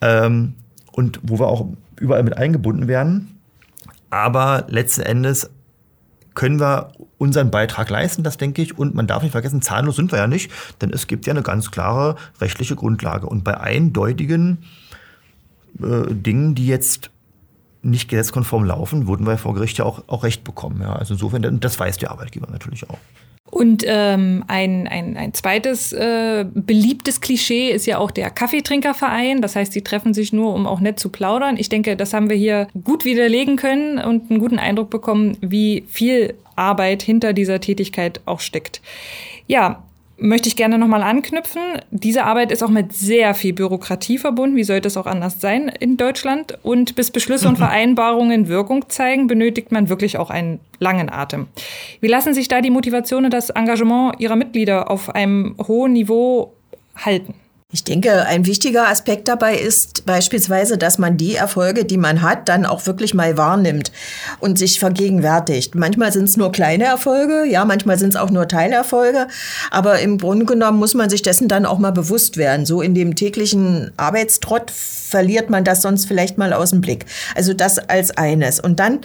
Ähm, 0.00 0.54
und 0.92 1.20
wo 1.22 1.38
wir 1.38 1.48
auch 1.48 1.66
überall 1.98 2.22
mit 2.22 2.36
eingebunden 2.36 2.88
werden. 2.88 3.40
Aber 4.10 4.66
letzten 4.68 5.02
Endes 5.02 5.50
können 6.34 6.60
wir 6.60 6.92
unseren 7.22 7.52
Beitrag 7.52 7.88
leisten, 7.88 8.24
das 8.24 8.36
denke 8.36 8.60
ich. 8.62 8.76
Und 8.76 8.96
man 8.96 9.06
darf 9.06 9.22
nicht 9.22 9.30
vergessen, 9.30 9.62
zahnlos 9.62 9.94
sind 9.94 10.10
wir 10.10 10.18
ja 10.18 10.26
nicht, 10.26 10.50
denn 10.80 10.90
es 10.90 11.06
gibt 11.06 11.24
ja 11.26 11.32
eine 11.32 11.42
ganz 11.42 11.70
klare 11.70 12.16
rechtliche 12.40 12.74
Grundlage. 12.74 13.28
Und 13.28 13.44
bei 13.44 13.58
eindeutigen 13.58 14.64
äh, 15.80 16.12
Dingen, 16.12 16.56
die 16.56 16.66
jetzt 16.66 17.10
nicht 17.82 18.08
gesetzkonform 18.08 18.64
laufen, 18.64 19.06
würden 19.06 19.24
wir 19.24 19.38
vor 19.38 19.54
Gericht 19.54 19.78
ja 19.78 19.84
auch, 19.84 20.02
auch 20.08 20.24
Recht 20.24 20.42
bekommen. 20.42 20.80
Ja. 20.82 20.94
Also 20.94 21.14
insofern, 21.14 21.60
das 21.60 21.78
weiß 21.78 21.96
der 21.98 22.10
Arbeitgeber 22.10 22.48
natürlich 22.50 22.90
auch. 22.90 22.98
Und 23.50 23.84
ähm, 23.86 24.44
ein, 24.46 24.88
ein, 24.88 25.16
ein 25.16 25.34
zweites 25.34 25.92
äh, 25.92 26.46
beliebtes 26.54 27.20
Klischee 27.20 27.70
ist 27.70 27.86
ja 27.86 27.98
auch 27.98 28.10
der 28.10 28.30
Kaffeetrinkerverein. 28.30 29.42
Das 29.42 29.56
heißt, 29.56 29.72
sie 29.72 29.82
treffen 29.82 30.14
sich 30.14 30.32
nur, 30.32 30.54
um 30.54 30.66
auch 30.66 30.80
nett 30.80 30.98
zu 30.98 31.10
plaudern. 31.10 31.56
Ich 31.58 31.68
denke, 31.68 31.96
das 31.96 32.14
haben 32.14 32.30
wir 32.30 32.36
hier 32.36 32.68
gut 32.84 33.04
widerlegen 33.04 33.56
können 33.56 33.98
und 33.98 34.30
einen 34.30 34.40
guten 34.40 34.58
Eindruck 34.58 34.88
bekommen, 34.90 35.36
wie 35.40 35.84
viel 35.88 36.34
Arbeit 36.56 37.02
hinter 37.02 37.32
dieser 37.32 37.60
Tätigkeit 37.60 38.20
auch 38.24 38.40
steckt. 38.40 38.80
Ja, 39.46 39.82
möchte 40.22 40.48
ich 40.48 40.56
gerne 40.56 40.78
nochmal 40.78 41.02
anknüpfen. 41.02 41.62
Diese 41.90 42.24
Arbeit 42.24 42.52
ist 42.52 42.62
auch 42.62 42.70
mit 42.70 42.92
sehr 42.92 43.34
viel 43.34 43.52
Bürokratie 43.52 44.18
verbunden. 44.18 44.56
Wie 44.56 44.64
sollte 44.64 44.88
es 44.88 44.96
auch 44.96 45.06
anders 45.06 45.40
sein 45.40 45.68
in 45.68 45.96
Deutschland? 45.96 46.58
Und 46.62 46.94
bis 46.94 47.10
Beschlüsse 47.10 47.48
und 47.48 47.58
Vereinbarungen 47.58 48.48
Wirkung 48.48 48.88
zeigen, 48.88 49.26
benötigt 49.26 49.72
man 49.72 49.88
wirklich 49.88 50.18
auch 50.18 50.30
einen 50.30 50.60
langen 50.78 51.10
Atem. 51.10 51.48
Wie 52.00 52.08
lassen 52.08 52.34
sich 52.34 52.48
da 52.48 52.60
die 52.60 52.70
Motivation 52.70 53.24
und 53.24 53.34
das 53.34 53.50
Engagement 53.50 54.18
Ihrer 54.20 54.36
Mitglieder 54.36 54.90
auf 54.90 55.14
einem 55.14 55.56
hohen 55.66 55.92
Niveau 55.92 56.52
halten? 56.96 57.34
Ich 57.74 57.84
denke, 57.84 58.26
ein 58.26 58.44
wichtiger 58.44 58.88
Aspekt 58.88 59.28
dabei 59.28 59.56
ist 59.56 60.04
beispielsweise, 60.04 60.76
dass 60.76 60.98
man 60.98 61.16
die 61.16 61.36
Erfolge, 61.36 61.86
die 61.86 61.96
man 61.96 62.20
hat, 62.20 62.50
dann 62.50 62.66
auch 62.66 62.84
wirklich 62.84 63.14
mal 63.14 63.38
wahrnimmt 63.38 63.92
und 64.40 64.58
sich 64.58 64.78
vergegenwärtigt. 64.78 65.74
Manchmal 65.74 66.12
sind 66.12 66.24
es 66.24 66.36
nur 66.36 66.52
kleine 66.52 66.84
Erfolge, 66.84 67.46
ja, 67.48 67.64
manchmal 67.64 67.98
sind 67.98 68.10
es 68.10 68.16
auch 68.16 68.28
nur 68.28 68.46
Teilerfolge, 68.46 69.26
aber 69.70 70.00
im 70.00 70.18
Grunde 70.18 70.44
genommen 70.44 70.78
muss 70.78 70.92
man 70.92 71.08
sich 71.08 71.22
dessen 71.22 71.48
dann 71.48 71.64
auch 71.64 71.78
mal 71.78 71.92
bewusst 71.92 72.36
werden. 72.36 72.66
So 72.66 72.82
in 72.82 72.94
dem 72.94 73.16
täglichen 73.16 73.90
Arbeitstrott 73.96 74.70
verliert 74.70 75.48
man 75.48 75.64
das 75.64 75.80
sonst 75.80 76.04
vielleicht 76.04 76.36
mal 76.36 76.52
aus 76.52 76.70
dem 76.70 76.82
Blick. 76.82 77.06
Also 77.34 77.54
das 77.54 77.78
als 77.78 78.10
eines. 78.18 78.60
Und 78.60 78.80
dann 78.80 79.00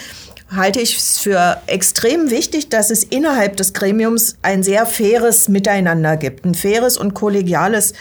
halte 0.56 0.80
ich 0.80 0.95
es 0.95 1.18
für 1.18 1.58
extrem 1.68 2.30
wichtig, 2.30 2.70
dass 2.70 2.89
es 2.89 3.04
innerhalb 3.04 3.58
des 3.58 3.74
Gremiums 3.74 4.38
ein 4.41 4.64
sehr 4.64 4.86
faires 4.86 5.50
Miteinander 5.50 6.16
gibt, 6.16 6.45
ein 6.45 6.56
faires 6.56 6.98
und 6.98 7.14
kollegiales 7.14 7.93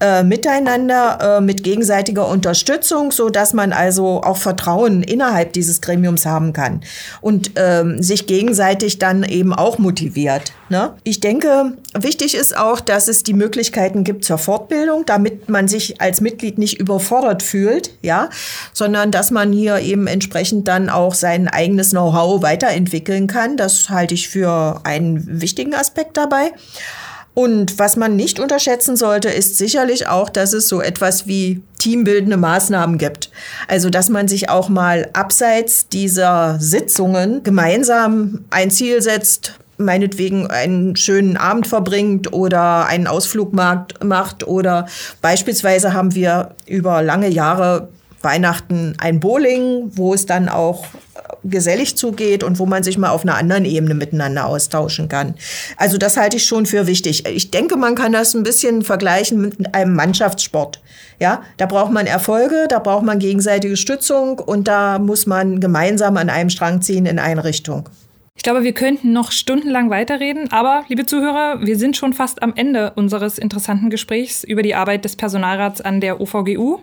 äh, 0.00 0.24
Miteinander 0.24 1.38
äh, 1.38 1.40
mit 1.40 1.62
gegenseitiger 1.62 2.28
Unterstützung, 2.28 3.12
so 3.12 3.30
dass 3.30 3.52
man 3.52 3.72
also 3.72 4.22
auch 4.22 4.36
Vertrauen 4.36 5.02
innerhalb 5.02 5.52
dieses 5.52 5.80
Gremiums 5.80 6.26
haben 6.26 6.52
kann 6.52 6.80
und 7.20 7.52
ähm, 7.56 8.02
sich 8.02 8.26
gegenseitig 8.26 8.98
dann 8.98 9.22
eben 9.22 9.54
auch 9.54 9.78
motiviert. 9.78 10.52
Ne? 10.74 10.92
Ich 11.04 11.20
denke, 11.20 11.74
wichtig 11.96 12.34
ist 12.34 12.56
auch, 12.56 12.80
dass 12.80 13.06
es 13.06 13.22
die 13.22 13.32
Möglichkeiten 13.32 14.02
gibt 14.02 14.24
zur 14.24 14.38
Fortbildung, 14.38 15.06
damit 15.06 15.48
man 15.48 15.68
sich 15.68 16.00
als 16.00 16.20
Mitglied 16.20 16.58
nicht 16.58 16.80
überfordert 16.80 17.44
fühlt, 17.44 17.92
ja, 18.02 18.28
sondern 18.72 19.12
dass 19.12 19.30
man 19.30 19.52
hier 19.52 19.78
eben 19.78 20.08
entsprechend 20.08 20.66
dann 20.66 20.90
auch 20.90 21.14
sein 21.14 21.46
eigenes 21.46 21.90
Know-how 21.90 22.42
weiterentwickeln 22.42 23.28
kann. 23.28 23.56
Das 23.56 23.88
halte 23.88 24.14
ich 24.14 24.28
für 24.28 24.80
einen 24.82 25.40
wichtigen 25.40 25.76
Aspekt 25.76 26.16
dabei. 26.16 26.50
Und 27.34 27.78
was 27.78 27.94
man 27.94 28.16
nicht 28.16 28.40
unterschätzen 28.40 28.96
sollte, 28.96 29.28
ist 29.28 29.56
sicherlich 29.56 30.08
auch, 30.08 30.28
dass 30.28 30.52
es 30.52 30.66
so 30.66 30.80
etwas 30.80 31.28
wie 31.28 31.62
teambildende 31.78 32.36
Maßnahmen 32.36 32.98
gibt. 32.98 33.30
Also, 33.68 33.90
dass 33.90 34.08
man 34.08 34.26
sich 34.26 34.48
auch 34.48 34.68
mal 34.68 35.08
abseits 35.12 35.88
dieser 35.88 36.58
Sitzungen 36.58 37.44
gemeinsam 37.44 38.44
ein 38.50 38.72
Ziel 38.72 39.02
setzt, 39.02 39.54
meinetwegen 39.76 40.46
einen 40.46 40.96
schönen 40.96 41.36
Abend 41.36 41.66
verbringt 41.66 42.32
oder 42.32 42.86
einen 42.86 43.06
Ausflug 43.06 43.52
macht 43.52 44.46
oder 44.46 44.86
beispielsweise 45.20 45.92
haben 45.92 46.14
wir 46.14 46.50
über 46.66 47.02
lange 47.02 47.28
Jahre 47.28 47.88
Weihnachten 48.22 48.94
ein 48.98 49.20
Bowling, 49.20 49.90
wo 49.94 50.14
es 50.14 50.26
dann 50.26 50.48
auch 50.48 50.86
gesellig 51.44 51.96
zugeht 51.96 52.42
und 52.42 52.58
wo 52.58 52.66
man 52.66 52.82
sich 52.82 52.96
mal 52.96 53.10
auf 53.10 53.22
einer 53.22 53.36
anderen 53.36 53.66
Ebene 53.66 53.94
miteinander 53.94 54.46
austauschen 54.46 55.08
kann. 55.08 55.34
Also 55.76 55.98
das 55.98 56.16
halte 56.16 56.38
ich 56.38 56.44
schon 56.44 56.64
für 56.64 56.86
wichtig. 56.86 57.26
Ich 57.26 57.50
denke, 57.50 57.76
man 57.76 57.94
kann 57.94 58.12
das 58.12 58.34
ein 58.34 58.42
bisschen 58.42 58.82
vergleichen 58.82 59.40
mit 59.40 59.74
einem 59.74 59.94
Mannschaftssport. 59.94 60.80
Ja, 61.20 61.42
da 61.58 61.66
braucht 61.66 61.92
man 61.92 62.06
Erfolge, 62.06 62.66
da 62.68 62.78
braucht 62.78 63.04
man 63.04 63.18
gegenseitige 63.18 63.76
Stützung 63.76 64.38
und 64.38 64.66
da 64.68 64.98
muss 64.98 65.26
man 65.26 65.60
gemeinsam 65.60 66.16
an 66.16 66.30
einem 66.30 66.50
Strang 66.50 66.80
ziehen 66.80 67.06
in 67.06 67.18
eine 67.18 67.44
Richtung. 67.44 67.88
Ich 68.44 68.52
glaube, 68.52 68.62
wir 68.62 68.74
könnten 68.74 69.14
noch 69.14 69.32
stundenlang 69.32 69.88
weiterreden, 69.88 70.52
aber 70.52 70.84
liebe 70.88 71.06
Zuhörer, 71.06 71.64
wir 71.64 71.78
sind 71.78 71.96
schon 71.96 72.12
fast 72.12 72.42
am 72.42 72.52
Ende 72.54 72.92
unseres 72.94 73.38
interessanten 73.38 73.88
Gesprächs 73.88 74.44
über 74.44 74.62
die 74.62 74.74
Arbeit 74.74 75.06
des 75.06 75.16
Personalrats 75.16 75.80
an 75.80 76.02
der 76.02 76.20
OVGU. 76.20 76.80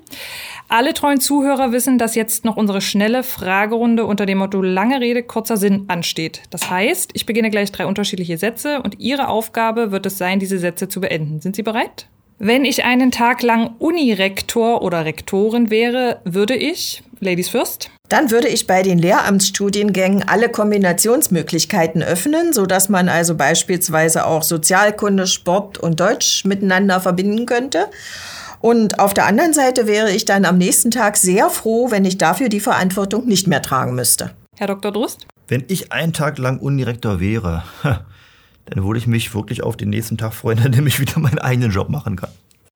Alle 0.70 0.96
treuen 0.96 1.20
Zuhörer 1.20 1.72
wissen, 1.72 2.00
dass 2.00 2.16
jetzt 2.16 2.46
noch 2.46 2.58
unsere 2.58 2.82
schnelle 2.82 3.22
Fragerunde 3.22 4.06
unter 4.06 4.26
dem 4.26 4.40
Motto 4.40 4.64
lange 4.64 5.02
Rede, 5.02 5.22
kurzer 5.22 5.56
Sinn 5.56 5.86
ansteht. 5.88 6.42
Das 6.50 6.72
heißt, 6.72 7.12
ich 7.14 7.28
beginne 7.28 7.52
gleich 7.52 7.72
drei 7.72 7.86
unterschiedliche 7.86 8.40
Sätze 8.40 8.82
und 8.82 9.00
Ihre 9.00 9.28
Aufgabe 9.28 9.92
wird 9.92 10.08
es 10.08 10.18
sein, 10.18 10.40
diese 10.40 10.58
Sätze 10.58 10.90
zu 10.90 11.00
beenden. 11.00 11.42
Sind 11.42 11.56
Sie 11.56 11.62
bereit? 11.62 12.08
Wenn 12.40 12.66
ich 12.66 12.86
einen 12.86 13.12
Tag 13.12 13.44
lang 13.44 13.76
Unirektor 13.78 14.82
oder 14.82 15.06
Rektorin 15.06 15.70
wäre, 15.70 16.22
würde 16.24 16.56
ich, 16.56 17.04
Ladies 17.24 17.50
first, 17.50 17.92
dann 18.10 18.32
würde 18.32 18.48
ich 18.48 18.66
bei 18.66 18.82
den 18.82 18.98
Lehramtsstudiengängen 18.98 20.28
alle 20.28 20.50
Kombinationsmöglichkeiten 20.50 22.02
öffnen, 22.02 22.52
sodass 22.52 22.90
man 22.90 23.10
also 23.10 23.36
beispielsweise 23.36 24.26
auch 24.26 24.42
Sozialkunde, 24.42 25.28
Sport 25.28 25.78
und 25.78 26.00
Deutsch 26.00 26.46
miteinander 26.46 27.00
verbinden 27.00 27.46
könnte. 27.46 27.86
Und 28.60 28.98
auf 28.98 29.14
der 29.14 29.28
anderen 29.28 29.54
Seite 29.54 29.86
wäre 29.86 30.12
ich 30.12 30.26
dann 30.26 30.46
am 30.46 30.58
nächsten 30.58 30.90
Tag 30.90 31.16
sehr 31.16 31.52
froh, 31.52 31.92
wenn 31.92 32.06
ich 32.06 32.18
dafür 32.18 32.50
die 32.50 32.60
Verantwortung 32.60 33.28
nicht 33.28 33.46
mehr 33.46 33.62
tragen 33.62 33.94
müsste. 33.94 34.32
Herr 34.58 34.68
Dr. 34.68 34.92
Drust? 34.92 35.28
Wenn 35.48 35.66
ich 35.68 35.92
einen 35.92 36.14
Tag 36.14 36.40
lang 36.40 36.58
Unirektor 36.58 37.20
wäre, 37.20 37.64
dann 37.84 38.84
würde 38.84 38.98
ich 38.98 39.06
mich 39.06 39.36
wirklich 39.36 39.62
auf 39.62 39.78
den 39.78 39.92
nächsten 39.92 40.18
Tag 40.18 40.34
freuen, 40.34 40.58
indem 40.66 40.88
ich 40.88 41.00
wieder 41.00 41.20
meinen 41.20 41.38
eigenen 41.38 41.70
Job 41.70 41.90
machen 41.90 42.16
kann. 42.16 42.32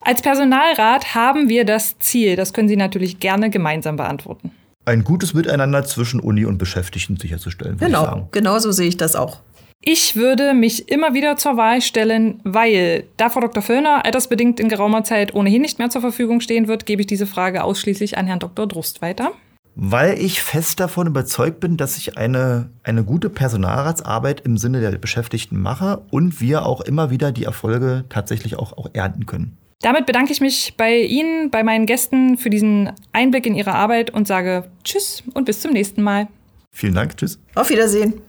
Als 0.05 0.21
Personalrat 0.21 1.15
haben 1.15 1.49
wir 1.49 1.65
das 1.65 1.97
Ziel, 1.97 2.35
das 2.35 2.53
können 2.53 2.67
Sie 2.67 2.75
natürlich 2.75 3.19
gerne 3.19 3.49
gemeinsam 3.49 3.95
beantworten. 3.95 4.51
Ein 4.85 5.03
gutes 5.03 5.33
Miteinander 5.33 5.83
zwischen 5.83 6.19
Uni 6.19 6.45
und 6.45 6.59
Beschäftigten 6.59 7.17
sicherzustellen. 7.17 7.77
Genau, 7.79 8.29
genau 8.31 8.59
so 8.59 8.71
sehe 8.71 8.87
ich 8.87 8.97
das 8.97 9.15
auch. 9.15 9.39
Ich 9.81 10.15
würde 10.15 10.53
mich 10.53 10.89
immer 10.89 11.15
wieder 11.15 11.37
zur 11.37 11.57
Wahl 11.57 11.81
stellen, 11.81 12.39
weil 12.43 13.05
da 13.17 13.31
Frau 13.31 13.39
Dr. 13.39 13.63
Föllner 13.63 14.05
altersbedingt 14.05 14.59
in 14.59 14.69
geraumer 14.69 15.03
Zeit 15.03 15.33
ohnehin 15.33 15.63
nicht 15.63 15.79
mehr 15.79 15.89
zur 15.89 16.01
Verfügung 16.01 16.39
stehen 16.39 16.67
wird, 16.67 16.85
gebe 16.85 17.01
ich 17.01 17.07
diese 17.07 17.25
Frage 17.25 17.63
ausschließlich 17.63 18.15
an 18.19 18.27
Herrn 18.27 18.39
Dr. 18.39 18.67
Drust 18.67 19.01
weiter. 19.01 19.31
Weil 19.73 20.19
ich 20.19 20.43
fest 20.43 20.79
davon 20.79 21.07
überzeugt 21.07 21.59
bin, 21.59 21.77
dass 21.77 21.97
ich 21.97 22.15
eine, 22.15 22.69
eine 22.83 23.03
gute 23.03 23.31
Personalratsarbeit 23.31 24.41
im 24.41 24.57
Sinne 24.57 24.81
der 24.81 24.91
Beschäftigten 24.99 25.59
mache 25.59 26.03
und 26.11 26.39
wir 26.41 26.67
auch 26.67 26.81
immer 26.81 27.09
wieder 27.09 27.31
die 27.31 27.45
Erfolge 27.45 28.05
tatsächlich 28.09 28.55
auch, 28.57 28.77
auch 28.77 28.91
ernten 28.93 29.25
können. 29.25 29.57
Damit 29.81 30.05
bedanke 30.05 30.31
ich 30.31 30.41
mich 30.41 30.75
bei 30.77 30.99
Ihnen, 31.01 31.51
bei 31.51 31.63
meinen 31.63 31.85
Gästen 31.85 32.37
für 32.37 32.49
diesen 32.49 32.91
Einblick 33.11 33.45
in 33.45 33.55
Ihre 33.55 33.73
Arbeit 33.73 34.09
und 34.09 34.27
sage 34.27 34.71
Tschüss 34.83 35.23
und 35.33 35.45
bis 35.45 35.61
zum 35.61 35.71
nächsten 35.71 36.01
Mal. 36.01 36.27
Vielen 36.71 36.95
Dank, 36.95 37.17
Tschüss. 37.17 37.39
Auf 37.55 37.69
Wiedersehen 37.69 38.21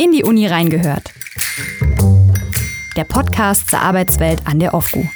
in 0.00 0.12
die 0.12 0.24
Uni 0.24 0.46
reingehört. 0.46 1.12
Der 2.96 3.04
Podcast 3.04 3.68
zur 3.68 3.80
Arbeitswelt 3.80 4.40
an 4.46 4.58
der 4.58 4.72
OFGU. 4.72 5.06